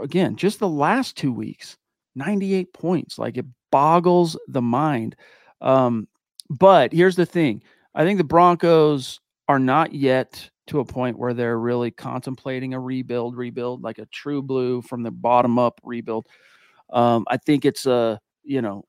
again 0.00 0.36
just 0.36 0.58
the 0.58 0.68
last 0.68 1.16
two 1.16 1.32
weeks, 1.32 1.76
98 2.14 2.72
points. 2.72 3.18
Like 3.18 3.36
it 3.36 3.46
boggles 3.70 4.38
the 4.48 4.62
mind. 4.62 5.16
Um, 5.60 6.08
but 6.50 6.92
here's 6.92 7.16
the 7.16 7.26
thing: 7.26 7.62
I 7.94 8.04
think 8.04 8.18
the 8.18 8.24
Broncos 8.24 9.20
are 9.48 9.58
not 9.58 9.94
yet 9.94 10.50
to 10.68 10.80
a 10.80 10.84
point 10.84 11.18
where 11.18 11.32
they're 11.32 11.58
really 11.58 11.90
contemplating 11.90 12.74
a 12.74 12.80
rebuild, 12.80 13.36
rebuild 13.36 13.82
like 13.82 13.98
a 13.98 14.06
true 14.06 14.42
blue 14.42 14.82
from 14.82 15.02
the 15.02 15.10
bottom 15.10 15.58
up 15.58 15.80
rebuild. 15.82 16.26
Um, 16.90 17.24
I 17.28 17.38
think 17.38 17.64
it's 17.64 17.86
a 17.86 18.20
you 18.44 18.62
know 18.62 18.84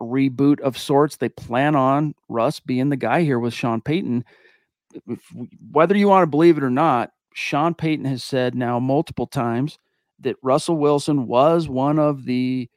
reboot 0.00 0.60
of 0.60 0.78
sorts. 0.78 1.16
They 1.16 1.28
plan 1.28 1.74
on 1.74 2.14
Russ 2.28 2.60
being 2.60 2.88
the 2.88 2.96
guy 2.96 3.22
here 3.22 3.38
with 3.38 3.54
Sean 3.54 3.80
Payton. 3.80 4.24
If, 5.06 5.20
whether 5.70 5.96
you 5.96 6.08
want 6.08 6.22
to 6.22 6.30
believe 6.30 6.56
it 6.56 6.64
or 6.64 6.70
not, 6.70 7.12
Sean 7.34 7.74
Payton 7.74 8.06
has 8.06 8.22
said 8.24 8.54
now 8.54 8.78
multiple 8.78 9.26
times 9.26 9.78
that 10.20 10.36
Russell 10.42 10.76
Wilson 10.78 11.26
was 11.26 11.68
one 11.68 11.98
of 11.98 12.24
the 12.24 12.68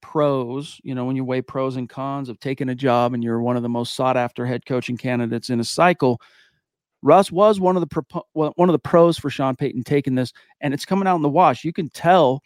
pros, 0.00 0.80
you 0.82 0.94
know, 0.94 1.04
when 1.04 1.16
you 1.16 1.24
weigh 1.24 1.42
pros 1.42 1.76
and 1.76 1.88
cons 1.88 2.28
of 2.28 2.40
taking 2.40 2.68
a 2.68 2.74
job 2.74 3.12
and 3.12 3.22
you're 3.22 3.40
one 3.40 3.56
of 3.56 3.62
the 3.62 3.68
most 3.68 3.94
sought 3.94 4.16
after 4.16 4.46
head 4.46 4.64
coaching 4.64 4.96
candidates 4.96 5.50
in 5.50 5.60
a 5.60 5.64
cycle. 5.64 6.20
Russ 7.02 7.30
was 7.30 7.60
one 7.60 7.76
of 7.76 7.86
the 7.86 8.22
one 8.32 8.68
of 8.68 8.72
the 8.72 8.78
pros 8.78 9.18
for 9.18 9.30
Sean 9.30 9.54
Payton 9.54 9.82
taking 9.82 10.14
this, 10.14 10.32
and 10.60 10.72
it's 10.72 10.86
coming 10.86 11.06
out 11.06 11.16
in 11.16 11.22
the 11.22 11.28
wash. 11.28 11.64
You 11.64 11.72
can 11.72 11.90
tell 11.90 12.42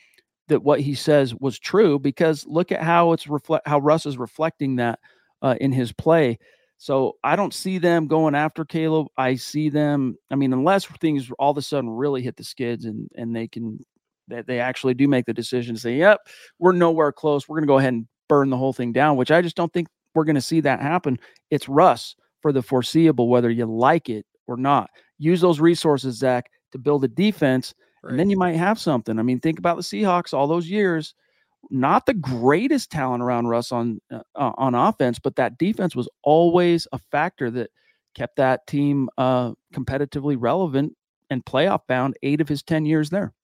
that 0.51 0.63
what 0.63 0.81
he 0.81 0.95
says 0.95 1.35
was 1.35 1.59
true 1.59 1.99
because 1.99 2.47
look 2.47 2.71
at 2.71 2.83
how 2.83 3.13
it's 3.13 3.27
reflect 3.27 3.67
how 3.67 3.79
Russ 3.79 4.07
is 4.07 4.19
reflecting 4.19 4.77
that 4.77 4.99
uh, 5.43 5.57
in 5.61 5.73
his 5.73 5.93
play. 5.93 6.39
So 6.77 7.17
I 7.25 7.37
don't 7.37 7.53
see 7.53 7.79
them 7.79 8.07
going 8.07 8.35
after 8.35 8.65
Caleb. 8.65 9.09
I 9.17 9.35
see 9.35 9.69
them. 9.69 10.17
I 10.31 10.35
mean, 10.35 10.53
unless 10.53 10.87
things 10.87 11.31
all 11.39 11.51
of 11.51 11.59
a 11.59 11.63
sudden 11.63 11.91
really 11.91 12.23
hit 12.23 12.37
the 12.37 12.45
skids 12.45 12.85
and 12.85 13.09
and 13.17 13.35
they 13.35 13.49
can 13.49 13.81
that 14.29 14.47
they 14.47 14.61
actually 14.61 14.95
do 14.95 15.09
make 15.09 15.27
the 15.27 15.35
decision 15.35 15.75
to 15.75 15.81
say, 15.81 15.97
"Yep, 15.97 16.21
we're 16.59 16.73
nowhere 16.73 17.13
close. 17.13 17.49
We're 17.49 17.57
going 17.57 17.67
to 17.67 17.73
go 17.73 17.79
ahead 17.79 17.95
and 17.95 18.07
burn 18.29 18.51
the 18.51 18.57
whole 18.57 18.73
thing 18.73 18.93
down," 18.93 19.17
which 19.17 19.31
I 19.31 19.43
just 19.43 19.57
don't 19.57 19.73
think 19.73 19.89
we're 20.15 20.25
going 20.25 20.35
to 20.37 20.41
see 20.41 20.61
that 20.61 20.81
happen. 20.81 21.19
It's 21.51 21.69
Russ 21.69 22.17
for 22.43 22.53
the 22.53 22.63
foreseeable, 22.63 23.29
whether 23.29 23.51
you 23.51 23.67
like 23.67 24.09
it 24.09 24.27
or 24.47 24.57
not. 24.57 24.91
use 25.19 25.41
those 25.41 25.61
resources, 25.61 26.17
Zach, 26.17 26.51
to 26.73 26.79
build 26.79 27.05
a 27.05 27.09
defense, 27.09 27.75
Right. 28.03 28.11
and 28.11 28.19
then 28.19 28.31
you 28.31 28.39
might 28.39 28.57
have 28.57 28.79
something. 28.79 29.19
I 29.19 29.23
mean, 29.23 29.41
think 29.41 29.59
about 29.59 29.77
the 29.77 29.83
Seahawks 29.83 30.33
all 30.33 30.47
those 30.47 30.69
years. 30.69 31.15
Not 31.71 32.07
the 32.07 32.15
greatest 32.15 32.91
talent 32.91 33.23
around 33.23 33.49
Russ 33.49 33.71
on 33.71 34.01
uh, 34.11 34.21
uh, 34.35 34.53
on 34.57 34.75
offense, 34.75 35.19
but 35.19 35.37
that 35.37 35.59
defense 35.59 35.95
was 35.95 36.09
always 36.23 36.89
a 36.93 36.99
factor 37.11 37.51
that 37.51 37.71
kept 38.15 38.37
that 38.37 38.67
team 38.67 39.11
uh, 39.19 39.53
competitively 39.75 40.37
relevant 40.39 40.97
and 41.29 41.45
playoff 41.45 41.81
bound. 41.87 42.17
Eight 42.23 42.41
of 42.41 42.49
his 42.49 42.63
ten 42.63 42.87
years 42.87 43.11
there. 43.11 43.35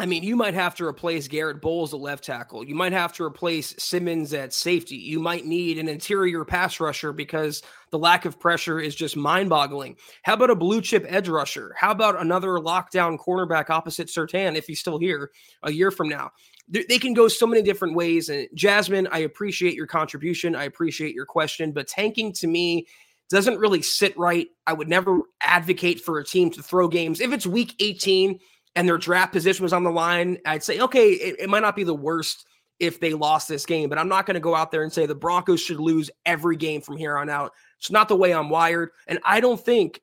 I 0.00 0.06
mean, 0.06 0.22
you 0.22 0.36
might 0.36 0.54
have 0.54 0.76
to 0.76 0.84
replace 0.84 1.26
Garrett 1.26 1.60
Bolles 1.60 1.92
at 1.92 1.98
left 1.98 2.22
tackle. 2.22 2.64
You 2.64 2.76
might 2.76 2.92
have 2.92 3.12
to 3.14 3.24
replace 3.24 3.74
Simmons 3.82 4.32
at 4.32 4.52
safety. 4.52 4.94
You 4.94 5.18
might 5.18 5.44
need 5.44 5.76
an 5.76 5.88
interior 5.88 6.44
pass 6.44 6.78
rusher 6.78 7.12
because 7.12 7.62
the 7.90 7.98
lack 7.98 8.24
of 8.24 8.38
pressure 8.38 8.78
is 8.78 8.94
just 8.94 9.16
mind 9.16 9.48
boggling. 9.48 9.96
How 10.22 10.34
about 10.34 10.50
a 10.50 10.54
blue 10.54 10.80
chip 10.80 11.04
edge 11.08 11.28
rusher? 11.28 11.74
How 11.76 11.90
about 11.90 12.20
another 12.20 12.50
lockdown 12.50 13.18
cornerback 13.18 13.70
opposite 13.70 14.06
Surtain 14.06 14.54
if 14.54 14.68
he's 14.68 14.78
still 14.78 14.98
here 14.98 15.32
a 15.64 15.72
year 15.72 15.90
from 15.90 16.08
now? 16.08 16.30
They 16.68 16.84
they 16.88 16.98
can 17.00 17.12
go 17.12 17.26
so 17.26 17.46
many 17.46 17.62
different 17.62 17.96
ways. 17.96 18.28
And 18.28 18.46
Jasmine, 18.54 19.08
I 19.10 19.20
appreciate 19.20 19.74
your 19.74 19.86
contribution. 19.88 20.54
I 20.54 20.64
appreciate 20.64 21.12
your 21.12 21.26
question, 21.26 21.72
but 21.72 21.88
tanking 21.88 22.32
to 22.34 22.46
me 22.46 22.86
doesn't 23.30 23.58
really 23.58 23.82
sit 23.82 24.16
right. 24.16 24.46
I 24.66 24.74
would 24.74 24.88
never 24.88 25.20
advocate 25.42 26.00
for 26.00 26.18
a 26.18 26.24
team 26.24 26.50
to 26.52 26.62
throw 26.62 26.88
games. 26.88 27.20
If 27.20 27.32
it's 27.32 27.46
week 27.46 27.74
18, 27.80 28.38
and 28.78 28.88
their 28.88 28.96
draft 28.96 29.32
position 29.32 29.64
was 29.64 29.72
on 29.72 29.82
the 29.82 29.90
line, 29.90 30.38
I'd 30.46 30.62
say, 30.62 30.78
okay, 30.78 31.10
it, 31.10 31.40
it 31.40 31.50
might 31.50 31.62
not 31.62 31.74
be 31.74 31.82
the 31.82 31.92
worst 31.92 32.46
if 32.78 33.00
they 33.00 33.12
lost 33.12 33.48
this 33.48 33.66
game, 33.66 33.88
but 33.88 33.98
I'm 33.98 34.06
not 34.06 34.24
going 34.24 34.36
to 34.36 34.40
go 34.40 34.54
out 34.54 34.70
there 34.70 34.84
and 34.84 34.92
say 34.92 35.04
the 35.04 35.16
Broncos 35.16 35.60
should 35.60 35.80
lose 35.80 36.12
every 36.24 36.56
game 36.56 36.80
from 36.80 36.96
here 36.96 37.18
on 37.18 37.28
out. 37.28 37.54
It's 37.80 37.90
not 37.90 38.06
the 38.06 38.14
way 38.14 38.32
I'm 38.32 38.50
wired. 38.50 38.90
And 39.08 39.18
I 39.24 39.40
don't 39.40 39.60
think 39.60 40.00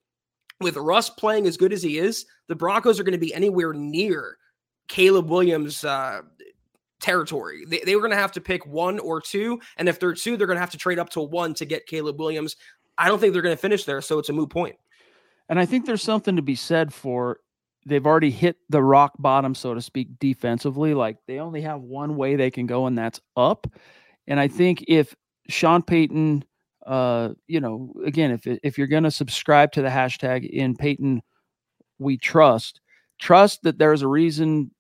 with 0.59 0.75
Russ 0.75 1.09
playing 1.09 1.47
as 1.47 1.55
good 1.55 1.71
as 1.71 1.81
he 1.81 1.99
is, 1.99 2.25
the 2.49 2.55
Broncos 2.55 2.99
are 2.99 3.05
going 3.05 3.13
to 3.13 3.17
be 3.17 3.33
anywhere 3.33 3.71
near 3.71 4.37
Caleb 4.89 5.29
Williams' 5.29 5.85
uh, 5.85 6.23
territory. 6.99 7.63
They, 7.65 7.79
they 7.79 7.95
were 7.95 8.01
going 8.01 8.11
to 8.11 8.17
have 8.17 8.33
to 8.33 8.41
pick 8.41 8.65
one 8.65 8.99
or 8.99 9.21
two. 9.21 9.61
And 9.77 9.87
if 9.87 10.01
they're 10.01 10.13
two, 10.13 10.35
they're 10.35 10.47
going 10.47 10.57
to 10.57 10.61
have 10.61 10.71
to 10.71 10.77
trade 10.77 10.99
up 10.99 11.11
to 11.11 11.21
one 11.21 11.53
to 11.53 11.65
get 11.65 11.87
Caleb 11.87 12.19
Williams. 12.19 12.57
I 12.97 13.07
don't 13.07 13.19
think 13.19 13.31
they're 13.31 13.41
going 13.41 13.55
to 13.55 13.61
finish 13.61 13.85
there. 13.85 14.01
So 14.01 14.19
it's 14.19 14.27
a 14.27 14.33
moot 14.33 14.49
point. 14.49 14.75
And 15.47 15.61
I 15.61 15.65
think 15.65 15.85
there's 15.85 16.03
something 16.03 16.35
to 16.35 16.41
be 16.41 16.55
said 16.55 16.93
for 16.93 17.39
they've 17.85 18.05
already 18.05 18.31
hit 18.31 18.57
the 18.69 18.81
rock 18.81 19.13
bottom, 19.19 19.55
so 19.55 19.73
to 19.73 19.81
speak, 19.81 20.19
defensively. 20.19 20.93
Like 20.93 21.17
they 21.27 21.39
only 21.39 21.61
have 21.61 21.81
one 21.81 22.15
way 22.15 22.35
they 22.35 22.51
can 22.51 22.65
go, 22.65 22.87
and 22.87 22.97
that's 22.97 23.21
up. 23.37 23.67
And 24.27 24.39
I 24.39 24.47
think 24.47 24.85
if 24.87 25.15
Sean 25.49 25.81
Payton, 25.81 26.43
uh, 26.85 27.29
you 27.47 27.59
know, 27.59 27.93
again, 28.05 28.31
if 28.31 28.47
if 28.63 28.77
you're 28.77 28.87
going 28.87 29.03
to 29.03 29.11
subscribe 29.11 29.71
to 29.73 29.81
the 29.81 29.89
hashtag 29.89 30.49
in 30.49 30.75
Payton, 30.75 31.21
we 31.99 32.17
trust, 32.17 32.81
trust 33.19 33.63
that 33.63 33.77
there's 33.77 34.01
a 34.01 34.07
reason 34.07 34.71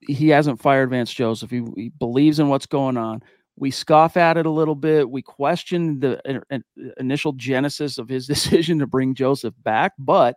he 0.00 0.28
hasn't 0.28 0.60
fired 0.60 0.90
Vance 0.90 1.12
Joseph. 1.12 1.50
He, 1.50 1.64
he 1.76 1.88
believes 1.88 2.38
in 2.38 2.48
what's 2.48 2.66
going 2.66 2.96
on. 2.96 3.22
We 3.56 3.70
scoff 3.72 4.16
at 4.16 4.36
it 4.36 4.46
a 4.46 4.50
little 4.50 4.76
bit. 4.76 5.10
We 5.10 5.22
question 5.22 5.98
the 5.98 6.20
uh, 6.28 6.40
uh, 6.54 6.58
initial 6.98 7.32
genesis 7.32 7.98
of 7.98 8.08
his 8.08 8.26
decision 8.28 8.78
to 8.78 8.86
bring 8.86 9.14
Joseph 9.14 9.54
back, 9.62 9.92
but 9.98 10.36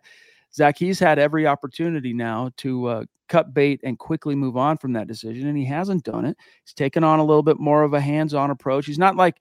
Zach, 0.54 0.78
he's 0.78 1.00
had 1.00 1.20
every 1.20 1.48
opportunity 1.48 2.14
now 2.14 2.52
to 2.58 2.86
uh, 2.88 3.06
cut 3.30 3.54
bait 3.54 3.80
and 3.84 3.98
quickly 3.98 4.36
move 4.36 4.58
on 4.58 4.78
from 4.78 4.94
that 4.94 5.08
decision, 5.08 5.48
and 5.48 5.58
he 5.58 5.66
hasn't 5.66 6.04
done 6.04 6.26
it. 6.26 6.38
He's 6.64 6.74
taken 6.74 7.04
on 7.04 7.20
a 7.20 7.26
little 7.26 7.44
bit 7.44 7.60
more 7.60 7.84
of 7.84 7.94
a 7.94 8.02
hands-on 8.02 8.52
approach. 8.52 8.86
He's 8.86 9.00
not 9.00 9.16
like 9.16 9.38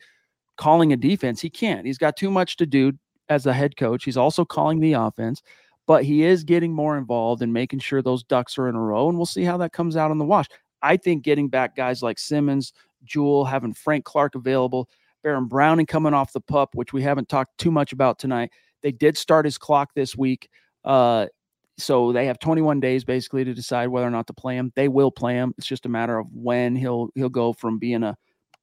calling 0.56 0.92
a 0.92 0.96
defense. 0.96 1.40
He 1.40 1.50
can't. 1.50 1.86
He's 1.86 1.98
got 1.98 2.16
too 2.16 2.30
much 2.30 2.56
to 2.58 2.66
do 2.66 2.92
as 3.28 3.46
a 3.46 3.52
head 3.52 3.76
coach. 3.76 4.04
He's 4.04 4.16
also 4.16 4.44
calling 4.44 4.78
the 4.80 4.92
offense, 4.92 5.42
but 5.86 6.04
he 6.04 6.22
is 6.22 6.44
getting 6.44 6.72
more 6.72 6.96
involved 6.96 7.42
and 7.42 7.52
making 7.52 7.80
sure 7.80 8.02
those 8.02 8.22
ducks 8.22 8.58
are 8.58 8.68
in 8.68 8.76
a 8.76 8.80
row, 8.80 9.08
and 9.08 9.18
we'll 9.18 9.26
see 9.26 9.44
how 9.44 9.56
that 9.56 9.72
comes 9.72 9.96
out 9.96 10.10
on 10.10 10.18
the 10.18 10.24
wash. 10.24 10.46
I 10.82 10.96
think 10.96 11.24
getting 11.24 11.48
back 11.48 11.74
guys 11.76 12.02
like 12.02 12.18
Simmons, 12.18 12.72
Jewell, 13.04 13.44
having 13.44 13.74
Frank 13.74 14.04
Clark 14.04 14.34
available, 14.34 14.88
Baron 15.22 15.46
Browning 15.46 15.86
coming 15.86 16.14
off 16.14 16.32
the 16.32 16.40
pup, 16.40 16.74
which 16.74 16.92
we 16.92 17.02
haven't 17.02 17.28
talked 17.28 17.58
too 17.58 17.70
much 17.70 17.92
about 17.92 18.18
tonight. 18.18 18.50
They 18.82 18.92
did 18.92 19.18
start 19.18 19.44
his 19.44 19.58
clock 19.58 19.90
this 19.94 20.16
week. 20.16 20.48
Uh, 20.84 21.26
so 21.78 22.12
they 22.12 22.26
have 22.26 22.38
21 22.38 22.80
days 22.80 23.04
basically 23.04 23.44
to 23.44 23.54
decide 23.54 23.88
whether 23.88 24.06
or 24.06 24.10
not 24.10 24.26
to 24.26 24.34
play 24.34 24.56
him. 24.56 24.72
They 24.76 24.88
will 24.88 25.10
play 25.10 25.34
him. 25.34 25.54
It's 25.56 25.66
just 25.66 25.86
a 25.86 25.88
matter 25.88 26.18
of 26.18 26.26
when 26.32 26.76
he'll 26.76 27.08
he'll 27.14 27.28
go 27.28 27.52
from 27.52 27.78
being 27.78 28.02
a 28.02 28.16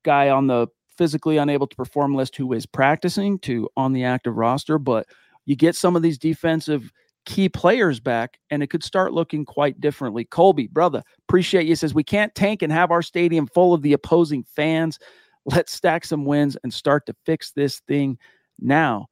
guy 0.04 0.30
on 0.30 0.48
the 0.48 0.68
physically 0.98 1.38
unable 1.38 1.68
to 1.68 1.76
perform 1.76 2.16
list 2.16 2.36
who 2.36 2.54
is 2.54 2.66
practicing 2.66 3.40
to 3.40 3.70
on 3.78 3.94
the 3.94 4.04
active 4.04 4.36
roster. 4.36 4.78
But 4.78 5.08
you 5.46 5.56
get 5.56 5.76
some 5.76 5.96
of 5.96 6.02
these 6.02 6.18
defensive 6.18 6.92
key 7.26 7.50
players 7.50 8.00
back, 8.00 8.40
and 8.50 8.64
it 8.64 8.68
could 8.68 8.84
start 8.84 9.14
looking 9.14 9.46
quite 9.46 9.80
differently. 9.82 10.26
Colby, 10.26 10.68
brother, 10.68 11.04
appreciate 11.28 11.68
you. 11.68 11.76
Says 11.76 11.94
we 11.94 12.04
can't 12.04 12.34
tank 12.36 12.62
and 12.62 12.72
have 12.72 12.92
our 12.92 13.02
stadium 13.02 13.48
full 13.48 13.74
of 13.74 13.82
the 13.82 13.94
opposing 13.94 14.44
fans. 14.44 14.98
Let's 15.46 15.74
stack 15.74 16.06
some 16.06 16.26
wins 16.26 16.58
and 16.64 16.74
start 16.74 17.06
to 17.06 17.16
fix 17.26 17.52
this 17.52 17.80
thing 17.88 18.18
now. 18.60 19.08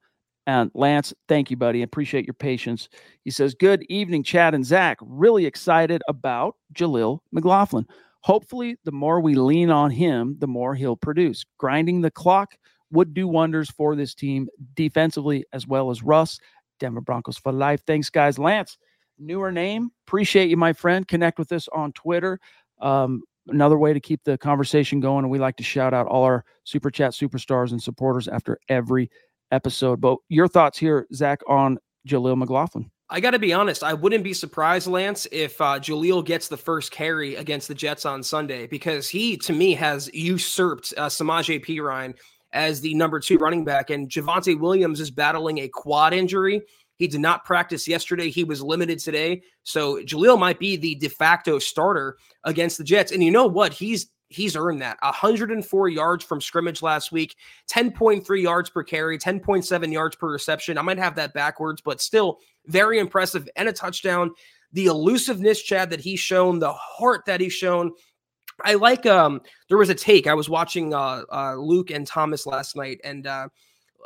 And 0.46 0.70
Lance, 0.74 1.12
thank 1.28 1.50
you, 1.50 1.56
buddy. 1.56 1.82
Appreciate 1.82 2.24
your 2.24 2.34
patience. 2.34 2.88
He 3.24 3.30
says, 3.30 3.54
Good 3.54 3.84
evening, 3.88 4.22
Chad 4.22 4.54
and 4.54 4.64
Zach. 4.64 4.98
Really 5.00 5.44
excited 5.44 6.02
about 6.08 6.56
Jaleel 6.72 7.20
McLaughlin. 7.32 7.86
Hopefully, 8.20 8.76
the 8.84 8.92
more 8.92 9.20
we 9.20 9.34
lean 9.34 9.70
on 9.70 9.90
him, 9.90 10.36
the 10.38 10.46
more 10.46 10.74
he'll 10.74 10.96
produce. 10.96 11.44
Grinding 11.58 12.00
the 12.00 12.10
clock 12.10 12.56
would 12.90 13.14
do 13.14 13.26
wonders 13.26 13.70
for 13.70 13.96
this 13.96 14.14
team 14.14 14.48
defensively 14.74 15.44
as 15.52 15.66
well 15.66 15.90
as 15.90 16.02
Russ. 16.02 16.38
Denver 16.78 17.00
Broncos 17.00 17.38
for 17.38 17.52
life. 17.52 17.82
Thanks, 17.86 18.10
guys. 18.10 18.38
Lance, 18.38 18.78
newer 19.18 19.50
name. 19.50 19.90
Appreciate 20.06 20.50
you, 20.50 20.56
my 20.56 20.72
friend. 20.72 21.08
Connect 21.08 21.38
with 21.38 21.52
us 21.52 21.68
on 21.72 21.92
Twitter. 21.92 22.38
Um, 22.80 23.22
another 23.48 23.78
way 23.78 23.92
to 23.92 24.00
keep 24.00 24.22
the 24.24 24.36
conversation 24.38 25.00
going. 25.00 25.24
And 25.24 25.30
we 25.30 25.38
like 25.38 25.56
to 25.56 25.62
shout 25.62 25.94
out 25.94 26.06
all 26.06 26.24
our 26.24 26.44
super 26.64 26.90
chat 26.90 27.12
superstars 27.12 27.70
and 27.70 27.82
supporters 27.82 28.28
after 28.28 28.58
every 28.68 29.10
episode. 29.50 30.00
But 30.00 30.18
your 30.28 30.48
thoughts 30.48 30.78
here, 30.78 31.06
Zach, 31.12 31.40
on 31.48 31.78
Jaleel 32.06 32.36
McLaughlin? 32.36 32.90
I 33.08 33.20
got 33.20 33.30
to 33.30 33.38
be 33.38 33.52
honest. 33.52 33.84
I 33.84 33.94
wouldn't 33.94 34.24
be 34.24 34.32
surprised, 34.32 34.88
Lance, 34.88 35.28
if 35.30 35.60
uh, 35.60 35.78
Jaleel 35.78 36.24
gets 36.24 36.48
the 36.48 36.56
first 36.56 36.90
carry 36.90 37.36
against 37.36 37.68
the 37.68 37.74
Jets 37.74 38.04
on 38.04 38.22
Sunday 38.22 38.66
because 38.66 39.08
he, 39.08 39.36
to 39.38 39.52
me, 39.52 39.74
has 39.74 40.10
usurped 40.12 40.92
uh, 40.96 41.06
Samaje 41.06 41.64
Perine 41.64 42.14
as 42.52 42.80
the 42.80 42.94
number 42.94 43.20
two 43.20 43.36
running 43.36 43.64
back. 43.64 43.90
And 43.90 44.08
Javonte 44.08 44.58
Williams 44.58 45.00
is 45.00 45.10
battling 45.10 45.58
a 45.58 45.68
quad 45.68 46.14
injury. 46.14 46.62
He 46.96 47.06
did 47.06 47.20
not 47.20 47.44
practice 47.44 47.86
yesterday. 47.86 48.30
He 48.30 48.42
was 48.42 48.62
limited 48.62 48.98
today. 48.98 49.42
So 49.62 50.02
Jaleel 50.02 50.38
might 50.38 50.58
be 50.58 50.76
the 50.76 50.94
de 50.96 51.08
facto 51.08 51.58
starter 51.58 52.16
against 52.44 52.78
the 52.78 52.84
Jets. 52.84 53.12
And 53.12 53.22
you 53.22 53.30
know 53.30 53.46
what? 53.46 53.72
He's 53.72 54.06
he's 54.28 54.56
earned 54.56 54.82
that. 54.82 54.98
104 55.02 55.88
yards 55.88 56.24
from 56.24 56.40
scrimmage 56.40 56.82
last 56.82 57.12
week 57.12 57.36
10.3 57.70 58.42
yards 58.42 58.70
per 58.70 58.82
carry 58.82 59.18
10.7 59.18 59.92
yards 59.92 60.16
per 60.16 60.30
reception. 60.30 60.78
I 60.78 60.82
might 60.82 60.98
have 60.98 61.14
that 61.16 61.34
backwards 61.34 61.80
but 61.80 62.00
still 62.00 62.38
very 62.66 62.98
impressive 62.98 63.48
and 63.56 63.68
a 63.68 63.72
touchdown. 63.72 64.32
The 64.72 64.86
elusiveness 64.86 65.62
chad 65.62 65.90
that 65.90 66.00
he's 66.00 66.20
shown 66.20 66.58
the 66.58 66.72
heart 66.72 67.24
that 67.26 67.40
he's 67.40 67.52
shown. 67.52 67.92
I 68.64 68.74
like 68.74 69.06
um 69.06 69.42
there 69.68 69.78
was 69.78 69.90
a 69.90 69.94
take. 69.94 70.26
I 70.26 70.34
was 70.34 70.48
watching 70.48 70.92
uh, 70.94 71.22
uh 71.32 71.54
luke 71.54 71.90
and 71.90 72.06
thomas 72.06 72.46
last 72.46 72.74
night 72.74 73.00
and 73.04 73.26
uh 73.26 73.48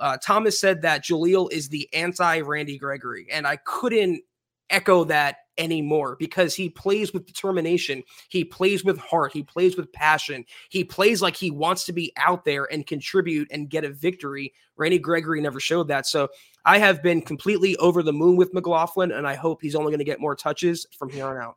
uh, 0.01 0.17
Thomas 0.17 0.59
said 0.59 0.81
that 0.83 1.05
Jaleel 1.05 1.53
is 1.53 1.69
the 1.69 1.87
anti 1.93 2.41
Randy 2.41 2.79
Gregory, 2.79 3.27
and 3.31 3.47
I 3.47 3.57
couldn't 3.57 4.23
echo 4.71 5.05
that 5.05 5.37
anymore 5.61 6.17
because 6.19 6.55
he 6.55 6.69
plays 6.69 7.13
with 7.13 7.27
determination. 7.27 8.03
He 8.29 8.45
plays 8.45 8.85
with 8.85 8.99
heart. 8.99 9.33
He 9.33 9.43
plays 9.43 9.77
with 9.77 9.93
passion. 9.93 10.45
He 10.71 10.83
plays 10.83 11.23
like 11.23 11.37
he 11.37 11.51
wants 11.51 11.85
to 11.85 11.93
be 11.93 12.13
out 12.17 12.45
there 12.45 12.65
and 12.73 12.87
contribute 12.87 13.49
and 13.53 13.71
get 13.71 13.85
a 13.85 13.91
victory. 13.91 14.53
Randy 14.77 14.99
Gregory 14.99 15.41
never 15.41 15.61
showed 15.61 15.89
that. 15.89 16.07
So 16.07 16.29
I 16.65 16.79
have 16.79 17.03
been 17.03 17.21
completely 17.21 17.77
over 17.77 18.03
the 18.03 18.13
moon 18.13 18.37
with 18.37 18.55
McLaughlin, 18.55 19.13
and 19.13 19.27
I 19.27 19.35
hope 19.35 19.63
he's 19.63 19.75
only 19.75 19.91
going 19.91 19.99
to 19.99 20.05
get 20.05 20.21
more 20.21 20.35
touches 20.35 20.87
from 20.99 21.11
here 21.11 21.27
on 21.27 21.37
out. 21.37 21.57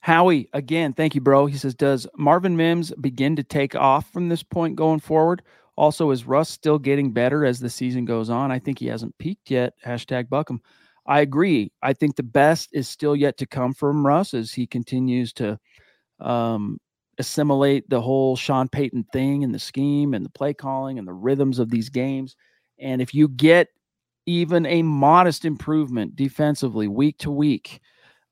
Howie, 0.00 0.48
again, 0.52 0.92
thank 0.92 1.14
you, 1.14 1.20
bro. 1.20 1.46
He 1.46 1.56
says, 1.56 1.74
Does 1.74 2.06
Marvin 2.16 2.56
Mims 2.56 2.92
begin 3.00 3.36
to 3.36 3.42
take 3.42 3.74
off 3.74 4.12
from 4.12 4.28
this 4.28 4.42
point 4.42 4.76
going 4.76 5.00
forward? 5.00 5.42
Also, 5.76 6.10
is 6.10 6.26
Russ 6.26 6.48
still 6.48 6.78
getting 6.78 7.12
better 7.12 7.44
as 7.44 7.60
the 7.60 7.70
season 7.70 8.04
goes 8.04 8.30
on? 8.30 8.50
I 8.50 8.58
think 8.58 8.78
he 8.78 8.86
hasn't 8.86 9.16
peaked 9.18 9.50
yet. 9.50 9.74
Hashtag 9.84 10.28
BuckEm. 10.28 10.58
I 11.08 11.20
agree. 11.20 11.72
I 11.82 11.94
think 11.94 12.16
the 12.16 12.22
best 12.22 12.68
is 12.72 12.86
still 12.86 13.16
yet 13.16 13.38
to 13.38 13.46
come 13.46 13.72
from 13.72 14.06
Russ 14.06 14.34
as 14.34 14.52
he 14.52 14.66
continues 14.66 15.32
to 15.34 15.58
um, 16.20 16.78
assimilate 17.18 17.88
the 17.88 18.00
whole 18.00 18.36
Sean 18.36 18.68
Payton 18.68 19.06
thing 19.12 19.42
and 19.42 19.54
the 19.54 19.58
scheme 19.58 20.12
and 20.12 20.24
the 20.24 20.30
play 20.30 20.52
calling 20.52 20.98
and 20.98 21.08
the 21.08 21.12
rhythms 21.14 21.58
of 21.58 21.70
these 21.70 21.88
games. 21.88 22.36
And 22.78 23.00
if 23.00 23.14
you 23.14 23.28
get 23.28 23.68
even 24.26 24.66
a 24.66 24.82
modest 24.82 25.46
improvement 25.46 26.14
defensively 26.14 26.88
week 26.88 27.16
to 27.18 27.30
week, 27.30 27.80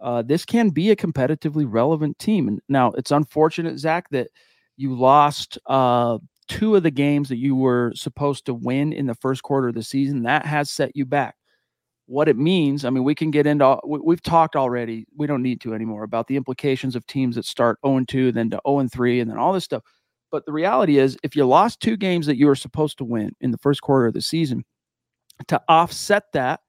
uh, 0.02 0.20
this 0.20 0.44
can 0.44 0.68
be 0.68 0.90
a 0.90 0.96
competitively 0.96 1.64
relevant 1.66 2.18
team. 2.18 2.60
Now 2.68 2.92
it's 2.92 3.10
unfortunate, 3.10 3.78
Zach, 3.78 4.10
that 4.10 4.28
you 4.76 4.94
lost 4.94 5.58
uh, 5.64 6.18
two 6.48 6.76
of 6.76 6.82
the 6.82 6.90
games 6.90 7.30
that 7.30 7.38
you 7.38 7.56
were 7.56 7.92
supposed 7.94 8.44
to 8.44 8.54
win 8.54 8.92
in 8.92 9.06
the 9.06 9.14
first 9.14 9.42
quarter 9.42 9.68
of 9.68 9.74
the 9.74 9.82
season. 9.82 10.24
That 10.24 10.44
has 10.44 10.70
set 10.70 10.94
you 10.94 11.06
back. 11.06 11.36
What 12.06 12.28
it 12.28 12.36
means. 12.36 12.84
I 12.84 12.90
mean, 12.90 13.04
we 13.04 13.14
can 13.14 13.30
get 13.30 13.46
into 13.46 13.78
we've 13.84 14.22
talked 14.22 14.56
already. 14.56 15.06
We 15.16 15.26
don't 15.26 15.42
need 15.42 15.60
to 15.62 15.74
anymore 15.74 16.04
about 16.04 16.28
the 16.28 16.36
implications 16.36 16.96
of 16.96 17.06
teams 17.06 17.34
that 17.34 17.44
start 17.44 17.78
0 17.84 17.98
and 17.98 18.08
2, 18.08 18.32
then 18.32 18.50
to 18.50 18.60
0 18.66 18.88
3, 18.90 19.20
and 19.20 19.30
then 19.30 19.38
all 19.38 19.52
this 19.52 19.64
stuff. 19.64 19.82
But 20.30 20.46
the 20.46 20.52
reality 20.52 20.98
is, 20.98 21.16
if 21.22 21.36
you 21.36 21.44
lost 21.46 21.80
two 21.80 21.96
games 21.96 22.26
that 22.26 22.36
you 22.36 22.46
were 22.46 22.56
supposed 22.56 22.98
to 22.98 23.04
win 23.04 23.34
in 23.40 23.50
the 23.50 23.58
first 23.58 23.82
quarter 23.82 24.06
of 24.06 24.14
the 24.14 24.22
season, 24.22 24.64
to 25.48 25.60
offset 25.68 26.24
that 26.32 26.60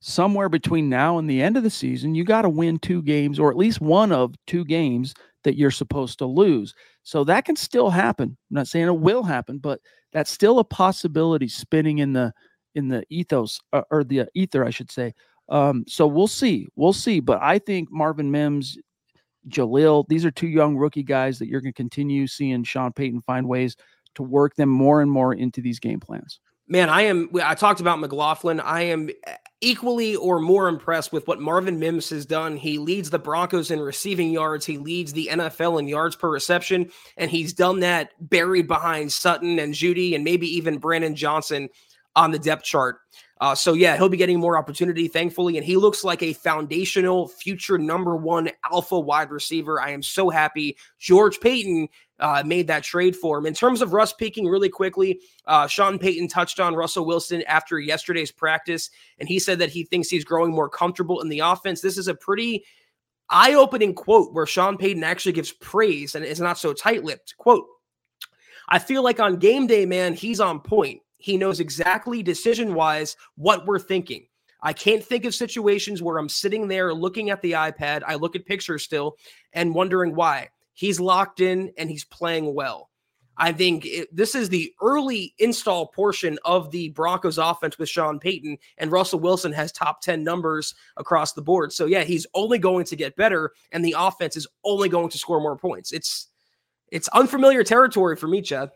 somewhere 0.00 0.48
between 0.48 0.88
now 0.88 1.18
and 1.18 1.28
the 1.28 1.42
end 1.42 1.56
of 1.56 1.62
the 1.62 1.70
season, 1.70 2.14
you 2.14 2.24
got 2.24 2.42
to 2.42 2.48
win 2.48 2.78
two 2.78 3.02
games 3.02 3.38
or 3.38 3.50
at 3.50 3.56
least 3.56 3.80
one 3.80 4.12
of 4.12 4.34
two 4.46 4.64
games 4.64 5.14
that 5.44 5.56
you're 5.56 5.70
supposed 5.70 6.18
to 6.18 6.26
lose. 6.26 6.74
So 7.02 7.24
that 7.24 7.44
can 7.44 7.56
still 7.56 7.90
happen. 7.90 8.36
I'm 8.50 8.54
not 8.54 8.68
saying 8.68 8.86
it 8.86 8.98
will 8.98 9.22
happen, 9.22 9.58
but 9.58 9.80
that's 10.12 10.30
still 10.30 10.58
a 10.58 10.64
possibility 10.64 11.48
spinning 11.48 11.98
in 11.98 12.12
the 12.12 12.32
in 12.74 12.88
the 12.88 13.04
ethos 13.10 13.60
uh, 13.72 13.82
or 13.90 14.04
the 14.04 14.26
ether, 14.34 14.64
I 14.64 14.70
should 14.70 14.90
say. 14.90 15.14
Um, 15.48 15.84
so 15.86 16.06
we'll 16.06 16.26
see. 16.26 16.68
We'll 16.76 16.92
see. 16.92 17.20
But 17.20 17.40
I 17.42 17.58
think 17.58 17.90
Marvin 17.90 18.30
Mims, 18.30 18.78
Jaleel, 19.48 20.06
these 20.08 20.24
are 20.24 20.30
two 20.30 20.48
young 20.48 20.76
rookie 20.76 21.02
guys 21.02 21.38
that 21.38 21.48
you're 21.48 21.60
going 21.60 21.72
to 21.72 21.76
continue 21.76 22.26
seeing 22.26 22.64
Sean 22.64 22.92
Payton 22.92 23.22
find 23.22 23.46
ways 23.46 23.76
to 24.14 24.22
work 24.22 24.54
them 24.56 24.68
more 24.68 25.02
and 25.02 25.10
more 25.10 25.34
into 25.34 25.60
these 25.60 25.78
game 25.78 26.00
plans. 26.00 26.40
Man, 26.66 26.88
I 26.88 27.02
am. 27.02 27.28
I 27.42 27.54
talked 27.54 27.80
about 27.82 28.00
McLaughlin. 28.00 28.58
I 28.58 28.82
am 28.82 29.10
equally 29.60 30.16
or 30.16 30.38
more 30.40 30.68
impressed 30.68 31.12
with 31.12 31.28
what 31.28 31.38
Marvin 31.38 31.78
Mims 31.78 32.08
has 32.08 32.24
done. 32.24 32.56
He 32.56 32.78
leads 32.78 33.10
the 33.10 33.18
Broncos 33.18 33.70
in 33.70 33.80
receiving 33.80 34.30
yards. 34.30 34.64
He 34.64 34.78
leads 34.78 35.12
the 35.12 35.28
NFL 35.30 35.78
in 35.78 35.88
yards 35.88 36.16
per 36.16 36.30
reception, 36.30 36.90
and 37.18 37.30
he's 37.30 37.52
done 37.52 37.80
that 37.80 38.12
buried 38.18 38.66
behind 38.66 39.12
Sutton 39.12 39.58
and 39.58 39.74
Jeudy 39.74 40.14
and 40.14 40.24
maybe 40.24 40.46
even 40.56 40.78
Brandon 40.78 41.14
Johnson 41.14 41.68
on 42.16 42.30
the 42.30 42.38
depth 42.38 42.64
chart. 42.64 42.98
Uh, 43.40 43.54
so 43.54 43.72
yeah, 43.72 43.96
he'll 43.96 44.08
be 44.08 44.16
getting 44.16 44.38
more 44.38 44.56
opportunity, 44.56 45.08
thankfully, 45.08 45.56
and 45.56 45.66
he 45.66 45.76
looks 45.76 46.04
like 46.04 46.22
a 46.22 46.32
foundational 46.32 47.28
future 47.28 47.76
number 47.76 48.16
one 48.16 48.48
alpha 48.70 48.98
wide 48.98 49.30
receiver. 49.30 49.80
I 49.80 49.90
am 49.90 50.02
so 50.02 50.30
happy 50.30 50.76
George 50.98 51.40
Paton 51.40 51.88
uh, 52.20 52.44
made 52.46 52.68
that 52.68 52.84
trade 52.84 53.16
for 53.16 53.36
him. 53.36 53.46
In 53.46 53.52
terms 53.52 53.82
of 53.82 53.92
Russ 53.92 54.12
peaking, 54.12 54.46
really 54.46 54.68
quickly, 54.68 55.20
uh, 55.46 55.66
Sean 55.66 55.98
Payton 55.98 56.28
touched 56.28 56.60
on 56.60 56.76
Russell 56.76 57.06
Wilson 57.06 57.42
after 57.48 57.80
yesterday's 57.80 58.30
practice, 58.30 58.88
and 59.18 59.28
he 59.28 59.40
said 59.40 59.58
that 59.58 59.70
he 59.70 59.82
thinks 59.84 60.08
he's 60.08 60.24
growing 60.24 60.52
more 60.52 60.68
comfortable 60.68 61.20
in 61.20 61.28
the 61.28 61.40
offense. 61.40 61.80
This 61.80 61.98
is 61.98 62.08
a 62.08 62.14
pretty 62.14 62.64
eye-opening 63.30 63.94
quote 63.94 64.32
where 64.32 64.46
Sean 64.46 64.78
Payton 64.78 65.02
actually 65.02 65.32
gives 65.32 65.50
praise 65.50 66.14
and 66.14 66.24
is 66.24 66.40
not 66.40 66.56
so 66.56 66.72
tight-lipped. 66.72 67.36
Quote. 67.36 67.66
I 68.68 68.78
feel 68.78 69.02
like 69.02 69.20
on 69.20 69.36
game 69.36 69.66
day, 69.66 69.84
man, 69.84 70.14
he's 70.14 70.40
on 70.40 70.60
point. 70.60 71.02
He 71.24 71.38
knows 71.38 71.58
exactly 71.58 72.22
decision 72.22 72.74
wise 72.74 73.16
what 73.36 73.64
we're 73.64 73.78
thinking. 73.78 74.26
I 74.60 74.74
can't 74.74 75.02
think 75.02 75.24
of 75.24 75.34
situations 75.34 76.02
where 76.02 76.18
I'm 76.18 76.28
sitting 76.28 76.68
there 76.68 76.92
looking 76.92 77.30
at 77.30 77.40
the 77.40 77.52
iPad. 77.52 78.02
I 78.06 78.16
look 78.16 78.36
at 78.36 78.44
pictures 78.44 78.82
still 78.82 79.16
and 79.54 79.74
wondering 79.74 80.14
why. 80.14 80.50
He's 80.74 81.00
locked 81.00 81.40
in 81.40 81.72
and 81.78 81.88
he's 81.88 82.04
playing 82.04 82.54
well. 82.54 82.90
I 83.38 83.52
think 83.52 83.86
it, 83.86 84.14
this 84.14 84.34
is 84.34 84.50
the 84.50 84.74
early 84.82 85.34
install 85.38 85.86
portion 85.86 86.38
of 86.44 86.70
the 86.70 86.90
Broncos 86.90 87.38
offense 87.38 87.78
with 87.78 87.88
Sean 87.88 88.18
Payton, 88.18 88.58
and 88.76 88.92
Russell 88.92 89.18
Wilson 89.18 89.52
has 89.54 89.72
top 89.72 90.02
10 90.02 90.22
numbers 90.22 90.74
across 90.98 91.32
the 91.32 91.40
board. 91.40 91.72
So, 91.72 91.86
yeah, 91.86 92.04
he's 92.04 92.26
only 92.34 92.58
going 92.58 92.84
to 92.84 92.96
get 92.96 93.16
better, 93.16 93.52
and 93.72 93.82
the 93.82 93.94
offense 93.96 94.36
is 94.36 94.46
only 94.62 94.90
going 94.90 95.08
to 95.08 95.16
score 95.16 95.40
more 95.40 95.56
points. 95.56 95.90
It's 95.90 96.28
it's 96.92 97.08
unfamiliar 97.08 97.64
territory 97.64 98.14
for 98.14 98.28
me, 98.28 98.42
Chad. 98.42 98.72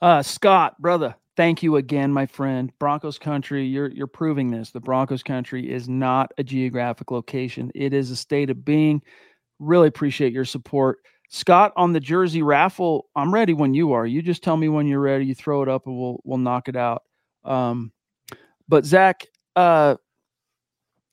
Uh, 0.00 0.22
Scott, 0.22 0.80
brother, 0.80 1.14
thank 1.36 1.62
you 1.62 1.76
again, 1.76 2.12
my 2.12 2.26
friend. 2.26 2.72
Broncos 2.78 3.18
country, 3.18 3.64
you're 3.64 3.90
you're 3.90 4.06
proving 4.06 4.50
this. 4.50 4.70
The 4.70 4.80
Broncos 4.80 5.22
country 5.22 5.70
is 5.70 5.88
not 5.88 6.32
a 6.38 6.44
geographic 6.44 7.10
location. 7.10 7.70
It 7.74 7.92
is 7.92 8.10
a 8.10 8.16
state 8.16 8.50
of 8.50 8.64
being. 8.64 9.02
Really 9.58 9.88
appreciate 9.88 10.32
your 10.32 10.44
support. 10.44 10.98
Scott 11.28 11.72
on 11.76 11.94
the 11.94 12.00
jersey 12.00 12.42
raffle, 12.42 13.06
I'm 13.16 13.32
ready 13.32 13.54
when 13.54 13.72
you 13.72 13.92
are. 13.92 14.06
You 14.06 14.20
just 14.20 14.42
tell 14.42 14.56
me 14.56 14.68
when 14.68 14.86
you're 14.86 15.00
ready. 15.00 15.24
You 15.24 15.34
throw 15.34 15.62
it 15.62 15.68
up 15.68 15.86
and 15.86 15.98
we'll 15.98 16.20
we'll 16.24 16.38
knock 16.38 16.68
it 16.68 16.76
out. 16.76 17.04
Um, 17.44 17.92
but 18.68 18.84
Zach, 18.84 19.26
uh, 19.56 19.96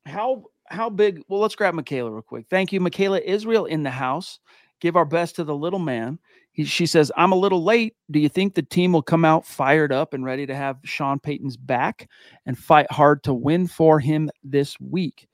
how 0.06 0.44
how 0.66 0.90
big? 0.90 1.24
Well, 1.28 1.40
let's 1.40 1.56
grab 1.56 1.74
Michaela 1.74 2.12
real 2.12 2.22
quick. 2.22 2.48
Thank 2.50 2.74
you, 2.74 2.80
Michaela 2.80 3.20
Israel 3.20 3.66
in 3.66 3.84
the 3.84 3.90
house. 3.90 4.40
Give 4.82 4.96
our 4.96 5.06
best 5.06 5.36
to 5.38 5.44
the 5.44 5.56
little 5.56 5.80
man. 5.80 6.20
He, 6.60 6.66
she 6.66 6.86
says, 6.88 7.10
I'm 7.16 7.32
a 7.32 7.38
little 7.38 7.64
late. 7.64 7.96
Do 8.12 8.20
you 8.20 8.28
think 8.28 8.54
the 8.54 8.62
team 8.62 8.92
will 8.92 9.02
come 9.02 9.24
out 9.24 9.46
fired 9.46 9.94
up 9.94 10.14
and 10.14 10.26
ready 10.26 10.46
to 10.46 10.54
have 10.54 10.76
Sean 10.84 11.18
Payton's 11.18 11.56
back 11.56 12.10
and 12.46 12.58
fight 12.58 12.92
hard 12.92 13.24
to 13.24 13.34
win 13.34 13.66
for 13.66 13.98
him 13.98 14.30
this 14.44 14.78
week? 14.78 15.30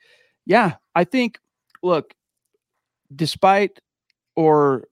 Yeah, 0.46 0.76
I 0.94 1.04
think, 1.04 1.40
look, 1.82 2.14
despite 3.16 3.80
or, 4.36 4.84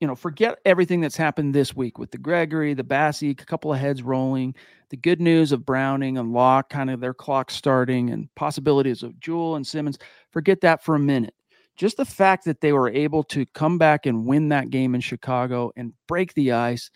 you 0.00 0.06
know, 0.06 0.14
forget 0.14 0.58
everything 0.64 1.02
that's 1.02 1.18
happened 1.18 1.54
this 1.54 1.76
week 1.76 1.98
with 1.98 2.10
the 2.12 2.16
Gregory, 2.16 2.72
the 2.72 2.82
Bassey, 2.82 3.32
a 3.32 3.34
couple 3.34 3.70
of 3.70 3.78
heads 3.78 4.02
rolling, 4.02 4.54
the 4.88 4.96
good 4.96 5.20
news 5.20 5.52
of 5.52 5.66
Browning 5.66 6.16
and 6.16 6.32
Locke, 6.32 6.70
kind 6.70 6.88
of 6.88 7.00
their 7.00 7.12
clock 7.12 7.50
starting, 7.50 8.08
and 8.08 8.34
possibilities 8.36 9.02
of 9.02 9.20
Jewell 9.20 9.56
and 9.56 9.66
Simmons. 9.66 9.98
Forget 10.30 10.62
that 10.62 10.82
for 10.82 10.94
a 10.94 10.98
minute 10.98 11.34
just 11.76 11.96
the 11.96 12.04
fact 12.04 12.44
that 12.44 12.60
they 12.60 12.72
were 12.72 12.88
able 12.88 13.24
to 13.24 13.46
come 13.46 13.78
back 13.78 14.06
and 14.06 14.26
win 14.26 14.48
that 14.50 14.70
game 14.70 14.94
in 14.94 15.00
Chicago 15.00 15.72
and 15.76 15.92
break 16.06 16.34
the 16.34 16.52
ice 16.52 16.90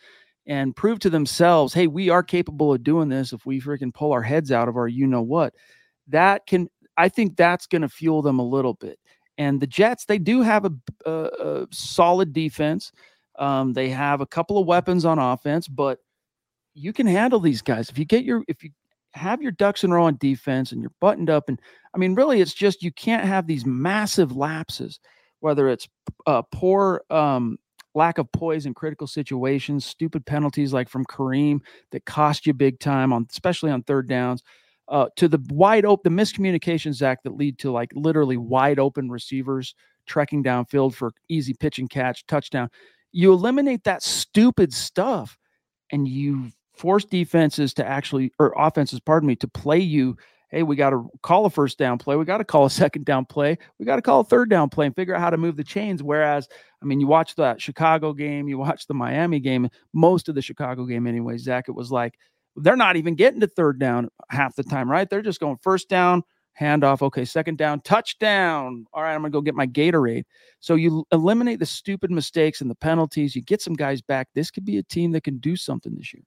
and 0.47 0.75
prove 0.75 0.99
to 1.01 1.11
themselves, 1.11 1.75
hey, 1.75 1.87
we 1.87 2.09
are 2.09 2.23
capable 2.23 2.73
of 2.73 2.83
doing 2.83 3.09
this 3.09 3.33
if 3.33 3.45
we 3.45 3.61
freaking 3.61 3.93
pull 3.93 4.13
our 4.13 4.23
heads 4.23 4.51
out 4.51 4.69
of 4.69 4.77
our 4.77 4.89
you 4.89 5.07
know 5.07 5.23
what. 5.23 5.55
That 6.09 6.47
can, 6.47 6.69
I 6.97 7.09
think 7.09 7.37
that's 7.37 7.67
going 7.67 7.83
to 7.83 7.89
fuel 7.89 8.23
them 8.23 8.39
a 8.39 8.47
little 8.47 8.75
bit. 8.75 8.99
And 9.37 9.61
the 9.61 9.67
Jets, 9.67 10.07
they 10.07 10.19
do 10.19 10.43
have 10.43 10.65
a, 10.65 10.73
a, 11.05 11.13
a 11.13 11.67
solid 11.71 12.33
defense. 12.33 12.91
Um, 13.39 13.73
they 13.73 13.91
have 13.91 14.21
a 14.21 14.27
couple 14.27 14.59
of 14.59 14.67
weapons 14.67 15.05
on 15.05 15.19
offense, 15.19 15.69
but 15.69 15.99
you 16.75 16.93
can 16.93 17.07
handle 17.07 17.41
these 17.41 17.63
guys 17.63 17.91
if 17.91 17.99
you 17.99 18.05
get 18.05 18.25
your 18.25 18.43
if 18.49 18.63
you 18.63 18.71
have 19.19 19.43
your 19.43 19.53
ducks 19.53 19.85
in 19.85 19.93
a 19.93 19.95
row 19.95 20.05
on 20.05 20.17
defense 20.17 20.73
and 20.73 20.81
you're 20.81 20.93
buttoned 21.01 21.31
up. 21.31 21.49
And 21.49 21.61
I 21.95 21.99
mean, 21.99 22.15
really, 22.15 22.41
it's 22.41 22.55
just 22.55 22.83
you 22.83 22.93
can't 22.93 23.25
have 23.25 23.47
these 23.47 23.67
massive 23.67 24.37
lapses, 24.37 25.01
whether 25.41 25.69
it's 25.69 25.89
uh, 26.27 26.43
poor 26.53 27.03
um, 27.11 27.59
lack 27.95 28.19
of 28.19 28.31
poise 28.33 28.67
in 28.67 28.75
critical 28.75 29.07
situations, 29.07 29.85
stupid 29.85 30.25
penalties 30.25 30.73
like 30.73 30.89
from 30.89 31.05
Kareem 31.05 31.61
that 31.91 32.05
cost 32.05 32.47
you 32.47 32.55
big 32.55 32.79
time 32.81 33.13
on, 33.13 33.27
especially 33.31 33.71
on 33.71 33.83
third 33.83 34.09
downs. 34.09 34.43
Uh, 34.89 35.07
to 35.17 35.29
the 35.29 35.45
wide 35.51 35.85
open, 35.85 36.15
the 36.15 36.23
miscommunications, 36.23 36.95
Zach, 36.95 37.23
that 37.23 37.37
lead 37.37 37.59
to 37.59 37.71
like 37.71 37.91
literally 37.95 38.39
wide 38.39 38.79
open 38.79 39.11
receivers 39.11 39.75
trekking 40.07 40.43
downfield 40.43 40.95
for 40.95 41.13
easy 41.29 41.53
pitch 41.53 41.79
and 41.79 41.91
catch 41.91 42.25
touchdown. 42.27 42.71
You 43.13 43.33
eliminate 43.33 43.85
that 43.85 44.03
stupid 44.03 44.73
stuff, 44.73 45.37
and 45.91 46.09
you 46.09 46.53
force 46.79 47.05
defenses 47.05 47.75
to 47.75 47.87
actually, 47.87 48.33
or 48.39 48.55
offenses, 48.57 49.01
pardon 49.01 49.27
me, 49.27 49.37
to 49.37 49.49
play 49.49 49.79
you. 49.79 50.17
Hey, 50.51 50.63
we 50.63 50.77
got 50.77 50.91
to 50.91 51.07
call 51.23 51.45
a 51.45 51.51
first 51.51 51.77
down 51.77 51.99
play. 51.99 52.17
We 52.17 52.25
got 52.25 52.39
to 52.39 52.45
call 52.45 52.65
a 52.65 52.71
second 52.83 53.05
down 53.05 53.27
play. 53.27 53.59
We 53.79 53.85
got 53.85 53.97
to 53.97 54.03
call 54.03 54.21
a 54.21 54.25
third 54.25 54.49
down 54.49 54.71
play 54.71 54.87
and 54.87 54.97
figure 54.97 55.15
out 55.15 55.21
how 55.21 55.31
to 55.31 55.37
move 55.37 55.57
the 55.57 55.65
chains. 55.65 56.03
Whereas, 56.03 56.49
I 56.83 56.87
mean, 56.87 57.01
you 57.01 57.07
watch 57.07 57.35
that 57.37 57.61
Chicago 57.61 58.13
game, 58.13 58.49
you 58.49 58.59
watch 58.59 58.87
the 58.87 58.95
Miami 58.95 59.41
game, 59.41 59.69
most 59.93 60.29
of 60.29 60.35
the 60.35 60.43
Chicago 60.43 60.87
game 60.87 61.07
anyway, 61.07 61.37
Zach, 61.37 61.69
it 61.69 61.73
was 61.73 61.93
like 61.93 62.15
they're 62.57 62.77
not 62.77 62.97
even 62.97 63.15
getting 63.15 63.41
to 63.41 63.47
third 63.47 63.79
down 63.79 64.09
half 64.31 64.57
the 64.57 64.65
time, 64.65 64.91
right? 64.91 65.09
They're 65.09 65.23
just 65.23 65.41
going 65.41 65.59
first 65.63 65.89
down, 65.89 66.23
handoff. 66.59 67.03
Okay, 67.03 67.25
second 67.25 67.59
down, 67.59 67.81
touchdown. 67.83 68.87
All 68.93 69.03
right, 69.03 69.15
I'm 69.15 69.21
going 69.21 69.33
to 69.33 69.37
go 69.37 69.41
get 69.41 69.55
my 69.55 69.67
Gatorade. 69.67 70.25
So 70.61 70.75
you 70.75 71.05
eliminate 71.13 71.61
the 71.61 71.67
stupid 71.67 72.11
mistakes 72.11 72.61
and 72.61 72.71
the 72.71 72.75
penalties. 72.75 73.37
You 73.37 73.43
get 73.43 73.63
some 73.63 73.75
guys 73.75 74.03
back. 74.03 74.29
This 74.35 74.51
could 74.51 74.65
be 74.65 74.79
a 74.79 74.83
team 74.83 75.13
that 75.13 75.25
can 75.25 75.39
do 75.39 75.57
something 75.57 75.95
this 75.95 76.13
year. 76.13 76.25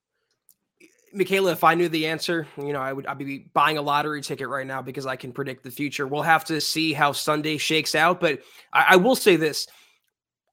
Michaela, 1.13 1.51
if 1.51 1.63
I 1.63 1.75
knew 1.75 1.89
the 1.89 2.07
answer, 2.07 2.47
you 2.57 2.73
know, 2.73 2.79
I 2.79 2.93
would 2.93 3.05
I'd 3.05 3.17
be 3.17 3.49
buying 3.53 3.77
a 3.77 3.81
lottery 3.81 4.21
ticket 4.21 4.47
right 4.47 4.65
now 4.65 4.81
because 4.81 5.05
I 5.05 5.15
can 5.15 5.31
predict 5.31 5.63
the 5.63 5.71
future. 5.71 6.07
We'll 6.07 6.21
have 6.21 6.45
to 6.45 6.61
see 6.61 6.93
how 6.93 7.11
Sunday 7.11 7.57
shakes 7.57 7.95
out, 7.95 8.19
but 8.19 8.39
I, 8.73 8.85
I 8.89 8.95
will 8.95 9.15
say 9.15 9.35
this: 9.35 9.67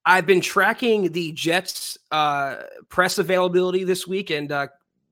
I've 0.05 0.27
been 0.27 0.41
tracking 0.41 1.13
the 1.13 1.33
Jets' 1.33 1.99
uh, 2.11 2.63
press 2.89 3.19
availability 3.19 3.85
this 3.85 4.07
week, 4.07 4.31
and 4.31 4.51
uh, 4.51 4.69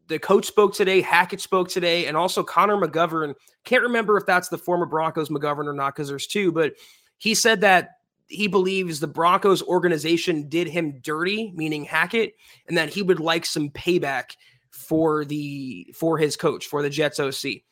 the 0.08 0.18
coach 0.18 0.46
spoke 0.46 0.74
today, 0.74 1.00
Hackett 1.00 1.40
spoke 1.40 1.68
today, 1.68 2.06
and 2.06 2.16
also 2.16 2.42
Connor 2.42 2.76
McGovern. 2.76 3.34
Can't 3.64 3.82
remember 3.82 4.16
if 4.16 4.26
that's 4.26 4.48
the 4.48 4.58
former 4.58 4.86
Broncos 4.86 5.28
McGovern 5.28 5.66
or 5.66 5.72
not 5.72 5.94
because 5.94 6.08
there's 6.08 6.26
two, 6.26 6.52
but 6.52 6.74
he 7.18 7.34
said 7.34 7.60
that 7.62 7.90
he 8.28 8.48
believes 8.48 8.98
the 8.98 9.06
Broncos 9.06 9.62
organization 9.62 10.48
did 10.48 10.66
him 10.66 10.98
dirty, 11.00 11.52
meaning 11.54 11.84
Hackett, 11.84 12.34
and 12.68 12.76
that 12.76 12.88
he 12.88 13.02
would 13.02 13.20
like 13.20 13.46
some 13.46 13.70
payback 13.70 14.36
for 14.70 15.24
the 15.24 15.92
for 15.98 16.18
his 16.18 16.36
coach 16.36 16.66
for 16.66 16.82
the 16.82 16.90
Jets 16.90 17.20
OC. 17.20 17.62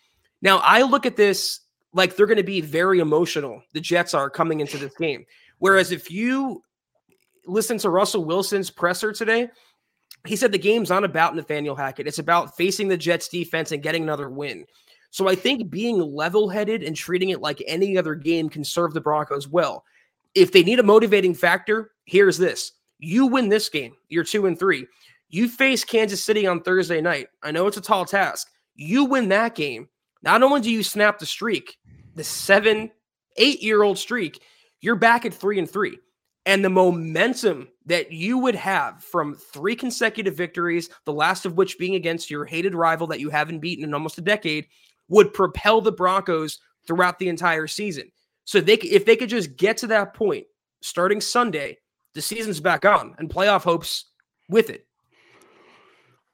Now 0.43 0.59
I 0.59 0.83
look 0.83 1.07
at 1.07 1.17
this 1.17 1.61
like 1.93 2.17
they're 2.17 2.27
going 2.27 2.37
to 2.37 2.43
be 2.43 2.61
very 2.61 2.99
emotional. 2.99 3.63
The 3.73 3.81
Jets 3.81 4.15
are 4.15 4.29
coming 4.29 4.61
into 4.61 4.79
this 4.79 4.95
game. 4.95 5.25
Whereas 5.59 5.93
if 5.93 6.11
you 6.11 6.63
listen 7.47 7.79
to 7.79 7.91
Russell 7.91 8.25
Wilson's 8.25 8.71
presser 8.71 9.13
today, 9.13 9.49
he 10.27 10.37
said 10.37 10.53
the 10.53 10.59
game's 10.59 10.91
not 10.91 11.05
about 11.05 11.37
Nathaniel 11.37 11.77
Hackett. 11.77 12.07
It's 12.07 12.19
about 12.19 12.57
facing 12.57 12.89
the 12.89 12.97
Jets 12.97 13.29
defense 13.29 13.73
and 13.73 13.83
getting 13.83 14.03
another 14.03 14.29
win. 14.29 14.65
So 15.11 15.29
I 15.29 15.37
think 15.37 15.71
being 15.71 16.01
level 16.01 16.49
headed 16.49 16.83
and 16.83 16.97
treating 16.97 17.29
it 17.29 17.41
like 17.41 17.63
any 17.67 17.97
other 17.97 18.15
game 18.15 18.49
can 18.49 18.65
serve 18.65 18.95
the 18.95 19.01
Broncos 19.01 19.47
well. 19.47 19.85
If 20.35 20.51
they 20.51 20.65
need 20.65 20.81
a 20.81 20.85
motivating 20.85 21.35
factor, 21.35 21.93
here's 22.05 22.39
this 22.39 22.73
you 22.99 23.27
win 23.27 23.49
this 23.49 23.69
game, 23.69 23.95
you're 24.09 24.25
two 24.25 24.47
and 24.47 24.59
three. 24.59 24.87
You 25.35 25.49
face 25.49 25.83
Kansas 25.83 26.23
City 26.23 26.47
on 26.47 26.61
Thursday 26.61 27.01
night. 27.01 27.27
I 27.43 27.51
know 27.51 27.67
it's 27.67 27.77
a 27.77 27.81
tall 27.81 28.05
task. 28.05 28.47
You 28.77 29.07
win 29.07 29.31
that 29.31 29.57
game. 29.57 29.89
Not 30.23 30.45
only 30.45 30.61
do 30.61 30.71
you 30.71 30.85
snap 30.85 31.19
the 31.19 31.27
streak, 31.27 31.77
the 32.15 32.23
seven, 32.23 32.93
eight 33.37 33.61
year 33.61 33.83
old 33.83 33.99
streak, 33.99 34.41
you're 34.81 34.95
back 34.95 35.27
at 35.27 35.35
three 35.35 35.59
and 35.59 35.69
three. 35.69 35.99
And 36.47 36.65
the 36.65 36.71
momentum 36.71 37.67
that 37.87 38.13
you 38.13 38.39
would 38.39 38.55
have 38.55 39.03
from 39.03 39.35
three 39.35 39.75
consecutive 39.75 40.37
victories, 40.37 40.89
the 41.05 41.13
last 41.13 41.47
of 41.47 41.57
which 41.57 41.81
being 41.81 41.97
against 41.97 42.31
your 42.31 42.45
hated 42.45 42.77
rival 42.77 43.09
that 43.09 43.19
you 43.19 43.29
haven't 43.29 43.59
beaten 43.59 43.83
in 43.83 43.93
almost 43.93 44.19
a 44.19 44.23
decade, 44.23 44.69
would 45.09 45.35
propel 45.35 45.81
the 45.81 45.91
Broncos 45.91 46.61
throughout 46.87 47.19
the 47.19 47.29
entire 47.29 47.67
season. 47.67 48.09
So 48.45 48.61
they 48.61 48.75
if 48.75 49.05
they 49.05 49.17
could 49.17 49.31
just 49.31 49.57
get 49.57 49.79
to 49.79 49.89
that 49.89 50.15
point 50.15 50.47
starting 50.81 51.21
Sunday, 51.21 51.79
the 52.15 52.23
season's 52.23 52.61
back 52.61 52.85
on 52.85 53.17
and 53.19 53.29
playoff 53.29 53.65
hopes 53.65 54.13
with 54.49 54.71
it. 54.71 54.87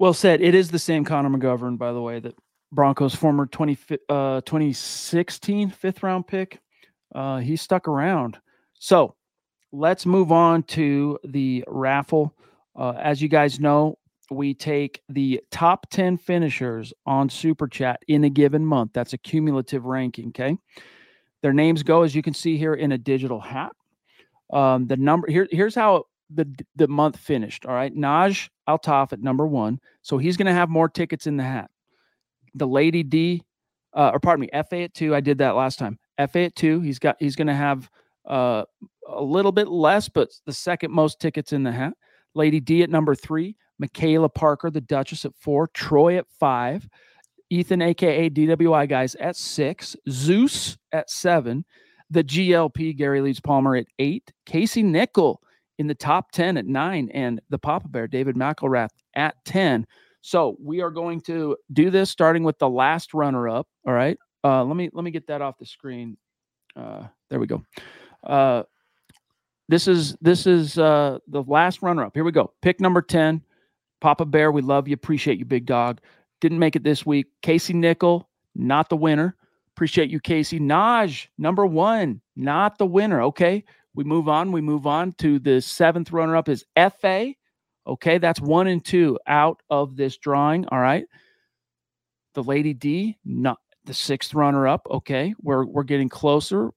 Well 0.00 0.14
said. 0.14 0.40
It 0.40 0.54
is 0.54 0.70
the 0.70 0.78
same 0.78 1.04
Connor 1.04 1.28
McGovern, 1.28 1.76
by 1.76 1.92
the 1.92 2.00
way, 2.00 2.20
that 2.20 2.34
Broncos 2.72 3.14
former 3.14 3.44
20, 3.44 3.76
uh, 4.08 4.40
2016 4.40 5.68
fifth 5.68 6.02
round 6.02 6.26
pick. 6.26 6.58
Uh, 7.14 7.36
he 7.36 7.54
stuck 7.54 7.86
around. 7.86 8.38
So 8.78 9.14
let's 9.72 10.06
move 10.06 10.32
on 10.32 10.62
to 10.62 11.18
the 11.22 11.64
raffle. 11.68 12.34
Uh, 12.74 12.92
as 12.92 13.20
you 13.20 13.28
guys 13.28 13.60
know, 13.60 13.98
we 14.30 14.54
take 14.54 15.02
the 15.10 15.42
top 15.50 15.90
10 15.90 16.16
finishers 16.16 16.94
on 17.04 17.28
Super 17.28 17.68
Chat 17.68 18.00
in 18.08 18.24
a 18.24 18.30
given 18.30 18.64
month. 18.64 18.92
That's 18.94 19.12
a 19.12 19.18
cumulative 19.18 19.84
ranking. 19.84 20.28
Okay. 20.28 20.56
Their 21.42 21.52
names 21.52 21.82
go, 21.82 22.04
as 22.04 22.14
you 22.14 22.22
can 22.22 22.32
see 22.32 22.56
here, 22.56 22.72
in 22.72 22.92
a 22.92 22.98
digital 22.98 23.38
hat. 23.40 23.72
Um, 24.50 24.86
the 24.86 24.96
number 24.96 25.30
here, 25.30 25.46
here's 25.50 25.74
how 25.74 26.04
the 26.32 26.46
the 26.76 26.88
month 26.88 27.16
finished. 27.16 27.66
All 27.66 27.74
right. 27.74 27.94
Naj 27.94 28.48
Altaf 28.68 29.12
at 29.12 29.20
number 29.20 29.46
one. 29.46 29.80
So 30.02 30.18
he's 30.18 30.36
going 30.36 30.46
to 30.46 30.52
have 30.52 30.68
more 30.68 30.88
tickets 30.88 31.26
in 31.26 31.36
the 31.36 31.42
hat. 31.42 31.70
The 32.54 32.66
Lady 32.66 33.02
D, 33.02 33.42
uh, 33.94 34.10
or 34.12 34.20
pardon 34.20 34.42
me, 34.42 34.62
FA 34.68 34.82
at 34.82 34.94
two. 34.94 35.14
I 35.14 35.20
did 35.20 35.38
that 35.38 35.56
last 35.56 35.78
time. 35.78 35.98
FA 36.30 36.40
at 36.40 36.56
two. 36.56 36.80
He's 36.80 36.98
got 36.98 37.16
he's 37.18 37.36
going 37.36 37.48
to 37.48 37.54
have 37.54 37.90
uh, 38.28 38.64
a 39.08 39.22
little 39.22 39.52
bit 39.52 39.68
less, 39.68 40.08
but 40.08 40.30
the 40.46 40.52
second 40.52 40.92
most 40.92 41.20
tickets 41.20 41.52
in 41.52 41.62
the 41.62 41.72
hat. 41.72 41.94
Lady 42.34 42.60
D 42.60 42.82
at 42.82 42.90
number 42.90 43.14
three. 43.14 43.56
Michaela 43.78 44.28
Parker, 44.28 44.70
the 44.70 44.80
Duchess 44.80 45.24
at 45.24 45.34
four. 45.34 45.66
Troy 45.68 46.18
at 46.18 46.26
five. 46.38 46.88
Ethan, 47.48 47.82
aka 47.82 48.30
DWI 48.30 48.88
guys, 48.88 49.14
at 49.16 49.36
six. 49.36 49.96
Zeus 50.08 50.78
at 50.92 51.10
seven. 51.10 51.64
The 52.10 52.22
GLP, 52.22 52.96
Gary 52.96 53.20
Leeds 53.20 53.40
Palmer 53.40 53.76
at 53.76 53.86
eight. 53.98 54.32
Casey 54.44 54.82
Nickel 54.82 55.40
in 55.80 55.86
the 55.86 55.94
top 55.94 56.30
10 56.32 56.58
at 56.58 56.66
nine. 56.66 57.08
And 57.14 57.40
the 57.48 57.58
Papa 57.58 57.88
Bear, 57.88 58.06
David 58.06 58.36
McElrath 58.36 58.90
at 59.16 59.34
10. 59.46 59.86
So 60.20 60.54
we 60.62 60.82
are 60.82 60.90
going 60.90 61.22
to 61.22 61.56
do 61.72 61.88
this 61.88 62.10
starting 62.10 62.44
with 62.44 62.58
the 62.58 62.68
last 62.68 63.14
runner 63.14 63.48
up. 63.48 63.66
All 63.86 63.94
right. 63.94 64.18
Uh, 64.44 64.62
let 64.62 64.76
me 64.76 64.90
let 64.92 65.04
me 65.04 65.10
get 65.10 65.26
that 65.28 65.40
off 65.40 65.56
the 65.58 65.64
screen. 65.64 66.18
Uh, 66.76 67.04
there 67.30 67.40
we 67.40 67.46
go. 67.46 67.64
Uh, 68.22 68.64
this 69.70 69.88
is 69.88 70.16
this 70.20 70.46
is 70.46 70.76
uh, 70.76 71.18
the 71.28 71.42
last 71.44 71.80
runner 71.80 72.04
up. 72.04 72.12
Here 72.12 72.24
we 72.24 72.32
go. 72.32 72.52
Pick 72.60 72.78
number 72.78 73.00
10. 73.00 73.42
Papa 74.02 74.26
Bear, 74.26 74.52
we 74.52 74.60
love 74.60 74.86
you. 74.86 74.94
Appreciate 74.94 75.38
you, 75.38 75.46
big 75.46 75.64
dog. 75.64 76.00
Didn't 76.42 76.58
make 76.58 76.76
it 76.76 76.84
this 76.84 77.06
week. 77.06 77.28
Casey 77.40 77.72
Nickel, 77.72 78.28
not 78.54 78.90
the 78.90 78.96
winner. 78.96 79.34
Appreciate 79.74 80.10
you, 80.10 80.20
Casey. 80.20 80.60
Naj, 80.60 81.28
number 81.38 81.64
one, 81.64 82.20
not 82.36 82.76
the 82.76 82.84
winner. 82.84 83.22
Okay. 83.22 83.64
We 83.94 84.04
move 84.04 84.28
on. 84.28 84.52
We 84.52 84.60
move 84.60 84.86
on 84.86 85.12
to 85.18 85.38
the 85.38 85.60
seventh 85.60 86.12
runner 86.12 86.36
up 86.36 86.48
is 86.48 86.64
FA. 86.76 87.32
Okay. 87.86 88.18
That's 88.18 88.40
one 88.40 88.66
and 88.66 88.84
two 88.84 89.18
out 89.26 89.60
of 89.70 89.96
this 89.96 90.16
drawing. 90.16 90.66
All 90.68 90.78
right. 90.78 91.04
The 92.34 92.42
Lady 92.42 92.74
D, 92.74 93.18
not 93.24 93.58
the 93.84 93.94
sixth 93.94 94.34
runner 94.34 94.68
up. 94.68 94.86
Okay. 94.90 95.34
We're, 95.40 95.64
we're 95.64 95.82
getting 95.82 96.08
closer. 96.08 96.70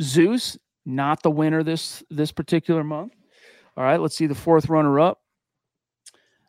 Zeus, 0.00 0.56
not 0.86 1.22
the 1.22 1.30
winner 1.30 1.62
this 1.62 2.02
this 2.10 2.30
particular 2.30 2.84
month. 2.84 3.14
All 3.76 3.84
right. 3.84 4.00
Let's 4.00 4.16
see 4.16 4.26
the 4.26 4.34
fourth 4.34 4.68
runner 4.68 5.00
up. 5.00 5.22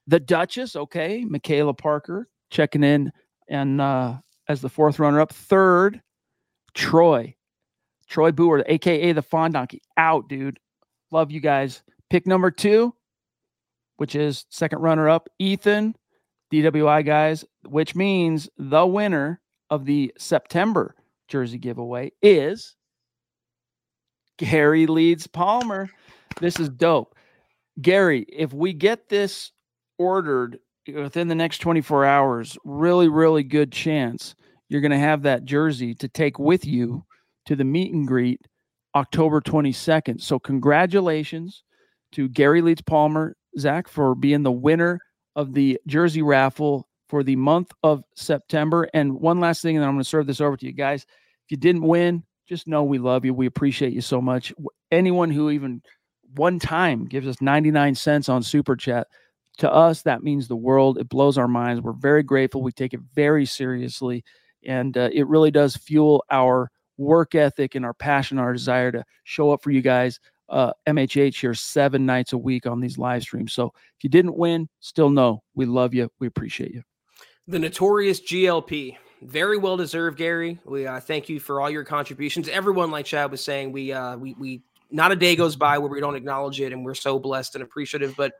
The 0.07 0.19
Duchess, 0.19 0.75
okay, 0.75 1.23
Michaela 1.23 1.73
Parker 1.73 2.27
checking 2.49 2.83
in 2.83 3.11
and 3.49 3.79
uh, 3.79 4.15
as 4.47 4.61
the 4.61 4.69
fourth 4.69 4.99
runner 4.99 5.21
up. 5.21 5.31
Third, 5.31 6.01
Troy, 6.73 7.35
Troy 8.09 8.31
Boer, 8.31 8.63
aka 8.67 9.11
the 9.11 9.21
Fawn 9.21 9.51
Donkey, 9.51 9.81
out, 9.97 10.27
dude. 10.29 10.59
Love 11.11 11.31
you 11.31 11.39
guys. 11.39 11.83
Pick 12.09 12.27
number 12.27 12.51
two, 12.51 12.93
which 13.97 14.15
is 14.15 14.45
second 14.49 14.79
runner 14.79 15.09
up, 15.09 15.29
Ethan, 15.39 15.95
DWI 16.51 17.05
guys, 17.05 17.45
which 17.67 17.95
means 17.95 18.49
the 18.57 18.85
winner 18.85 19.41
of 19.69 19.85
the 19.85 20.13
September 20.17 20.95
jersey 21.27 21.57
giveaway 21.57 22.11
is 22.21 22.75
Gary 24.37 24.85
Leeds 24.85 25.27
Palmer. 25.27 25.89
This 26.39 26.59
is 26.59 26.69
dope. 26.69 27.15
Gary, 27.81 28.25
if 28.29 28.53
we 28.53 28.73
get 28.73 29.09
this 29.09 29.51
ordered 29.97 30.59
within 30.87 31.27
the 31.27 31.35
next 31.35 31.59
24 31.59 32.05
hours, 32.05 32.57
really, 32.63 33.07
really 33.07 33.43
good 33.43 33.71
chance 33.71 34.35
you're 34.69 34.81
going 34.81 34.91
to 34.91 34.97
have 34.97 35.21
that 35.21 35.45
jersey 35.45 35.93
to 35.93 36.07
take 36.07 36.39
with 36.39 36.65
you 36.65 37.05
to 37.45 37.55
the 37.55 37.63
meet 37.63 37.93
and 37.93 38.07
greet 38.07 38.41
October 38.95 39.41
22nd. 39.41 40.21
So, 40.21 40.39
congratulations 40.39 41.63
to 42.13 42.27
Gary 42.27 42.61
Leeds 42.61 42.81
Palmer, 42.81 43.35
Zach, 43.57 43.87
for 43.87 44.15
being 44.15 44.43
the 44.43 44.51
winner 44.51 44.99
of 45.35 45.53
the 45.53 45.79
jersey 45.87 46.21
raffle 46.21 46.87
for 47.09 47.23
the 47.23 47.35
month 47.35 47.71
of 47.83 48.03
September. 48.15 48.87
And 48.93 49.13
one 49.19 49.39
last 49.39 49.61
thing, 49.61 49.75
and 49.75 49.85
I'm 49.85 49.93
going 49.93 50.03
to 50.03 50.09
serve 50.09 50.27
this 50.27 50.41
over 50.41 50.57
to 50.57 50.65
you 50.65 50.73
guys. 50.73 51.03
If 51.03 51.51
you 51.51 51.57
didn't 51.57 51.83
win, 51.83 52.23
just 52.47 52.67
know 52.67 52.83
we 52.83 52.99
love 52.99 53.25
you. 53.25 53.33
We 53.33 53.45
appreciate 53.45 53.93
you 53.93 54.01
so 54.01 54.21
much. 54.21 54.53
Anyone 54.91 55.31
who 55.31 55.49
even 55.49 55.81
one 56.35 56.59
time 56.59 57.05
gives 57.05 57.27
us 57.27 57.41
99 57.41 57.95
cents 57.95 58.29
on 58.29 58.43
Super 58.43 58.75
Chat, 58.75 59.07
to 59.59 59.71
us, 59.71 60.01
that 60.01 60.23
means 60.23 60.47
the 60.47 60.55
world. 60.55 60.97
It 60.97 61.09
blows 61.09 61.37
our 61.37 61.47
minds. 61.47 61.81
We're 61.81 61.93
very 61.93 62.23
grateful. 62.23 62.61
We 62.61 62.71
take 62.71 62.93
it 62.93 63.01
very 63.13 63.45
seriously. 63.45 64.23
And 64.65 64.97
uh, 64.97 65.09
it 65.13 65.27
really 65.27 65.51
does 65.51 65.75
fuel 65.75 66.23
our 66.31 66.71
work 66.97 67.35
ethic 67.35 67.75
and 67.75 67.85
our 67.85 67.93
passion, 67.93 68.37
our 68.37 68.53
desire 68.53 68.91
to 68.91 69.03
show 69.23 69.51
up 69.51 69.63
for 69.63 69.71
you 69.71 69.81
guys. 69.81 70.19
Uh, 70.49 70.71
MHH 70.87 71.39
here 71.39 71.53
seven 71.53 72.05
nights 72.05 72.33
a 72.33 72.37
week 72.37 72.67
on 72.67 72.79
these 72.79 72.97
live 72.97 73.23
streams. 73.23 73.53
So 73.53 73.67
if 73.97 74.03
you 74.03 74.09
didn't 74.09 74.37
win, 74.37 74.69
still 74.81 75.09
know 75.09 75.41
we 75.55 75.65
love 75.65 75.93
you. 75.93 76.09
We 76.19 76.27
appreciate 76.27 76.73
you. 76.73 76.83
The 77.47 77.59
notorious 77.59 78.21
GLP. 78.21 78.97
Very 79.21 79.57
well 79.57 79.77
deserved, 79.77 80.17
Gary. 80.17 80.59
We 80.65 80.85
uh, 80.85 80.99
thank 80.99 81.29
you 81.29 81.39
for 81.39 81.61
all 81.61 81.69
your 81.69 81.85
contributions. 81.85 82.49
Everyone, 82.49 82.91
like 82.91 83.05
Chad 83.05 83.31
was 83.31 83.43
saying, 83.43 83.71
we 83.71 83.93
uh, 83.93 84.17
we 84.17 84.33
we 84.33 84.63
not 84.91 85.11
a 85.11 85.15
day 85.15 85.35
goes 85.35 85.55
by 85.55 85.77
where 85.77 85.89
we 85.89 85.99
don't 85.99 86.15
acknowledge 86.15 86.61
it, 86.61 86.71
and 86.71 86.85
we're 86.85 86.93
so 86.93 87.17
blessed 87.17 87.55
and 87.55 87.63
appreciative. 87.63 88.13
But 88.15 88.33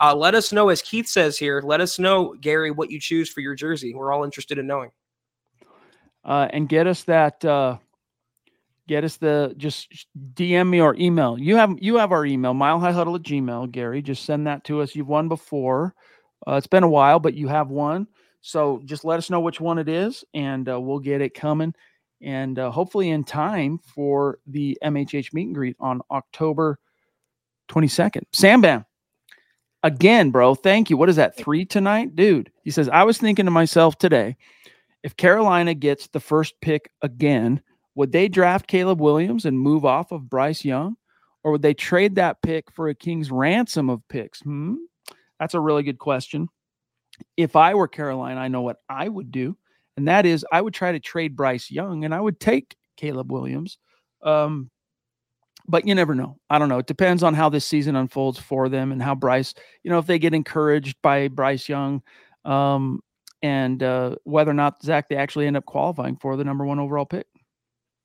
uh, 0.00 0.14
let 0.14 0.34
us 0.34 0.52
know, 0.52 0.70
as 0.70 0.80
Keith 0.80 1.06
says 1.06 1.36
here, 1.36 1.60
let 1.62 1.80
us 1.80 1.98
know, 1.98 2.34
Gary, 2.40 2.70
what 2.70 2.90
you 2.90 2.98
choose 2.98 3.28
for 3.28 3.40
your 3.40 3.54
jersey. 3.54 3.94
We're 3.94 4.12
all 4.12 4.24
interested 4.24 4.58
in 4.58 4.66
knowing. 4.66 4.90
Uh, 6.24 6.48
and 6.52 6.68
get 6.68 6.86
us 6.86 7.04
that. 7.04 7.44
Uh, 7.44 7.78
get 8.88 9.04
us 9.04 9.16
the 9.16 9.54
just 9.56 10.08
DM 10.34 10.68
me 10.68 10.80
or 10.80 10.96
email. 10.96 11.38
You 11.38 11.54
have 11.56 11.76
you 11.80 11.96
have 11.96 12.10
our 12.10 12.26
email, 12.26 12.54
milehighhuddle 12.54 13.14
at 13.14 13.22
gmail. 13.22 13.70
Gary, 13.70 14.02
just 14.02 14.24
send 14.24 14.48
that 14.48 14.64
to 14.64 14.80
us. 14.80 14.96
You've 14.96 15.08
won 15.08 15.28
before. 15.28 15.94
Uh, 16.46 16.54
it's 16.54 16.66
been 16.66 16.82
a 16.82 16.88
while, 16.88 17.20
but 17.20 17.34
you 17.34 17.46
have 17.46 17.68
one. 17.68 18.08
So 18.40 18.80
just 18.84 19.04
let 19.04 19.18
us 19.18 19.30
know 19.30 19.40
which 19.40 19.60
one 19.60 19.78
it 19.78 19.88
is, 19.88 20.24
and 20.34 20.68
uh, 20.68 20.80
we'll 20.80 21.00
get 21.00 21.20
it 21.20 21.34
coming 21.34 21.74
and 22.20 22.58
uh, 22.58 22.70
hopefully 22.70 23.10
in 23.10 23.24
time 23.24 23.78
for 23.78 24.38
the 24.46 24.76
MHH 24.82 25.32
meet 25.32 25.46
and 25.46 25.54
greet 25.54 25.76
on 25.80 26.00
October 26.10 26.78
22nd. 27.70 28.22
Sam 28.32 28.60
Bam, 28.60 28.84
again, 29.82 30.30
bro, 30.30 30.54
thank 30.54 30.90
you. 30.90 30.96
What 30.96 31.08
is 31.08 31.16
that, 31.16 31.36
three 31.36 31.64
tonight? 31.64 32.16
Dude, 32.16 32.50
he 32.62 32.70
says, 32.70 32.88
I 32.88 33.04
was 33.04 33.18
thinking 33.18 33.44
to 33.44 33.50
myself 33.50 33.98
today, 33.98 34.36
if 35.02 35.16
Carolina 35.16 35.74
gets 35.74 36.08
the 36.08 36.20
first 36.20 36.60
pick 36.60 36.90
again, 37.02 37.62
would 37.98 38.12
they 38.12 38.28
draft 38.28 38.66
Caleb 38.66 39.00
Williams 39.00 39.44
and 39.44 39.58
move 39.58 39.84
off 39.84 40.12
of 40.12 40.30
Bryce 40.30 40.64
Young? 40.64 40.96
Or 41.44 41.52
would 41.52 41.62
they 41.62 41.74
trade 41.74 42.14
that 42.16 42.42
pick 42.42 42.70
for 42.72 42.88
a 42.88 42.94
king's 42.94 43.30
ransom 43.30 43.90
of 43.90 44.06
picks? 44.08 44.40
Hmm? 44.40 44.74
That's 45.38 45.54
a 45.54 45.60
really 45.60 45.82
good 45.82 45.98
question. 45.98 46.48
If 47.36 47.56
I 47.56 47.74
were 47.74 47.88
Carolina, 47.88 48.40
I 48.40 48.48
know 48.48 48.62
what 48.62 48.78
I 48.88 49.08
would 49.08 49.30
do 49.30 49.56
and 49.98 50.06
that 50.06 50.26
is 50.26 50.46
I 50.52 50.60
would 50.60 50.74
try 50.74 50.92
to 50.92 51.00
trade 51.00 51.34
Bryce 51.34 51.72
Young 51.72 52.04
and 52.04 52.14
I 52.14 52.20
would 52.20 52.38
take 52.38 52.76
Caleb 52.96 53.32
Williams. 53.32 53.78
Um, 54.22 54.70
but 55.66 55.88
you 55.88 55.94
never 55.96 56.14
know. 56.14 56.38
I 56.48 56.60
don't 56.60 56.68
know. 56.68 56.78
It 56.78 56.86
depends 56.86 57.24
on 57.24 57.34
how 57.34 57.48
this 57.48 57.64
season 57.64 57.96
unfolds 57.96 58.38
for 58.38 58.68
them 58.68 58.92
and 58.92 59.02
how 59.02 59.16
Bryce, 59.16 59.54
you 59.82 59.90
know, 59.90 59.98
if 59.98 60.06
they 60.06 60.20
get 60.20 60.34
encouraged 60.34 60.98
by 61.02 61.26
Bryce 61.26 61.68
Young, 61.68 62.00
um, 62.44 63.00
and 63.42 63.82
uh, 63.82 64.14
whether 64.22 64.52
or 64.52 64.54
not 64.54 64.80
Zach 64.84 65.08
they 65.08 65.16
actually 65.16 65.48
end 65.48 65.56
up 65.56 65.66
qualifying 65.66 66.16
for 66.16 66.36
the 66.36 66.44
number 66.44 66.64
one 66.64 66.78
overall 66.78 67.04
pick. 67.04 67.26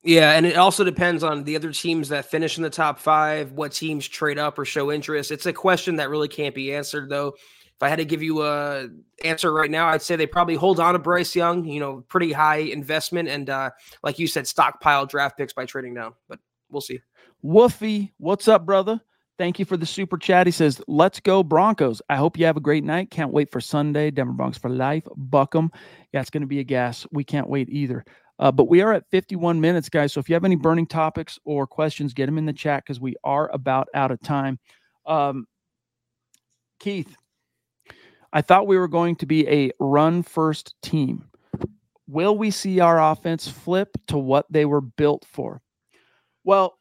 Yeah, 0.04 0.32
and 0.34 0.46
it 0.46 0.58
also 0.58 0.84
depends 0.84 1.24
on 1.24 1.46
the 1.46 1.56
other 1.56 1.72
teams 1.72 2.10
that 2.10 2.26
finish 2.26 2.58
in 2.58 2.64
the 2.64 2.70
top 2.70 3.00
five, 3.00 3.54
what 3.54 3.72
teams 3.72 4.06
trade 4.06 4.38
up 4.38 4.60
or 4.60 4.66
show 4.66 4.92
interest. 4.92 5.32
It's 5.32 5.46
a 5.46 5.54
question 5.54 5.96
that 5.96 6.10
really 6.10 6.28
can't 6.28 6.54
be 6.54 6.74
answered, 6.76 7.10
though. 7.10 7.30
If 7.30 7.82
I 7.82 7.88
had 7.88 7.96
to 7.98 8.06
give 8.06 8.22
you 8.22 8.44
a 8.44 8.90
answer 9.24 9.52
right 9.54 9.72
now, 9.72 9.88
I'd 9.88 10.02
say 10.02 10.16
they 10.16 10.28
probably 10.28 10.56
hold 10.56 10.80
on 10.80 10.94
to 10.94 11.00
Bryce 11.00 11.36
Young. 11.36 11.66
You 11.66 11.80
know, 11.80 12.04
pretty 12.10 12.34
high 12.34 12.58
investment, 12.58 13.30
and 13.30 13.50
uh, 13.50 13.72
like 14.04 14.20
you 14.20 14.28
said, 14.28 14.46
stockpile 14.46 15.06
draft 15.06 15.38
picks 15.38 15.54
by 15.54 15.66
trading 15.66 15.94
down. 15.94 16.14
But 16.28 16.40
we'll 16.70 16.82
see. 16.82 17.00
Woofy, 17.44 18.12
what's 18.18 18.48
up, 18.48 18.66
brother? 18.66 19.02
Thank 19.40 19.58
you 19.58 19.66
for 19.66 19.78
the 19.78 19.86
super 19.86 20.18
chat. 20.18 20.46
He 20.48 20.52
says, 20.52 20.82
Let's 20.88 21.20
go, 21.20 21.44
Broncos. 21.44 22.02
I 22.10 22.18
hope 22.18 22.38
you 22.38 22.46
have 22.46 22.58
a 22.58 22.62
great 22.62 22.84
night. 22.84 23.10
Can't 23.10 23.34
wait 23.34 23.52
for 23.52 23.60
Sunday. 23.60 24.12
Denver 24.12 24.34
Broncos 24.34 24.60
for 24.60 24.70
life. 24.70 25.04
Buck 25.16 25.56
'em. 25.56 25.72
Yeah, 26.14 26.22
it's 26.22 26.30
going 26.30 26.42
to 26.42 26.48
be 26.48 26.60
a 26.60 26.64
gas. 26.64 27.08
We 27.12 27.24
can't 27.24 27.50
wait 27.50 27.70
either. 27.70 28.06
Uh, 28.40 28.52
but 28.52 28.68
we 28.68 28.82
are 28.82 28.94
at 28.94 29.10
51 29.12 29.62
minutes, 29.62 29.90
guys. 29.90 30.14
So 30.14 30.20
if 30.20 30.28
you 30.28 30.34
have 30.34 30.46
any 30.46 30.56
burning 30.56 30.88
topics 30.88 31.40
or 31.46 31.68
questions, 31.68 32.14
get 32.14 32.26
them 32.26 32.38
in 32.38 32.46
the 32.46 32.54
chat 32.54 32.84
because 32.84 33.00
we 33.00 33.16
are 33.24 33.50
about 33.54 33.88
out 33.94 34.12
of 34.12 34.20
time. 34.22 34.60
Um, 35.06 35.46
Keith, 36.80 37.16
I 38.32 38.42
thought 38.42 38.68
we 38.68 38.78
were 38.78 38.88
going 38.88 39.16
to 39.18 39.26
be 39.26 39.48
a 39.48 39.72
run 39.80 40.24
first 40.24 40.74
team. 40.82 41.26
Will 42.08 42.38
we 42.38 42.52
see 42.52 42.80
our 42.80 43.12
offense 43.12 43.48
flip 43.48 43.90
to 44.08 44.18
what 44.18 44.46
they 44.50 44.66
were 44.66 44.82
built 44.82 45.26
for? 45.32 45.62
Well, 46.44 46.78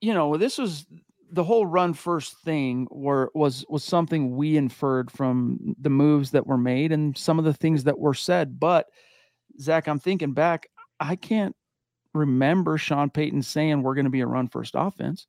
you 0.00 0.12
know, 0.12 0.36
this 0.36 0.58
was 0.58 0.86
the 1.30 1.44
whole 1.44 1.66
run 1.66 1.94
first 1.94 2.38
thing 2.40 2.86
were 2.90 3.30
was 3.34 3.64
was 3.68 3.84
something 3.84 4.36
we 4.36 4.56
inferred 4.56 5.10
from 5.10 5.74
the 5.80 5.90
moves 5.90 6.30
that 6.32 6.46
were 6.46 6.58
made 6.58 6.92
and 6.92 7.16
some 7.16 7.38
of 7.38 7.44
the 7.44 7.52
things 7.52 7.84
that 7.84 7.98
were 7.98 8.14
said. 8.14 8.58
But 8.58 8.86
Zach, 9.60 9.88
I'm 9.88 9.98
thinking 9.98 10.32
back, 10.32 10.68
I 11.00 11.16
can't 11.16 11.54
remember 12.14 12.78
Sean 12.78 13.10
Payton 13.10 13.42
saying 13.42 13.82
we're 13.82 13.94
going 13.94 14.04
to 14.04 14.10
be 14.10 14.20
a 14.20 14.26
run 14.26 14.48
first 14.48 14.74
offense, 14.76 15.26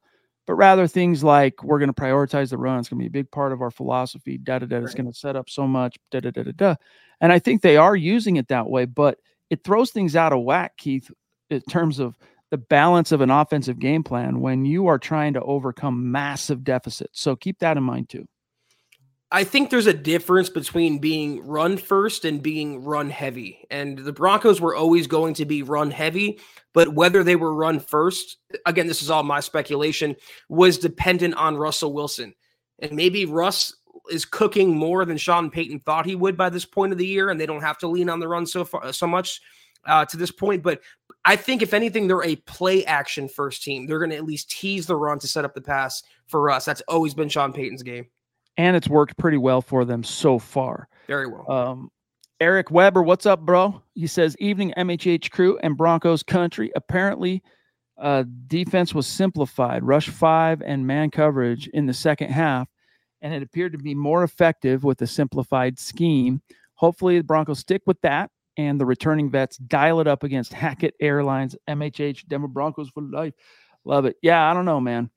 but 0.47 0.53
rather 0.53 0.87
things 0.87 1.23
like 1.23 1.63
we're 1.63 1.79
going 1.79 1.93
to 1.93 2.01
prioritize 2.01 2.49
the 2.49 2.57
run. 2.57 2.79
It's 2.79 2.89
going 2.89 2.99
to 2.99 3.03
be 3.03 3.19
a 3.19 3.21
big 3.21 3.31
part 3.31 3.51
of 3.51 3.61
our 3.61 3.71
philosophy. 3.71 4.37
Da 4.37 4.59
da 4.59 4.65
da. 4.65 4.77
It's 4.77 4.93
going 4.93 5.11
to 5.11 5.17
set 5.17 5.35
up 5.35 5.49
so 5.49 5.67
much. 5.67 5.97
Da 6.11 6.19
da 6.19 6.31
da 6.31 6.43
da 6.43 6.51
da. 6.55 6.75
And 7.21 7.31
I 7.31 7.39
think 7.39 7.61
they 7.61 7.77
are 7.77 7.95
using 7.95 8.37
it 8.37 8.47
that 8.47 8.69
way, 8.69 8.85
but 8.85 9.19
it 9.49 9.63
throws 9.63 9.91
things 9.91 10.15
out 10.15 10.33
of 10.33 10.43
whack, 10.43 10.77
Keith, 10.77 11.11
in 11.49 11.61
terms 11.61 11.99
of 11.99 12.17
the 12.51 12.57
balance 12.57 13.11
of 13.11 13.21
an 13.21 13.29
offensive 13.29 13.79
game 13.79 14.03
plan 14.03 14.39
when 14.39 14.65
you 14.65 14.87
are 14.87 14.97
trying 14.97 15.33
to 15.33 15.41
overcome 15.41 16.11
massive 16.11 16.63
deficits. 16.63 17.21
So 17.21 17.35
keep 17.35 17.59
that 17.59 17.77
in 17.77 17.83
mind 17.83 18.09
too. 18.09 18.27
I 19.31 19.43
think 19.43 19.69
there's 19.69 19.85
a 19.85 19.93
difference 19.93 20.49
between 20.49 20.97
being 20.97 21.45
run 21.45 21.77
first 21.77 22.25
and 22.25 22.41
being 22.41 22.83
run 22.83 23.11
heavy. 23.11 23.59
And 23.69 23.99
the 23.99 24.11
Broncos 24.11 24.59
were 24.59 24.75
always 24.75 25.05
going 25.05 25.35
to 25.35 25.45
be 25.45 25.61
run 25.61 25.91
heavy, 25.91 26.39
but 26.73 26.95
whether 26.95 27.23
they 27.23 27.35
were 27.35 27.53
run 27.53 27.79
first, 27.79 28.37
again, 28.65 28.87
this 28.87 29.03
is 29.03 29.11
all 29.11 29.21
my 29.21 29.39
speculation, 29.39 30.15
was 30.49 30.79
dependent 30.79 31.35
on 31.35 31.57
Russell 31.57 31.93
Wilson. 31.93 32.33
And 32.79 32.93
maybe 32.93 33.25
Russ 33.25 33.75
is 34.09 34.25
cooking 34.25 34.75
more 34.75 35.05
than 35.05 35.17
Sean 35.17 35.51
Payton 35.51 35.81
thought 35.81 36.07
he 36.07 36.15
would 36.15 36.35
by 36.35 36.49
this 36.49 36.65
point 36.65 36.91
of 36.91 36.97
the 36.97 37.05
year, 37.05 37.29
and 37.29 37.39
they 37.39 37.45
don't 37.45 37.61
have 37.61 37.77
to 37.79 37.87
lean 37.87 38.09
on 38.09 38.19
the 38.19 38.27
run 38.27 38.47
so 38.47 38.65
far 38.65 38.91
so 38.91 39.05
much 39.05 39.41
uh, 39.85 40.05
to 40.05 40.17
this 40.17 40.31
point. 40.31 40.63
But 40.63 40.81
I 41.23 41.35
think 41.35 41.61
if 41.61 41.75
anything, 41.75 42.07
they're 42.07 42.23
a 42.23 42.37
play 42.37 42.83
action 42.85 43.29
first 43.29 43.61
team. 43.61 43.85
They're 43.85 43.99
going 43.99 44.09
to 44.09 44.17
at 44.17 44.25
least 44.25 44.49
tease 44.49 44.87
the 44.87 44.95
run 44.95 45.19
to 45.19 45.27
set 45.27 45.45
up 45.45 45.53
the 45.53 45.61
pass 45.61 46.01
for 46.25 46.49
us. 46.49 46.65
That's 46.65 46.81
always 46.87 47.13
been 47.13 47.29
Sean 47.29 47.53
Payton's 47.53 47.83
game 47.83 48.07
and 48.59 48.75
it's 48.75 48.89
worked 48.89 49.17
pretty 49.17 49.37
well 49.37 49.61
for 49.61 49.85
them 49.85 50.03
so 50.03 50.37
far. 50.37 50.89
Very 51.07 51.27
well. 51.27 51.49
Um, 51.49 51.89
Eric 52.41 52.69
Weber, 52.69 53.01
what's 53.01 53.25
up, 53.25 53.39
bro? 53.39 53.81
He 53.95 54.05
says, 54.05 54.35
"Evening, 54.37 54.73
MHH 54.75 55.31
crew 55.31 55.57
and 55.63 55.77
Broncos 55.77 56.23
country. 56.23 56.69
Apparently, 56.75 57.41
uh, 57.97 58.25
defense 58.47 58.93
was 58.93 59.07
simplified, 59.07 59.85
rush 59.85 60.09
five 60.09 60.61
and 60.61 60.85
man 60.85 61.09
coverage 61.09 61.69
in 61.69 61.85
the 61.85 61.93
second 61.93 62.31
half, 62.31 62.67
and 63.21 63.33
it 63.33 63.41
appeared 63.41 63.71
to 63.71 63.77
be 63.77 63.95
more 63.95 64.25
effective 64.25 64.83
with 64.83 64.97
the 64.97 65.07
simplified 65.07 65.79
scheme. 65.79 66.41
Hopefully, 66.73 67.17
the 67.17 67.23
Broncos 67.23 67.59
stick 67.59 67.83
with 67.85 68.01
that." 68.01 68.29
And 68.57 68.77
the 68.77 68.85
returning 68.85 69.29
vets 69.29 69.55
dial 69.55 70.01
it 70.01 70.07
up 70.07 70.23
against 70.23 70.51
Hackett 70.51 70.93
Airlines, 70.99 71.55
MHH, 71.69 72.27
Denver 72.27 72.49
Broncos 72.49 72.89
for 72.89 73.03
life. 73.03 73.33
Love 73.85 74.03
it. 74.03 74.17
Yeah, 74.21 74.51
I 74.51 74.53
don't 74.53 74.65
know, 74.65 74.81
man. 74.81 75.09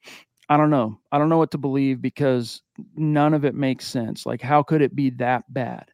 I 0.49 0.57
don't 0.57 0.71
know. 0.71 0.99
I 1.11 1.19
don't 1.19 1.29
know 1.29 1.39
what 1.39 1.51
to 1.53 1.59
believe 1.59 2.03
because 2.03 2.63
none 2.97 3.33
of 3.33 3.45
it 3.45 3.55
makes 3.55 3.87
sense. 3.87 4.27
Like, 4.27 4.43
how 4.43 4.63
could 4.63 4.83
it 4.83 4.95
be 4.95 5.11
that 5.11 5.45
bad? 5.53 5.91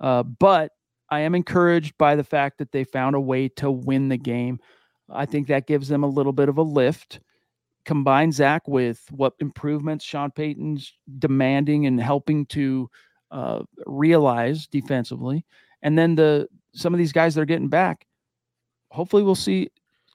Uh, 0.00 0.22
but 0.22 0.72
I 1.10 1.20
am 1.20 1.34
encouraged 1.34 1.98
by 1.98 2.14
the 2.14 2.24
fact 2.24 2.58
that 2.58 2.72
they 2.72 2.84
found 2.84 3.16
a 3.16 3.20
way 3.20 3.48
to 3.48 3.70
win 3.70 4.08
the 4.08 4.16
game. 4.16 4.60
I 5.10 5.26
think 5.26 5.48
that 5.48 5.66
gives 5.66 5.88
them 5.88 6.04
a 6.04 6.08
little 6.08 6.32
bit 6.32 6.48
of 6.48 6.58
a 6.58 6.62
lift. 6.62 7.20
Combine 7.84 8.30
Zach 8.30 8.66
with 8.68 9.04
what 9.10 9.34
improvements 9.40 10.04
Sean 10.04 10.30
Payton's 10.30 10.92
demanding 11.18 11.86
and 11.86 12.00
helping 12.00 12.46
to 12.46 12.88
uh, 13.30 13.62
realize 13.86 14.66
defensively, 14.66 15.44
and 15.82 15.98
then 15.98 16.14
the 16.14 16.46
some 16.74 16.94
of 16.94 16.98
these 16.98 17.12
guys 17.12 17.34
that 17.34 17.40
are 17.40 17.46
getting 17.46 17.68
back. 17.68 18.06
Hopefully, 18.90 19.22
we'll 19.22 19.34
see 19.34 19.70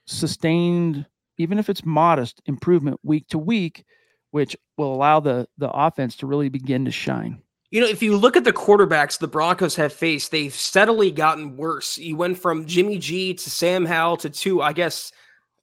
sustained 0.06 1.06
even 1.38 1.60
if 1.60 1.70
it's 1.70 1.86
modest 1.86 2.42
improvement 2.46 3.00
week 3.04 3.28
to 3.30 3.38
week, 3.38 3.86
which 4.32 4.56
will 4.78 4.94
allow 4.94 5.20
the 5.20 5.48
the 5.58 5.70
offense 5.72 6.16
to 6.18 6.28
really 6.28 6.50
begin 6.50 6.86
to 6.86 6.92
shine. 6.92 7.42
You 7.72 7.82
know, 7.82 7.88
if 7.88 8.02
you 8.02 8.16
look 8.16 8.38
at 8.38 8.44
the 8.44 8.54
quarterbacks 8.54 9.20
the 9.20 9.28
Broncos 9.28 9.76
have 9.76 9.92
faced, 9.92 10.32
they've 10.32 10.54
steadily 10.54 11.12
gotten 11.12 11.58
worse. 11.58 11.98
You 11.98 12.16
went 12.16 12.38
from 12.38 12.66
Jimmy 12.66 12.98
G 12.98 13.34
to 13.34 13.50
Sam 13.50 13.86
Howell 13.86 14.18
to 14.18 14.30
two, 14.30 14.62
I 14.62 14.72
guess 14.72 15.12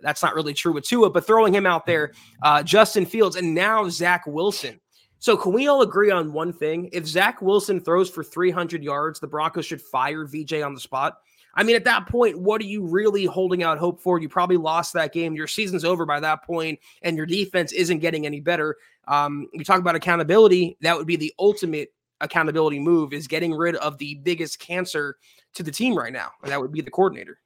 that's 0.02 0.22
not 0.22 0.34
really 0.34 0.52
true 0.52 0.72
with 0.72 0.84
Tua, 0.84 1.10
but 1.10 1.26
throwing 1.26 1.54
him 1.54 1.64
out 1.64 1.86
there, 1.86 2.12
uh, 2.42 2.62
Justin 2.62 3.06
Fields, 3.06 3.36
and 3.36 3.54
now 3.54 3.88
Zach 3.88 4.26
Wilson. 4.26 4.80
So 5.20 5.36
can 5.36 5.52
we 5.52 5.68
all 5.68 5.82
agree 5.82 6.10
on 6.10 6.32
one 6.32 6.52
thing? 6.52 6.90
If 6.92 7.06
Zach 7.06 7.40
Wilson 7.40 7.80
throws 7.80 8.10
for 8.10 8.24
300 8.24 8.82
yards, 8.82 9.20
the 9.20 9.28
Broncos 9.28 9.64
should 9.64 9.80
fire 9.80 10.26
VJ 10.26 10.54
on 10.62 10.74
the 10.74 10.80
spot. 10.80 11.18
I 11.54 11.62
mean, 11.62 11.76
at 11.76 11.84
that 11.84 12.06
point, 12.06 12.38
what 12.38 12.60
are 12.60 12.66
you 12.66 12.84
really 12.86 13.24
holding 13.24 13.62
out 13.62 13.78
hope 13.78 14.00
for? 14.00 14.18
You 14.18 14.28
probably 14.28 14.56
lost 14.56 14.92
that 14.94 15.12
game. 15.12 15.34
Your 15.34 15.46
season's 15.46 15.84
over 15.84 16.06
by 16.06 16.20
that 16.20 16.44
point, 16.44 16.78
and 17.02 17.16
your 17.16 17.26
defense 17.26 17.72
isn't 17.72 17.98
getting 17.98 18.24
any 18.26 18.40
better. 18.40 18.76
Um, 19.06 19.48
we 19.56 19.64
talk 19.64 19.78
about 19.78 19.94
accountability. 19.94 20.76
That 20.80 20.96
would 20.96 21.06
be 21.06 21.16
the 21.16 21.32
ultimate 21.38 21.92
accountability 22.20 22.78
move 22.78 23.12
is 23.12 23.26
getting 23.26 23.52
rid 23.52 23.76
of 23.76 23.98
the 23.98 24.14
biggest 24.22 24.58
cancer 24.58 25.16
to 25.54 25.62
the 25.62 25.70
team 25.70 25.96
right 25.96 26.12
now, 26.12 26.30
and 26.42 26.50
that 26.50 26.60
would 26.60 26.72
be 26.72 26.80
the 26.80 26.90
coordinator. 26.90 27.38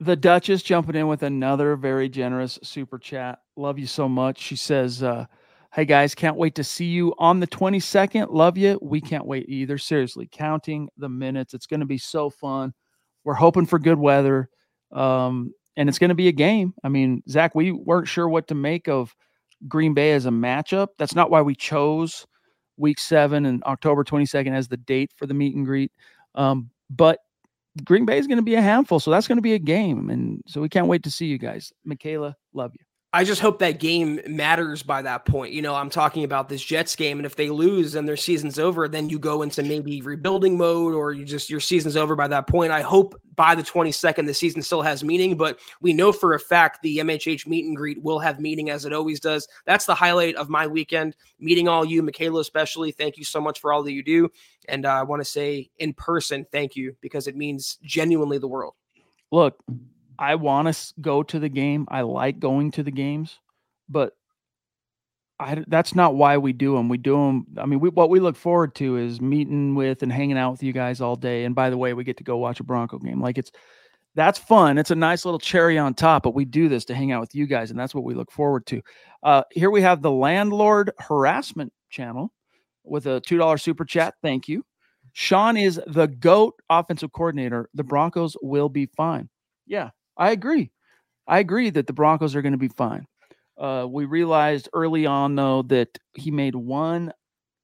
The 0.00 0.16
Duchess 0.16 0.62
jumping 0.62 0.96
in 0.96 1.08
with 1.08 1.22
another 1.22 1.76
very 1.76 2.08
generous 2.08 2.58
super 2.62 2.98
chat. 2.98 3.40
Love 3.56 3.78
you 3.78 3.86
so 3.86 4.08
much. 4.08 4.40
She 4.40 4.56
says, 4.56 5.02
uh, 5.02 5.26
Hey 5.72 5.84
guys, 5.84 6.16
can't 6.16 6.36
wait 6.36 6.56
to 6.56 6.64
see 6.64 6.86
you 6.86 7.14
on 7.16 7.38
the 7.38 7.46
22nd. 7.46 8.26
Love 8.30 8.58
you. 8.58 8.76
We 8.82 9.00
can't 9.00 9.24
wait 9.24 9.48
either. 9.48 9.78
Seriously, 9.78 10.28
counting 10.32 10.88
the 10.96 11.08
minutes. 11.08 11.54
It's 11.54 11.68
going 11.68 11.78
to 11.78 11.86
be 11.86 11.96
so 11.96 12.28
fun. 12.28 12.74
We're 13.22 13.34
hoping 13.34 13.66
for 13.66 13.78
good 13.78 13.98
weather. 13.98 14.50
Um, 14.90 15.54
and 15.76 15.88
it's 15.88 16.00
going 16.00 16.08
to 16.08 16.16
be 16.16 16.26
a 16.26 16.32
game. 16.32 16.74
I 16.82 16.88
mean, 16.88 17.22
Zach, 17.28 17.54
we 17.54 17.70
weren't 17.70 18.08
sure 18.08 18.28
what 18.28 18.48
to 18.48 18.56
make 18.56 18.88
of 18.88 19.14
Green 19.68 19.94
Bay 19.94 20.10
as 20.10 20.26
a 20.26 20.30
matchup. 20.30 20.88
That's 20.98 21.14
not 21.14 21.30
why 21.30 21.40
we 21.40 21.54
chose 21.54 22.26
week 22.76 22.98
seven 22.98 23.46
and 23.46 23.62
October 23.62 24.02
22nd 24.02 24.52
as 24.52 24.66
the 24.66 24.76
date 24.76 25.12
for 25.14 25.26
the 25.26 25.34
meet 25.34 25.54
and 25.54 25.64
greet. 25.64 25.92
Um, 26.34 26.70
but 26.90 27.20
Green 27.84 28.06
Bay 28.06 28.18
is 28.18 28.26
going 28.26 28.38
to 28.38 28.42
be 28.42 28.56
a 28.56 28.60
handful. 28.60 28.98
So 28.98 29.12
that's 29.12 29.28
going 29.28 29.38
to 29.38 29.42
be 29.42 29.54
a 29.54 29.58
game. 29.60 30.10
And 30.10 30.42
so 30.48 30.60
we 30.60 30.68
can't 30.68 30.88
wait 30.88 31.04
to 31.04 31.12
see 31.12 31.26
you 31.26 31.38
guys. 31.38 31.72
Michaela, 31.84 32.36
love 32.52 32.72
you. 32.74 32.89
I 33.12 33.24
just 33.24 33.40
hope 33.40 33.58
that 33.58 33.80
game 33.80 34.20
matters 34.28 34.84
by 34.84 35.02
that 35.02 35.24
point. 35.24 35.52
You 35.52 35.62
know, 35.62 35.74
I'm 35.74 35.90
talking 35.90 36.22
about 36.22 36.48
this 36.48 36.62
Jets 36.62 36.94
game, 36.94 37.18
and 37.18 37.26
if 37.26 37.34
they 37.34 37.50
lose 37.50 37.96
and 37.96 38.06
their 38.06 38.16
season's 38.16 38.56
over, 38.56 38.86
then 38.86 39.08
you 39.08 39.18
go 39.18 39.42
into 39.42 39.64
maybe 39.64 40.00
rebuilding 40.00 40.56
mode, 40.56 40.94
or 40.94 41.12
you 41.12 41.24
just 41.24 41.50
your 41.50 41.58
season's 41.58 41.96
over 41.96 42.14
by 42.14 42.28
that 42.28 42.46
point. 42.46 42.70
I 42.70 42.82
hope 42.82 43.20
by 43.34 43.56
the 43.56 43.64
22nd 43.64 44.26
the 44.26 44.34
season 44.34 44.62
still 44.62 44.82
has 44.82 45.02
meaning, 45.02 45.36
but 45.36 45.58
we 45.80 45.92
know 45.92 46.12
for 46.12 46.34
a 46.34 46.38
fact 46.38 46.82
the 46.82 46.98
MHH 46.98 47.48
meet 47.48 47.64
and 47.64 47.76
greet 47.76 48.00
will 48.00 48.20
have 48.20 48.38
meaning 48.38 48.70
as 48.70 48.84
it 48.84 48.92
always 48.92 49.18
does. 49.18 49.48
That's 49.66 49.86
the 49.86 49.94
highlight 49.94 50.36
of 50.36 50.48
my 50.48 50.68
weekend. 50.68 51.16
Meeting 51.40 51.66
all 51.66 51.84
you, 51.84 52.04
Michaela 52.04 52.40
especially. 52.40 52.92
Thank 52.92 53.16
you 53.16 53.24
so 53.24 53.40
much 53.40 53.58
for 53.58 53.72
all 53.72 53.82
that 53.82 53.92
you 53.92 54.04
do, 54.04 54.30
and 54.68 54.86
uh, 54.86 54.90
I 54.90 55.02
want 55.02 55.20
to 55.20 55.24
say 55.24 55.68
in 55.78 55.94
person, 55.94 56.46
thank 56.52 56.76
you 56.76 56.94
because 57.00 57.26
it 57.26 57.34
means 57.34 57.78
genuinely 57.82 58.38
the 58.38 58.46
world. 58.46 58.74
Look, 59.32 59.60
I 60.20 60.34
want 60.34 60.72
to 60.72 60.94
go 61.00 61.22
to 61.22 61.38
the 61.38 61.48
game. 61.48 61.86
I 61.90 62.02
like 62.02 62.38
going 62.38 62.70
to 62.72 62.82
the 62.82 62.90
games, 62.90 63.38
but 63.88 64.12
I, 65.40 65.64
that's 65.66 65.94
not 65.94 66.14
why 66.14 66.36
we 66.36 66.52
do 66.52 66.74
them. 66.74 66.90
We 66.90 66.98
do 66.98 67.14
them. 67.14 67.46
I 67.56 67.64
mean, 67.64 67.80
we, 67.80 67.88
what 67.88 68.10
we 68.10 68.20
look 68.20 68.36
forward 68.36 68.74
to 68.74 68.98
is 68.98 69.22
meeting 69.22 69.74
with 69.74 70.02
and 70.02 70.12
hanging 70.12 70.36
out 70.36 70.50
with 70.50 70.62
you 70.62 70.74
guys 70.74 71.00
all 71.00 71.16
day. 71.16 71.44
And 71.44 71.54
by 71.54 71.70
the 71.70 71.78
way, 71.78 71.94
we 71.94 72.04
get 72.04 72.18
to 72.18 72.24
go 72.24 72.36
watch 72.36 72.60
a 72.60 72.64
Bronco 72.64 72.98
game. 72.98 73.22
Like 73.22 73.38
it's 73.38 73.50
that's 74.14 74.38
fun. 74.38 74.76
It's 74.76 74.90
a 74.90 74.94
nice 74.94 75.24
little 75.24 75.38
cherry 75.38 75.78
on 75.78 75.94
top. 75.94 76.24
But 76.24 76.34
we 76.34 76.44
do 76.44 76.68
this 76.68 76.84
to 76.86 76.94
hang 76.94 77.12
out 77.12 77.22
with 77.22 77.34
you 77.34 77.46
guys, 77.46 77.70
and 77.70 77.80
that's 77.80 77.94
what 77.94 78.04
we 78.04 78.14
look 78.14 78.30
forward 78.30 78.66
to. 78.66 78.82
Uh, 79.22 79.44
here 79.50 79.70
we 79.70 79.80
have 79.80 80.02
the 80.02 80.10
landlord 80.10 80.90
harassment 80.98 81.72
channel 81.88 82.30
with 82.84 83.06
a 83.06 83.20
two 83.20 83.38
dollar 83.38 83.56
super 83.56 83.86
chat. 83.86 84.14
Thank 84.22 84.48
you. 84.48 84.66
Sean 85.14 85.56
is 85.56 85.80
the 85.86 86.06
GOAT 86.06 86.54
offensive 86.68 87.12
coordinator. 87.12 87.70
The 87.72 87.84
Broncos 87.84 88.36
will 88.42 88.68
be 88.68 88.86
fine. 88.94 89.30
Yeah, 89.66 89.90
I 90.20 90.30
agree. 90.30 90.70
I 91.26 91.38
agree 91.38 91.70
that 91.70 91.86
the 91.86 91.92
Broncos 91.92 92.36
are 92.36 92.42
going 92.42 92.52
to 92.52 92.58
be 92.58 92.68
fine. 92.68 93.06
Uh, 93.58 93.86
we 93.88 94.04
realized 94.04 94.68
early 94.72 95.06
on, 95.06 95.34
though, 95.34 95.62
that 95.62 95.88
he 96.14 96.30
made 96.30 96.54
one 96.54 97.12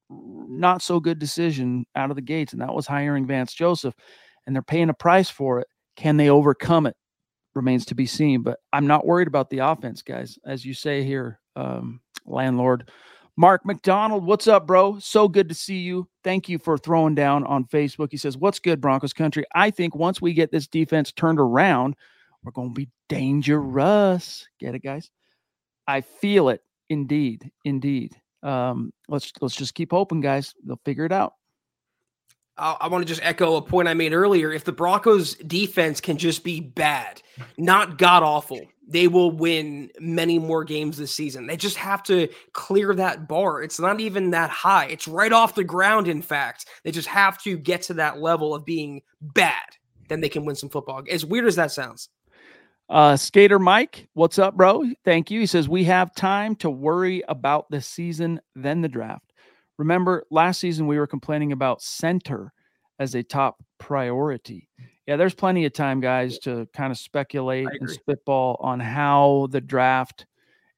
not 0.09 0.81
so 0.81 0.99
good 0.99 1.19
decision 1.19 1.85
out 1.95 2.09
of 2.09 2.15
the 2.15 2.21
gates, 2.21 2.53
and 2.53 2.61
that 2.61 2.73
was 2.73 2.87
hiring 2.87 3.27
Vance 3.27 3.53
Joseph. 3.53 3.93
And 4.45 4.55
they're 4.55 4.63
paying 4.63 4.89
a 4.89 4.93
price 4.93 5.29
for 5.29 5.59
it. 5.59 5.67
Can 5.95 6.17
they 6.17 6.29
overcome 6.29 6.87
it? 6.87 6.95
Remains 7.53 7.85
to 7.87 7.95
be 7.95 8.05
seen. 8.05 8.41
But 8.41 8.59
I'm 8.73 8.87
not 8.87 9.05
worried 9.05 9.27
about 9.27 9.49
the 9.49 9.59
offense, 9.59 10.01
guys. 10.01 10.39
As 10.45 10.65
you 10.65 10.73
say 10.73 11.03
here, 11.03 11.39
um, 11.55 11.99
landlord. 12.25 12.89
Mark 13.35 13.65
McDonald, 13.65 14.25
what's 14.25 14.47
up, 14.47 14.65
bro? 14.65 14.97
So 14.99 15.27
good 15.27 15.49
to 15.49 15.55
see 15.55 15.77
you. 15.77 16.07
Thank 16.23 16.49
you 16.49 16.57
for 16.57 16.77
throwing 16.77 17.13
down 17.13 17.43
on 17.43 17.65
Facebook. 17.65 18.07
He 18.09 18.17
says, 18.17 18.35
What's 18.35 18.59
good, 18.59 18.81
Broncos 18.81 19.13
country? 19.13 19.45
I 19.53 19.69
think 19.69 19.93
once 19.93 20.21
we 20.21 20.33
get 20.33 20.51
this 20.51 20.67
defense 20.67 21.11
turned 21.11 21.39
around, 21.39 21.95
we're 22.47 22.51
going 22.51 22.69
to 22.69 22.73
be 22.73 22.89
dangerous. 23.09 24.47
Get 24.57 24.73
it, 24.73 24.79
guys? 24.81 25.11
I 25.85 25.99
feel 25.99 26.47
it. 26.47 26.63
Indeed. 26.89 27.51
Indeed. 27.65 28.15
Um, 28.41 28.93
let's 29.09 29.33
let's 29.41 29.55
just 29.55 29.75
keep 29.75 29.91
hoping, 29.91 30.21
guys. 30.21 30.53
They'll 30.65 30.79
figure 30.85 31.03
it 31.03 31.11
out. 31.11 31.33
I, 32.57 32.77
I 32.81 32.87
want 32.87 33.01
to 33.01 33.07
just 33.07 33.21
echo 33.21 33.57
a 33.57 33.61
point 33.61 33.89
I 33.89 33.93
made 33.93 34.13
earlier. 34.13 34.53
If 34.53 34.63
the 34.63 34.71
Broncos 34.71 35.35
defense 35.35 35.99
can 35.99 36.17
just 36.17 36.45
be 36.45 36.61
bad, 36.61 37.21
not 37.57 37.97
god 37.97 38.23
awful, 38.23 38.61
they 38.87 39.09
will 39.09 39.31
win 39.31 39.91
many 39.99 40.39
more 40.39 40.63
games 40.63 40.97
this 40.97 41.13
season. 41.13 41.47
They 41.47 41.57
just 41.57 41.75
have 41.75 42.01
to 42.03 42.29
clear 42.53 42.95
that 42.95 43.27
bar. 43.27 43.61
It's 43.61 43.79
not 43.79 43.99
even 43.99 44.29
that 44.29 44.49
high. 44.49 44.85
It's 44.85 45.09
right 45.09 45.33
off 45.33 45.55
the 45.55 45.65
ground, 45.65 46.07
in 46.07 46.21
fact. 46.21 46.67
They 46.85 46.91
just 46.91 47.09
have 47.09 47.41
to 47.43 47.57
get 47.57 47.81
to 47.83 47.95
that 47.95 48.21
level 48.21 48.55
of 48.55 48.63
being 48.63 49.01
bad. 49.19 49.75
Then 50.07 50.21
they 50.21 50.29
can 50.29 50.45
win 50.45 50.55
some 50.55 50.69
football. 50.69 51.03
As 51.11 51.25
weird 51.25 51.47
as 51.47 51.57
that 51.57 51.73
sounds. 51.73 52.07
Uh, 52.89 53.17
Skater 53.17 53.59
Mike, 53.59 54.07
what's 54.13 54.39
up, 54.39 54.55
bro? 54.55 54.83
Thank 55.03 55.29
you. 55.29 55.41
He 55.41 55.45
says, 55.45 55.67
We 55.67 55.83
have 55.85 56.15
time 56.15 56.55
to 56.57 56.69
worry 56.69 57.21
about 57.27 57.69
the 57.69 57.81
season, 57.81 58.39
then 58.55 58.81
the 58.81 58.87
draft. 58.87 59.33
Remember, 59.77 60.25
last 60.31 60.59
season 60.59 60.87
we 60.87 60.97
were 60.97 61.07
complaining 61.07 61.51
about 61.51 61.81
center 61.81 62.53
as 62.99 63.13
a 63.13 63.23
top 63.23 63.61
priority. 63.77 64.69
Yeah, 65.05 65.17
there's 65.17 65.35
plenty 65.35 65.65
of 65.65 65.73
time, 65.73 65.99
guys, 65.99 66.39
to 66.39 66.67
kind 66.73 66.91
of 66.91 66.97
speculate 66.97 67.67
and 67.79 67.89
spitball 67.89 68.57
on 68.61 68.79
how 68.79 69.47
the 69.51 69.61
draft 69.61 70.25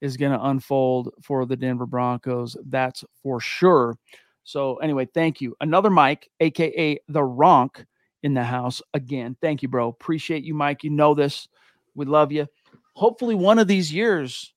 is 0.01 0.17
going 0.17 0.31
to 0.31 0.45
unfold 0.45 1.13
for 1.21 1.45
the 1.45 1.55
Denver 1.55 1.85
Broncos. 1.85 2.57
That's 2.65 3.03
for 3.21 3.39
sure. 3.39 3.95
So, 4.43 4.77
anyway, 4.77 5.07
thank 5.13 5.41
you. 5.41 5.55
Another 5.61 5.89
Mike, 5.89 6.29
aka 6.39 6.99
the 7.07 7.21
Ronk, 7.21 7.85
in 8.23 8.33
the 8.33 8.43
house 8.43 8.81
again. 8.93 9.35
Thank 9.41 9.61
you, 9.61 9.69
bro. 9.69 9.87
Appreciate 9.87 10.43
you, 10.43 10.53
Mike. 10.53 10.83
You 10.83 10.89
know 10.89 11.13
this. 11.13 11.47
We 11.99 12.05
love 12.05 12.31
you. 12.31 12.47
Hopefully, 12.95 13.35
one 13.35 13.59
of 13.59 13.67
these 13.67 13.93
years, 13.93 14.53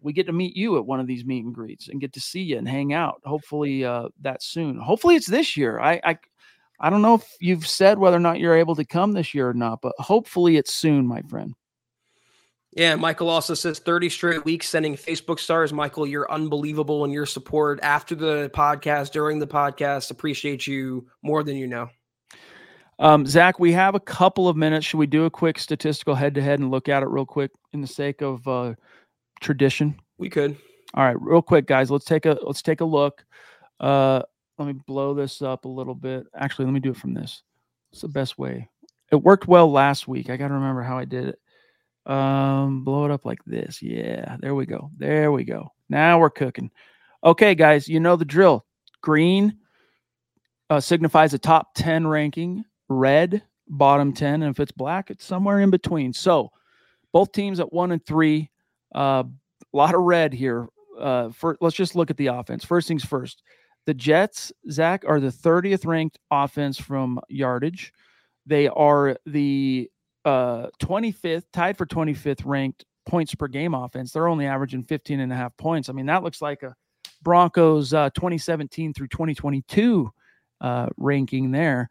we 0.00 0.12
get 0.12 0.26
to 0.26 0.32
meet 0.32 0.56
you 0.56 0.78
at 0.78 0.86
one 0.86 1.00
of 1.00 1.06
these 1.06 1.24
meet 1.24 1.44
and 1.44 1.54
greets 1.54 1.88
and 1.88 2.00
get 2.00 2.12
to 2.12 2.20
see 2.20 2.42
you 2.42 2.58
and 2.58 2.68
hang 2.68 2.92
out. 2.92 3.20
Hopefully, 3.24 3.84
uh, 3.84 4.08
that 4.20 4.42
soon. 4.42 4.78
Hopefully, 4.78 5.16
it's 5.16 5.26
this 5.26 5.56
year. 5.56 5.80
I, 5.80 6.00
I, 6.04 6.18
I 6.78 6.88
don't 6.88 7.02
know 7.02 7.14
if 7.14 7.28
you've 7.40 7.66
said 7.66 7.98
whether 7.98 8.16
or 8.16 8.20
not 8.20 8.38
you're 8.38 8.56
able 8.56 8.76
to 8.76 8.84
come 8.84 9.12
this 9.12 9.34
year 9.34 9.48
or 9.48 9.54
not, 9.54 9.80
but 9.82 9.92
hopefully, 9.98 10.56
it's 10.56 10.72
soon, 10.72 11.06
my 11.06 11.22
friend. 11.22 11.54
Yeah, 12.72 12.94
Michael 12.94 13.28
also 13.28 13.54
says 13.54 13.80
30 13.80 14.08
straight 14.10 14.44
weeks 14.44 14.68
sending 14.68 14.94
Facebook 14.94 15.40
stars. 15.40 15.72
Michael, 15.72 16.06
you're 16.06 16.30
unbelievable 16.30 17.04
in 17.04 17.10
your 17.10 17.26
support 17.26 17.80
after 17.82 18.14
the 18.14 18.48
podcast, 18.54 19.10
during 19.10 19.40
the 19.40 19.46
podcast. 19.46 20.12
Appreciate 20.12 20.68
you 20.68 21.08
more 21.22 21.42
than 21.42 21.56
you 21.56 21.66
know. 21.66 21.90
Um, 23.00 23.24
Zach, 23.24 23.58
we 23.58 23.72
have 23.72 23.94
a 23.94 24.00
couple 24.00 24.46
of 24.46 24.58
minutes. 24.58 24.84
Should 24.84 24.98
we 24.98 25.06
do 25.06 25.24
a 25.24 25.30
quick 25.30 25.58
statistical 25.58 26.14
head 26.14 26.34
to 26.34 26.42
head 26.42 26.58
and 26.58 26.70
look 26.70 26.86
at 26.90 27.02
it 27.02 27.08
real 27.08 27.24
quick 27.24 27.50
in 27.72 27.80
the 27.80 27.86
sake 27.86 28.20
of 28.20 28.46
uh, 28.46 28.74
tradition? 29.40 29.98
We 30.18 30.28
could. 30.28 30.54
All 30.92 31.04
right, 31.04 31.16
real 31.18 31.40
quick, 31.40 31.66
guys. 31.66 31.90
Let's 31.90 32.04
take 32.04 32.26
a 32.26 32.38
let's 32.42 32.60
take 32.60 32.82
a 32.82 32.84
look. 32.84 33.24
Uh, 33.80 34.20
let 34.58 34.66
me 34.66 34.74
blow 34.86 35.14
this 35.14 35.40
up 35.40 35.64
a 35.64 35.68
little 35.68 35.94
bit. 35.94 36.26
Actually, 36.36 36.66
let 36.66 36.74
me 36.74 36.80
do 36.80 36.90
it 36.90 36.96
from 36.98 37.14
this. 37.14 37.42
It's 37.90 38.02
the 38.02 38.08
best 38.08 38.38
way. 38.38 38.68
It 39.10 39.16
worked 39.16 39.48
well 39.48 39.72
last 39.72 40.06
week. 40.06 40.28
I 40.28 40.36
got 40.36 40.48
to 40.48 40.54
remember 40.54 40.82
how 40.82 40.98
I 40.98 41.06
did 41.06 41.28
it. 41.28 42.12
Um, 42.12 42.84
blow 42.84 43.06
it 43.06 43.10
up 43.10 43.24
like 43.24 43.42
this. 43.46 43.80
Yeah, 43.80 44.36
there 44.40 44.54
we 44.54 44.66
go. 44.66 44.90
There 44.98 45.32
we 45.32 45.44
go. 45.44 45.72
Now 45.88 46.18
we're 46.18 46.28
cooking. 46.28 46.70
Okay, 47.24 47.54
guys, 47.54 47.88
you 47.88 47.98
know 47.98 48.16
the 48.16 48.26
drill. 48.26 48.66
Green 49.00 49.56
uh, 50.68 50.80
signifies 50.80 51.32
a 51.32 51.38
top 51.38 51.74
10 51.74 52.06
ranking 52.06 52.64
red, 52.90 53.42
bottom 53.68 54.12
10. 54.12 54.42
And 54.42 54.50
if 54.50 54.60
it's 54.60 54.72
black, 54.72 55.10
it's 55.10 55.24
somewhere 55.24 55.60
in 55.60 55.70
between. 55.70 56.12
So 56.12 56.50
both 57.12 57.32
teams 57.32 57.60
at 57.60 57.72
one 57.72 57.92
and 57.92 58.04
three. 58.04 58.50
Uh, 58.94 59.24
a 59.72 59.76
lot 59.76 59.94
of 59.94 60.02
red 60.02 60.34
here. 60.34 60.68
Uh, 60.98 61.30
for, 61.30 61.56
let's 61.62 61.76
just 61.76 61.96
look 61.96 62.10
at 62.10 62.18
the 62.18 62.26
offense. 62.26 62.64
First 62.64 62.88
things 62.88 63.04
first. 63.04 63.42
The 63.86 63.94
Jets, 63.94 64.52
Zach, 64.70 65.04
are 65.06 65.20
the 65.20 65.28
30th 65.28 65.86
ranked 65.86 66.18
offense 66.30 66.78
from 66.78 67.18
yardage. 67.28 67.92
They 68.44 68.68
are 68.68 69.16
the 69.24 69.90
uh, 70.24 70.66
25th, 70.82 71.44
tied 71.52 71.78
for 71.78 71.86
25th 71.86 72.42
ranked 72.44 72.84
points 73.06 73.34
per 73.34 73.48
game 73.48 73.72
offense. 73.72 74.12
They're 74.12 74.28
only 74.28 74.46
averaging 74.46 74.84
15 74.84 75.20
and 75.20 75.32
a 75.32 75.36
half 75.36 75.56
points. 75.56 75.88
I 75.88 75.92
mean, 75.92 76.06
that 76.06 76.22
looks 76.22 76.42
like 76.42 76.62
a 76.62 76.74
Broncos 77.22 77.94
uh, 77.94 78.10
2017 78.10 78.92
through 78.92 79.08
2022 79.08 80.12
uh, 80.60 80.86
ranking 80.96 81.50
there. 81.50 81.88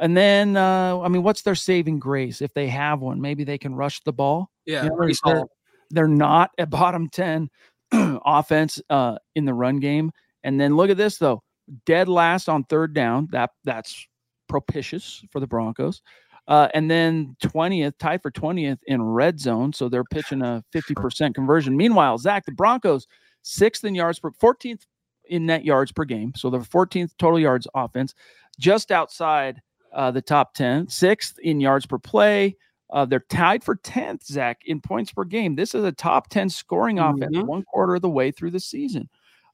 And 0.00 0.16
then, 0.16 0.56
uh, 0.56 0.98
I 1.00 1.08
mean, 1.08 1.22
what's 1.22 1.42
their 1.42 1.54
saving 1.54 1.98
grace 1.98 2.40
if 2.40 2.54
they 2.54 2.68
have 2.68 3.00
one? 3.00 3.20
Maybe 3.20 3.44
they 3.44 3.58
can 3.58 3.74
rush 3.74 4.00
the 4.00 4.12
ball. 4.12 4.50
Yeah, 4.64 4.84
you 4.84 4.90
know, 4.90 5.12
they're, 5.24 5.44
they're, 5.90 6.08
not 6.08 6.50
a 6.58 6.66
bottom 6.66 7.08
ten 7.08 7.50
offense 7.92 8.80
uh, 8.88 9.16
in 9.34 9.44
the 9.44 9.54
run 9.54 9.78
game. 9.78 10.10
And 10.42 10.58
then 10.58 10.74
look 10.74 10.90
at 10.90 10.96
this 10.96 11.18
though, 11.18 11.42
dead 11.84 12.08
last 12.08 12.48
on 12.48 12.64
third 12.64 12.94
down. 12.94 13.28
That 13.32 13.50
that's 13.64 14.06
propitious 14.48 15.22
for 15.30 15.38
the 15.40 15.46
Broncos. 15.46 16.02
Uh, 16.48 16.68
and 16.74 16.90
then 16.90 17.36
20th, 17.44 17.92
tied 17.98 18.20
for 18.22 18.30
20th 18.30 18.78
in 18.86 19.00
red 19.00 19.38
zone. 19.38 19.72
So 19.72 19.88
they're 19.88 20.02
pitching 20.02 20.42
a 20.42 20.64
50% 20.74 21.32
conversion. 21.32 21.76
Meanwhile, 21.76 22.18
Zach, 22.18 22.44
the 22.44 22.50
Broncos, 22.50 23.06
sixth 23.42 23.84
in 23.84 23.94
yards 23.94 24.18
per 24.18 24.32
14th 24.32 24.80
in 25.26 25.46
net 25.46 25.64
yards 25.64 25.92
per 25.92 26.04
game. 26.04 26.32
So 26.34 26.50
they're 26.50 26.60
14th 26.60 27.12
total 27.18 27.38
yards 27.38 27.68
offense, 27.74 28.14
just 28.58 28.90
outside 28.90 29.62
uh, 29.92 30.10
the 30.10 30.22
top 30.22 30.54
10, 30.54 30.88
sixth 30.88 31.38
in 31.40 31.60
yards 31.60 31.86
per 31.86 31.98
play. 31.98 32.56
Uh, 32.92 33.04
they're 33.04 33.24
tied 33.28 33.62
for 33.62 33.76
10th, 33.76 34.24
Zach, 34.24 34.62
in 34.66 34.80
points 34.80 35.12
per 35.12 35.24
game. 35.24 35.54
This 35.54 35.74
is 35.74 35.84
a 35.84 35.92
top 35.92 36.28
10 36.28 36.48
scoring 36.48 36.98
offense 36.98 37.36
mm-hmm. 37.36 37.46
one 37.46 37.62
quarter 37.62 37.94
of 37.94 38.02
the 38.02 38.10
way 38.10 38.30
through 38.32 38.50
the 38.50 38.60
season. 38.60 39.08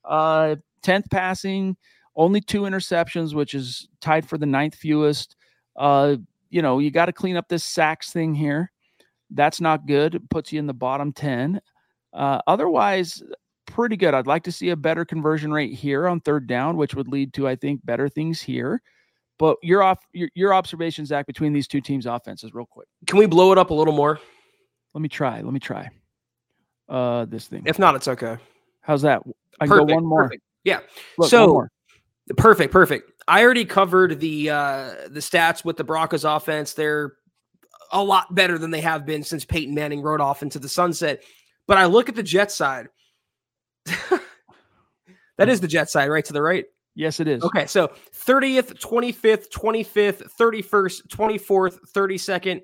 Uh, 0.05 0.57
10th 0.83 1.11
passing, 1.11 1.77
only 2.15 2.41
two 2.41 2.63
interceptions, 2.63 3.35
which 3.35 3.55
is 3.55 3.89
tied 4.01 4.27
for 4.27 4.39
the 4.39 4.47
ninth 4.47 4.75
fewest. 4.75 5.37
Uh, 5.77 6.17
you 6.49 6.63
know, 6.63 6.79
you 6.79 6.91
got 6.91 7.07
to 7.07 7.13
clean 7.13 7.37
up 7.37 7.49
this 7.49 7.65
sacks 7.65 8.11
thing 8.11 8.35
here. 8.35 8.73
That's 9.31 9.61
not 9.61 9.87
good. 9.87 10.15
It 10.15 10.31
puts 10.31 10.53
you 10.53 10.59
in 10.59 10.67
the 10.67 10.73
bottom 10.73 11.13
10. 11.13 11.61
Uh, 12.15 12.41
otherwise, 12.47 13.23
pretty 13.67 13.97
good. 13.97 14.15
I'd 14.15 14.27
like 14.27 14.45
to 14.45 14.53
see 14.53 14.71
a 14.71 14.77
better 14.77 15.05
conversion 15.05 15.53
rate 15.53 15.75
here 15.75 16.07
on 16.07 16.21
third 16.21 16.47
down, 16.47 16.77
which 16.77 16.95
would 16.95 17.09
lead 17.09 17.35
to, 17.35 17.47
I 17.47 17.57
think, 17.57 17.85
better 17.85 18.09
things 18.09 18.41
here. 18.41 18.81
But 19.39 19.59
your 19.63 19.83
off 19.83 19.99
your, 20.13 20.31
your 20.35 20.55
observation, 20.55 21.05
Zach, 21.05 21.27
between 21.27 21.53
these 21.53 21.69
two 21.69 21.81
teams' 21.81 22.07
offenses, 22.07 22.55
real 22.55 22.67
quick. 22.67 22.89
Can 23.07 23.19
we 23.19 23.27
blow 23.27 23.53
it 23.53 23.59
up 23.59 23.71
a 23.71 23.75
little 23.75 23.95
more? 23.95 24.19
Let 24.95 25.03
me 25.03 25.09
try. 25.09 25.41
Let 25.43 25.53
me 25.53 25.61
try. 25.61 25.91
Uh, 26.89 27.27
this 27.27 27.47
thing. 27.47 27.63
If 27.67 27.79
not, 27.79 27.95
it's 27.95 28.09
okay. 28.09 28.39
How's 28.81 29.03
that? 29.03 29.23
I 29.61 29.67
perfect, 29.67 29.89
go 29.89 29.95
one 29.95 30.05
more. 30.07 30.23
Perfect. 30.25 30.43
Yeah. 30.65 30.81
Look, 31.19 31.31
so 31.31 31.67
perfect, 32.37 32.73
perfect. 32.73 33.11
I 33.29 33.43
already 33.43 33.65
covered 33.65 34.21
the 34.21 34.51
uh 34.51 34.95
the 35.09 35.21
stats 35.21 35.65
with 35.65 35.77
the 35.77 35.85
Broncos 35.85 36.25
offense. 36.25 36.73
They're 36.73 37.15
a 37.93 38.03
lot 38.03 38.35
better 38.35 38.59
than 38.59 38.71
they 38.71 38.81
have 38.81 39.07
been 39.07 39.23
since 39.23 39.45
Peyton 39.45 39.75
Manning 39.75 40.03
rode 40.03 40.21
off 40.21 40.43
into 40.43 40.59
the 40.59 40.69
sunset. 40.69 41.23
But 41.67 41.79
I 41.79 41.87
look 41.87 42.09
at 42.09 42.15
the 42.15 42.23
Jet 42.23 42.51
side. 42.51 42.89
that 43.85 45.49
is 45.49 45.61
the 45.61 45.69
Jet 45.69 45.91
side, 45.91 46.09
right 46.09 46.25
to 46.25 46.33
the 46.33 46.43
right. 46.43 46.67
Yes, 46.97 47.21
it 47.21 47.29
is. 47.29 47.45
Okay, 47.45 47.67
so 47.67 47.89
30th, 48.15 48.81
25th, 48.81 49.51
25th, 49.51 50.31
31st, 50.41 51.07
24th, 51.09 51.79
32nd. 51.95 52.63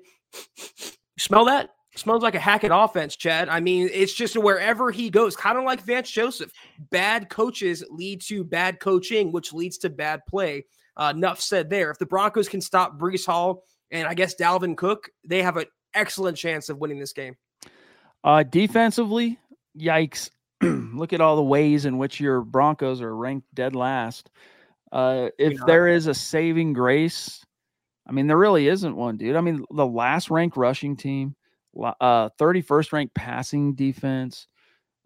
Smell 1.19 1.45
that? 1.45 1.69
Smells 1.95 2.23
like 2.23 2.33
a 2.33 2.39
Hackett 2.39 2.71
offense, 2.73 3.15
Chad. 3.15 3.47
I 3.47 3.59
mean, 3.59 3.87
it's 3.93 4.13
just 4.13 4.35
wherever 4.35 4.89
he 4.89 5.11
goes, 5.11 5.35
kind 5.35 5.59
of 5.59 5.63
like 5.63 5.81
Vance 5.81 6.09
Joseph. 6.09 6.51
Bad 6.89 7.29
coaches 7.29 7.83
lead 7.91 8.21
to 8.21 8.43
bad 8.43 8.79
coaching, 8.79 9.31
which 9.31 9.53
leads 9.53 9.77
to 9.79 9.91
bad 9.91 10.21
play. 10.27 10.65
Uh, 10.97 11.13
enough 11.15 11.39
said 11.39 11.69
there. 11.69 11.91
If 11.91 11.99
the 11.99 12.07
Broncos 12.07 12.49
can 12.49 12.61
stop 12.61 12.99
Breece 12.99 13.27
Hall 13.27 13.63
and 13.91 14.07
I 14.07 14.15
guess 14.15 14.33
Dalvin 14.33 14.75
Cook, 14.75 15.09
they 15.23 15.43
have 15.43 15.57
an 15.57 15.65
excellent 15.93 16.37
chance 16.37 16.69
of 16.69 16.79
winning 16.79 16.99
this 16.99 17.13
game. 17.13 17.35
Uh, 18.23 18.41
defensively, 18.41 19.37
yikes. 19.77 20.31
look 20.61 21.13
at 21.13 21.21
all 21.21 21.35
the 21.35 21.43
ways 21.43 21.85
in 21.85 21.97
which 21.97 22.19
your 22.19 22.41
Broncos 22.41 23.01
are 23.01 23.15
ranked 23.15 23.47
dead 23.53 23.75
last. 23.75 24.29
Uh, 24.91 25.29
if 25.39 25.59
there 25.65 25.87
is 25.87 26.07
a 26.07 26.13
saving 26.13 26.73
grace, 26.73 27.43
I 28.07 28.11
mean, 28.11 28.27
there 28.27 28.37
really 28.37 28.67
isn't 28.67 28.95
one, 28.95 29.17
dude. 29.17 29.35
I 29.35 29.41
mean, 29.41 29.65
the 29.71 29.85
last 29.85 30.29
ranked 30.29 30.57
rushing 30.57 30.95
team, 30.95 31.35
uh, 31.75 32.29
31st 32.39 32.93
ranked 32.93 33.15
passing 33.15 33.73
defense. 33.73 34.47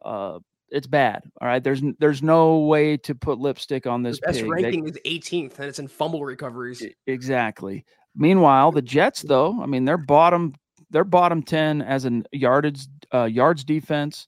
Uh, 0.03 0.39
it's 0.69 0.87
bad. 0.87 1.23
All 1.39 1.47
right. 1.47 1.63
There's 1.63 1.81
there's 1.99 2.21
no 2.21 2.59
way 2.59 2.97
to 2.97 3.15
put 3.15 3.39
lipstick 3.39 3.87
on 3.87 4.03
this. 4.03 4.19
The 4.19 4.27
best 4.27 4.39
pig. 4.41 4.49
ranking 4.49 4.83
they, 4.83 4.91
is 4.91 5.21
18th, 5.21 5.59
and 5.59 5.67
it's 5.67 5.79
in 5.79 5.87
fumble 5.87 6.25
recoveries. 6.25 6.85
Exactly. 7.05 7.85
Meanwhile, 8.15 8.71
the 8.71 8.81
Jets, 8.81 9.21
though, 9.21 9.61
I 9.61 9.67
mean, 9.67 9.85
they're 9.85 9.97
bottom. 9.97 10.53
They're 10.89 11.03
bottom 11.03 11.43
10 11.43 11.81
as 11.81 12.05
an 12.05 12.25
yardage 12.31 12.87
uh, 13.13 13.25
yards 13.25 13.63
defense. 13.63 14.27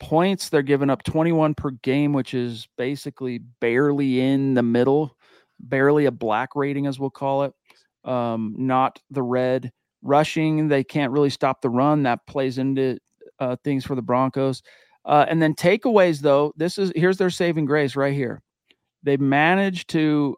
Points 0.00 0.48
they're 0.48 0.62
giving 0.62 0.90
up 0.90 1.02
21 1.02 1.54
per 1.54 1.70
game, 1.70 2.12
which 2.12 2.34
is 2.34 2.68
basically 2.76 3.38
barely 3.38 4.20
in 4.20 4.54
the 4.54 4.62
middle, 4.62 5.16
barely 5.58 6.06
a 6.06 6.12
black 6.12 6.50
rating, 6.54 6.86
as 6.86 6.98
we'll 6.98 7.10
call 7.10 7.44
it. 7.44 7.52
Um, 8.04 8.54
not 8.56 9.00
the 9.10 9.22
red. 9.22 9.72
Rushing, 10.02 10.68
they 10.68 10.84
can't 10.84 11.12
really 11.12 11.30
stop 11.30 11.60
the 11.60 11.70
run. 11.70 12.04
That 12.04 12.24
plays 12.26 12.58
into 12.58 12.98
uh, 13.40 13.56
things 13.64 13.84
for 13.84 13.96
the 13.96 14.02
Broncos. 14.02 14.62
Uh, 15.04 15.26
and 15.28 15.42
then 15.42 15.54
takeaways, 15.54 16.20
though, 16.20 16.52
this 16.56 16.78
is 16.78 16.92
here's 16.94 17.16
their 17.16 17.30
saving 17.30 17.64
grace 17.64 17.96
right 17.96 18.12
here. 18.12 18.40
They 19.02 19.16
managed 19.16 19.88
to 19.90 20.36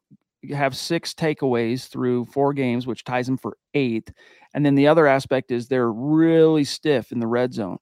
have 0.52 0.76
six 0.76 1.12
takeaways 1.12 1.88
through 1.88 2.24
four 2.26 2.54
games, 2.54 2.86
which 2.86 3.04
ties 3.04 3.26
them 3.26 3.36
for 3.36 3.56
eighth. 3.74 4.12
And 4.54 4.64
then 4.64 4.74
the 4.74 4.88
other 4.88 5.06
aspect 5.06 5.50
is 5.50 5.68
they're 5.68 5.92
really 5.92 6.64
stiff 6.64 7.12
in 7.12 7.20
the 7.20 7.26
red 7.26 7.52
zone. 7.52 7.78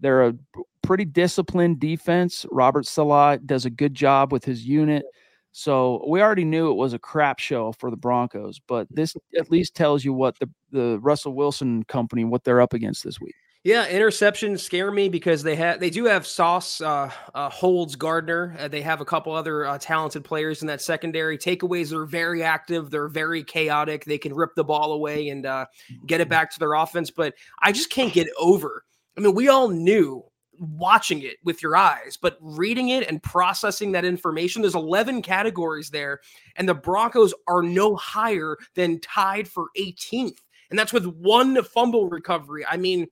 They're 0.00 0.28
a 0.28 0.34
pretty 0.82 1.04
disciplined 1.04 1.80
defense. 1.80 2.44
Robert 2.50 2.86
Saleh 2.86 3.40
does 3.46 3.64
a 3.64 3.70
good 3.70 3.94
job 3.94 4.32
with 4.32 4.44
his 4.44 4.64
unit. 4.64 5.04
So 5.52 6.04
we 6.08 6.22
already 6.22 6.44
knew 6.44 6.70
it 6.70 6.74
was 6.74 6.94
a 6.94 6.98
crap 6.98 7.38
show 7.38 7.72
for 7.72 7.90
the 7.90 7.96
Broncos, 7.96 8.58
but 8.66 8.86
this 8.90 9.14
at 9.38 9.50
least 9.50 9.74
tells 9.74 10.02
you 10.02 10.14
what 10.14 10.38
the, 10.38 10.48
the 10.70 10.98
Russell 11.00 11.34
Wilson 11.34 11.84
company, 11.84 12.24
what 12.24 12.44
they're 12.44 12.62
up 12.62 12.72
against 12.72 13.04
this 13.04 13.20
week. 13.20 13.34
Yeah, 13.64 13.86
interceptions 13.88 14.58
scare 14.58 14.90
me 14.90 15.08
because 15.08 15.44
they 15.44 15.54
have 15.54 15.78
they 15.78 15.90
do 15.90 16.06
have 16.06 16.26
Sauce, 16.26 16.80
uh, 16.80 17.12
uh, 17.32 17.48
Holds, 17.48 17.94
Gardner. 17.94 18.56
Uh, 18.58 18.66
they 18.66 18.82
have 18.82 19.00
a 19.00 19.04
couple 19.04 19.32
other 19.32 19.64
uh, 19.64 19.78
talented 19.78 20.24
players 20.24 20.62
in 20.62 20.66
that 20.66 20.80
secondary. 20.80 21.38
Takeaways 21.38 21.92
are 21.92 22.04
very 22.04 22.42
active. 22.42 22.90
They're 22.90 23.06
very 23.06 23.44
chaotic. 23.44 24.04
They 24.04 24.18
can 24.18 24.34
rip 24.34 24.56
the 24.56 24.64
ball 24.64 24.94
away 24.94 25.28
and 25.28 25.46
uh, 25.46 25.66
get 26.06 26.20
it 26.20 26.28
back 26.28 26.50
to 26.52 26.58
their 26.58 26.72
offense. 26.72 27.12
But 27.12 27.34
I 27.60 27.70
just 27.70 27.88
can't 27.88 28.12
get 28.12 28.26
over. 28.36 28.82
I 29.16 29.20
mean, 29.20 29.34
we 29.34 29.46
all 29.46 29.68
knew 29.68 30.24
watching 30.62 31.22
it 31.22 31.36
with 31.44 31.62
your 31.62 31.76
eyes, 31.76 32.18
but 32.20 32.38
reading 32.40 32.90
it 32.90 33.08
and 33.08 33.22
processing 33.22 33.92
that 33.92 34.04
information. 34.04 34.62
There's 34.62 34.74
11 34.74 35.22
categories 35.22 35.90
there, 35.90 36.20
and 36.56 36.68
the 36.68 36.74
Broncos 36.74 37.34
are 37.48 37.62
no 37.62 37.96
higher 37.96 38.56
than 38.74 39.00
tied 39.00 39.48
for 39.48 39.66
18th, 39.76 40.38
and 40.70 40.78
that's 40.78 40.92
with 40.92 41.06
one 41.06 41.62
fumble 41.62 42.08
recovery. 42.08 42.64
I 42.66 42.76
mean 42.76 43.08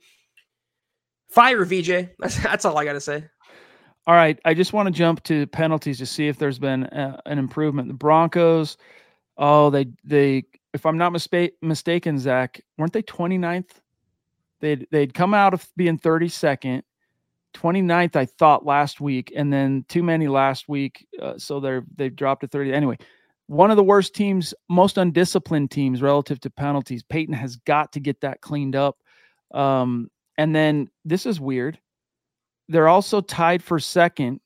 Fire 1.30 1.64
VJ. 1.64 2.08
That's, 2.18 2.42
that's 2.42 2.64
all 2.64 2.76
I 2.76 2.84
got 2.84 2.94
to 2.94 3.00
say. 3.00 3.24
All 4.06 4.14
right. 4.14 4.38
I 4.44 4.54
just 4.54 4.72
want 4.72 4.86
to 4.88 4.92
jump 4.92 5.22
to 5.24 5.46
penalties 5.46 5.98
to 5.98 6.06
see 6.06 6.28
if 6.28 6.38
there's 6.38 6.58
been 6.58 6.84
a, 6.84 7.20
an 7.26 7.38
improvement. 7.38 7.88
The 7.88 7.94
Broncos, 7.94 8.76
oh, 9.36 9.70
they, 9.70 9.86
they, 10.04 10.44
if 10.74 10.84
I'm 10.84 10.98
not 10.98 11.12
mispa- 11.12 11.52
mistaken, 11.62 12.18
Zach, 12.18 12.60
weren't 12.78 12.92
they 12.92 13.02
29th? 13.02 13.70
They'd, 14.60 14.86
they'd 14.90 15.14
come 15.14 15.32
out 15.32 15.54
of 15.54 15.66
being 15.76 15.98
32nd, 15.98 16.82
29th, 17.54 18.16
I 18.16 18.26
thought 18.26 18.64
last 18.64 19.00
week, 19.00 19.32
and 19.34 19.52
then 19.52 19.84
too 19.88 20.02
many 20.02 20.28
last 20.28 20.68
week. 20.68 21.06
Uh, 21.20 21.38
so 21.38 21.60
they're, 21.60 21.84
they've 21.96 22.14
dropped 22.14 22.42
to 22.42 22.48
30. 22.48 22.72
Anyway, 22.72 22.98
one 23.46 23.70
of 23.70 23.76
the 23.76 23.82
worst 23.82 24.14
teams, 24.14 24.54
most 24.68 24.96
undisciplined 24.96 25.70
teams 25.70 26.02
relative 26.02 26.38
to 26.40 26.50
penalties. 26.50 27.02
Payton 27.02 27.34
has 27.34 27.56
got 27.56 27.92
to 27.92 28.00
get 28.00 28.20
that 28.20 28.40
cleaned 28.40 28.76
up. 28.76 28.98
Um, 29.52 30.08
and 30.38 30.54
then 30.54 30.88
this 31.04 31.26
is 31.26 31.40
weird. 31.40 31.78
They're 32.68 32.88
also 32.88 33.20
tied 33.20 33.62
for 33.62 33.80
second 33.80 34.40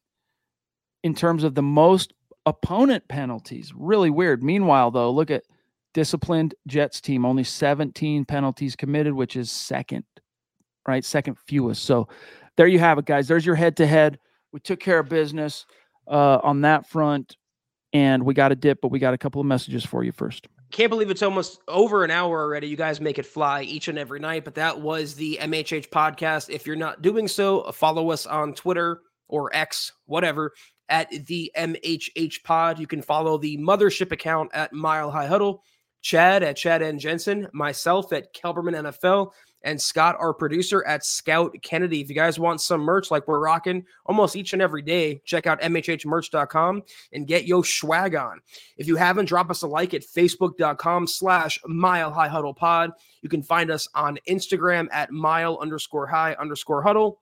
in 1.03 1.15
terms 1.15 1.45
of 1.45 1.55
the 1.55 1.63
most 1.63 2.15
opponent 2.47 3.07
penalties. 3.09 3.73
Really 3.77 4.11
weird. 4.11 4.43
Meanwhile, 4.43 4.91
though, 4.93 5.11
look 5.11 5.31
at 5.31 5.45
disciplined 5.93 6.55
Jets 6.67 7.01
team, 7.01 7.25
only 7.25 7.45
17 7.45 8.25
penalties 8.25 8.75
committed, 8.75 9.13
which 9.13 9.37
is 9.37 9.51
second, 9.51 10.05
right? 10.89 11.05
Second 11.05 11.39
fewest. 11.47 11.85
So 11.85 12.09
there 12.57 12.67
you 12.67 12.79
have 12.79 12.99
it, 12.99 13.05
guys. 13.05 13.29
There's 13.29 13.45
your 13.45 13.55
head 13.55 13.77
to 13.79 13.87
head. 13.87 14.19
We 14.53 14.61
took 14.61 14.81
care 14.81 14.99
of 14.99 15.09
business 15.09 15.67
uh, 16.07 16.39
on 16.43 16.61
that 16.63 16.87
front, 16.89 17.37
and 17.93 18.25
we 18.25 18.35
got 18.35 18.53
a 18.53 18.57
dip, 18.57 18.81
but 18.81 18.89
we 18.89 18.99
got 18.99 19.15
a 19.15 19.19
couple 19.19 19.41
of 19.41 19.47
messages 19.47 19.85
for 19.85 20.05
you 20.05 20.13
first. 20.13 20.49
Can't 20.71 20.91
believe 20.91 21.11
it's 21.11 21.23
almost 21.23 21.61
over 21.69 22.05
an 22.05 22.11
hour 22.11 22.41
already. 22.41 22.67
You 22.67 22.77
guys 22.77 23.01
make 23.01 23.19
it 23.19 23.27
fly 23.27 23.63
each 23.63 23.89
and 23.89 23.99
every 23.99 24.19
night, 24.19 24.45
but 24.45 24.55
that 24.57 24.81
was 24.81 25.15
the 25.15 25.39
MHH 25.41 25.89
podcast. 25.91 26.51
If 26.51 26.67
you're 26.67 26.77
not 26.77 27.03
doing 27.03 27.29
so, 27.29 27.71
follow 27.73 28.11
us 28.11 28.27
on 28.27 28.55
Twitter 28.55 29.03
or 29.29 29.55
X, 29.55 29.93
whatever, 30.07 30.53
at 30.89 31.11
the 31.27 31.53
MHH 31.57 32.43
pod. 32.43 32.79
You 32.79 32.87
can 32.87 33.03
follow 33.03 33.39
the 33.39 33.57
mothership 33.59 34.13
account 34.13 34.51
at 34.53 34.73
Mile 34.73 35.11
High 35.11 35.27
Huddle, 35.27 35.63
Chad 36.03 36.43
at 36.43 36.57
Chad 36.57 36.83
N. 36.83 36.99
Jensen, 36.99 37.49
myself 37.53 38.13
at 38.13 38.35
Kelberman 38.35 38.93
NFL 38.93 39.31
and 39.65 39.81
Scott, 39.81 40.17
our 40.21 40.33
producer 40.33 40.85
at 40.87 41.05
Scott 41.05 41.53
Kennedy. 41.63 42.01
If 42.01 42.09
you 42.09 42.15
guys 42.15 42.39
want 42.39 42.61
some 42.61 42.83
merch 42.83 43.11
like 43.11 43.27
we're 43.27 43.41
rocking 43.41 43.85
almost 44.07 44.37
each 44.37 44.53
and 44.53 44.63
every 44.63 44.83
day, 44.83 45.21
check 45.25 45.47
out 45.47 45.61
MHHmerch.com 45.61 46.83
and 47.13 47.27
get 47.27 47.47
your 47.47 47.65
swag 47.65 48.15
on. 48.15 48.41
If 48.77 48.87
you 48.87 48.97
haven't, 48.97 49.25
drop 49.25 49.51
us 49.51 49.63
a 49.63 49.67
like 49.67 49.95
at 49.95 50.03
Facebook.com 50.03 51.07
slash 51.07 51.59
Mile 51.67 52.13
High 52.13 52.29
Huddle 52.29 52.55
Pod. 52.55 52.93
You 53.23 53.29
can 53.29 53.43
find 53.43 53.71
us 53.71 53.89
on 53.95 54.19
Instagram 54.29 54.87
at 54.93 55.11
Mile 55.11 55.59
underscore 55.61 56.07
High 56.07 56.35
underscore 56.35 56.83
Huddle. 56.83 57.21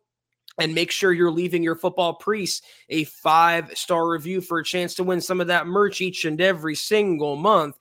And 0.59 0.75
make 0.75 0.91
sure 0.91 1.15
you're 1.15 1.31
leaving 1.31 1.63
your 1.63 1.77
football 1.77 2.13
priest 2.13 2.63
a 2.91 3.05
five 3.05 3.75
star 3.75 4.07
review 4.07 4.43
for 4.43 4.59
a 4.59 4.65
chance 4.65 4.95
to 4.97 5.03
win 5.03 5.23
some 5.23 5.41
of 5.41 5.47
that 5.47 5.67
merch 5.67 6.03
each 6.03 6.27
and 6.27 6.39
every 6.43 6.75
single 6.75 7.37
month. 7.37 7.79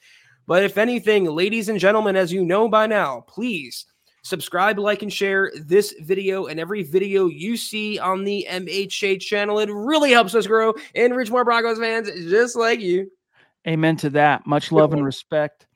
But 0.47 0.64
if 0.64 0.78
anything, 0.78 1.26
ladies 1.26 1.68
and 1.68 1.80
gentlemen, 1.80 2.16
as 2.16 2.32
you 2.32 2.45
know 2.45 2.70
by 2.70 2.88
now, 2.88 3.26
please 3.28 3.86
subscribe, 4.24 4.78
like, 4.80 5.01
and 5.01 5.11
share 5.11 5.51
this 5.55 5.93
video 6.01 6.45
and 6.45 6.59
every 6.59 6.84
video 6.84 7.28
you 7.28 7.57
see 7.57 7.99
on 7.99 8.24
the 8.24 8.47
MHH 8.49 9.22
channel. 9.22 9.59
It 9.59 9.69
really 9.72 10.11
helps 10.11 10.36
us 10.36 10.47
grow 10.47 10.74
and 10.95 11.15
reach 11.15 11.32
more 11.32 11.45
Broncos 11.45 11.80
fans 11.80 12.09
just 12.30 12.55
like 12.55 12.80
you. 12.80 13.11
Amen 13.67 13.95
to 13.97 14.09
that. 14.11 14.45
Much 14.47 14.72
love 14.72 14.93
and 14.93 15.05
respect. 15.05 15.67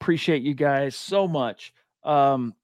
Appreciate 0.00 0.42
you 0.42 0.54
guys 0.54 0.96
so 0.96 1.26
much. 1.28 1.72
Um, 2.04 2.54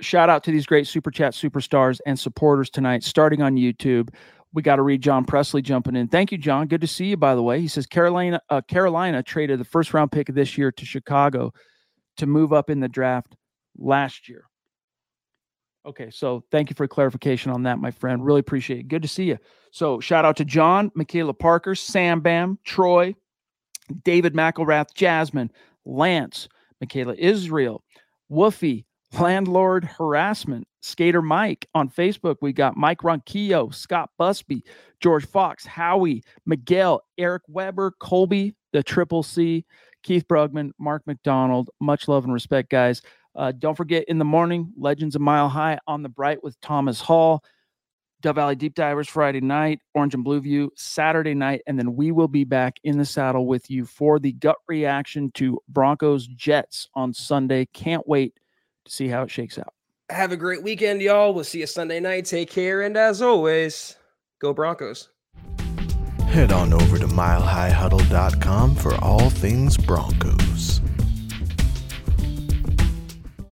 shout 0.00 0.28
out 0.28 0.44
to 0.44 0.50
these 0.50 0.66
great 0.66 0.86
super 0.86 1.10
chat 1.10 1.32
superstars 1.32 2.00
and 2.06 2.18
supporters 2.18 2.70
tonight, 2.70 3.02
starting 3.02 3.42
on 3.42 3.56
YouTube. 3.56 4.10
We 4.54 4.62
got 4.62 4.76
to 4.76 4.82
read 4.82 5.00
John 5.00 5.24
Presley 5.24 5.62
jumping 5.62 5.96
in. 5.96 6.08
Thank 6.08 6.30
you, 6.32 6.38
John. 6.38 6.66
Good 6.66 6.82
to 6.82 6.86
see 6.86 7.06
you. 7.06 7.16
By 7.16 7.34
the 7.34 7.42
way, 7.42 7.60
he 7.60 7.68
says 7.68 7.86
Carolina 7.86 8.40
uh, 8.50 8.60
Carolina 8.60 9.22
traded 9.22 9.58
the 9.58 9.64
first 9.64 9.94
round 9.94 10.12
pick 10.12 10.28
of 10.28 10.34
this 10.34 10.58
year 10.58 10.70
to 10.72 10.84
Chicago 10.84 11.52
to 12.18 12.26
move 12.26 12.52
up 12.52 12.68
in 12.68 12.80
the 12.80 12.88
draft 12.88 13.34
last 13.78 14.28
year. 14.28 14.44
Okay, 15.84 16.10
so 16.10 16.44
thank 16.50 16.70
you 16.70 16.76
for 16.76 16.86
clarification 16.86 17.50
on 17.50 17.64
that, 17.64 17.78
my 17.78 17.90
friend. 17.90 18.24
Really 18.24 18.40
appreciate 18.40 18.80
it. 18.80 18.88
Good 18.88 19.02
to 19.02 19.08
see 19.08 19.24
you. 19.24 19.38
So 19.72 19.98
shout 19.98 20.24
out 20.24 20.36
to 20.36 20.44
John, 20.44 20.92
Michaela 20.94 21.34
Parker, 21.34 21.74
Sam 21.74 22.20
Bam, 22.20 22.58
Troy, 22.64 23.14
David 24.04 24.34
McElrath, 24.34 24.94
Jasmine, 24.94 25.50
Lance, 25.84 26.48
Michaela 26.80 27.14
Israel, 27.18 27.82
Woofy, 28.30 28.84
Landlord 29.18 29.84
Harassment, 29.84 30.66
Skater 30.80 31.22
Mike 31.22 31.66
on 31.74 31.88
Facebook. 31.88 32.36
We 32.40 32.52
got 32.52 32.76
Mike 32.76 33.02
Ronquillo, 33.02 33.74
Scott 33.74 34.10
Busby, 34.18 34.64
George 35.00 35.26
Fox, 35.26 35.66
Howie, 35.66 36.22
Miguel, 36.46 37.02
Eric 37.18 37.42
Weber, 37.48 37.92
Colby, 37.98 38.54
the 38.72 38.82
Triple 38.82 39.22
C, 39.22 39.64
Keith 40.02 40.26
Brugman, 40.28 40.70
Mark 40.78 41.02
McDonald. 41.06 41.70
Much 41.80 42.08
love 42.08 42.24
and 42.24 42.32
respect, 42.32 42.70
guys. 42.70 43.02
Uh, 43.34 43.52
don't 43.52 43.76
forget 43.76 44.04
in 44.08 44.18
the 44.18 44.24
morning, 44.24 44.72
Legends 44.76 45.14
of 45.14 45.22
Mile 45.22 45.48
High 45.48 45.78
on 45.86 46.02
the 46.02 46.08
Bright 46.08 46.42
with 46.42 46.60
Thomas 46.60 47.00
Hall. 47.00 47.42
Dove 48.22 48.36
Valley 48.36 48.54
Deep 48.54 48.74
Divers 48.74 49.08
Friday 49.08 49.40
night, 49.40 49.80
Orange 49.94 50.14
and 50.14 50.22
Blue 50.22 50.40
View 50.40 50.70
Saturday 50.76 51.34
night, 51.34 51.60
and 51.66 51.76
then 51.76 51.96
we 51.96 52.12
will 52.12 52.28
be 52.28 52.44
back 52.44 52.76
in 52.84 52.96
the 52.96 53.04
saddle 53.04 53.46
with 53.46 53.68
you 53.68 53.84
for 53.84 54.20
the 54.20 54.32
gut 54.32 54.58
reaction 54.68 55.32
to 55.32 55.58
Broncos 55.68 56.28
Jets 56.28 56.88
on 56.94 57.12
Sunday. 57.12 57.66
Can't 57.72 58.06
wait 58.06 58.38
to 58.84 58.92
see 58.92 59.08
how 59.08 59.22
it 59.24 59.30
shakes 59.30 59.58
out. 59.58 59.74
Have 60.08 60.30
a 60.30 60.36
great 60.36 60.62
weekend, 60.62 61.02
y'all. 61.02 61.34
We'll 61.34 61.42
see 61.42 61.60
you 61.60 61.66
Sunday 61.66 61.98
night. 61.98 62.26
Take 62.26 62.50
care, 62.50 62.82
and 62.82 62.96
as 62.96 63.20
always, 63.22 63.96
go 64.40 64.54
Broncos. 64.54 65.08
Head 66.28 66.52
on 66.52 66.72
over 66.72 66.98
to 66.98 67.06
milehighhuddle.com 67.06 68.76
for 68.76 68.94
all 69.04 69.30
things 69.30 69.76
Broncos. 69.76 70.80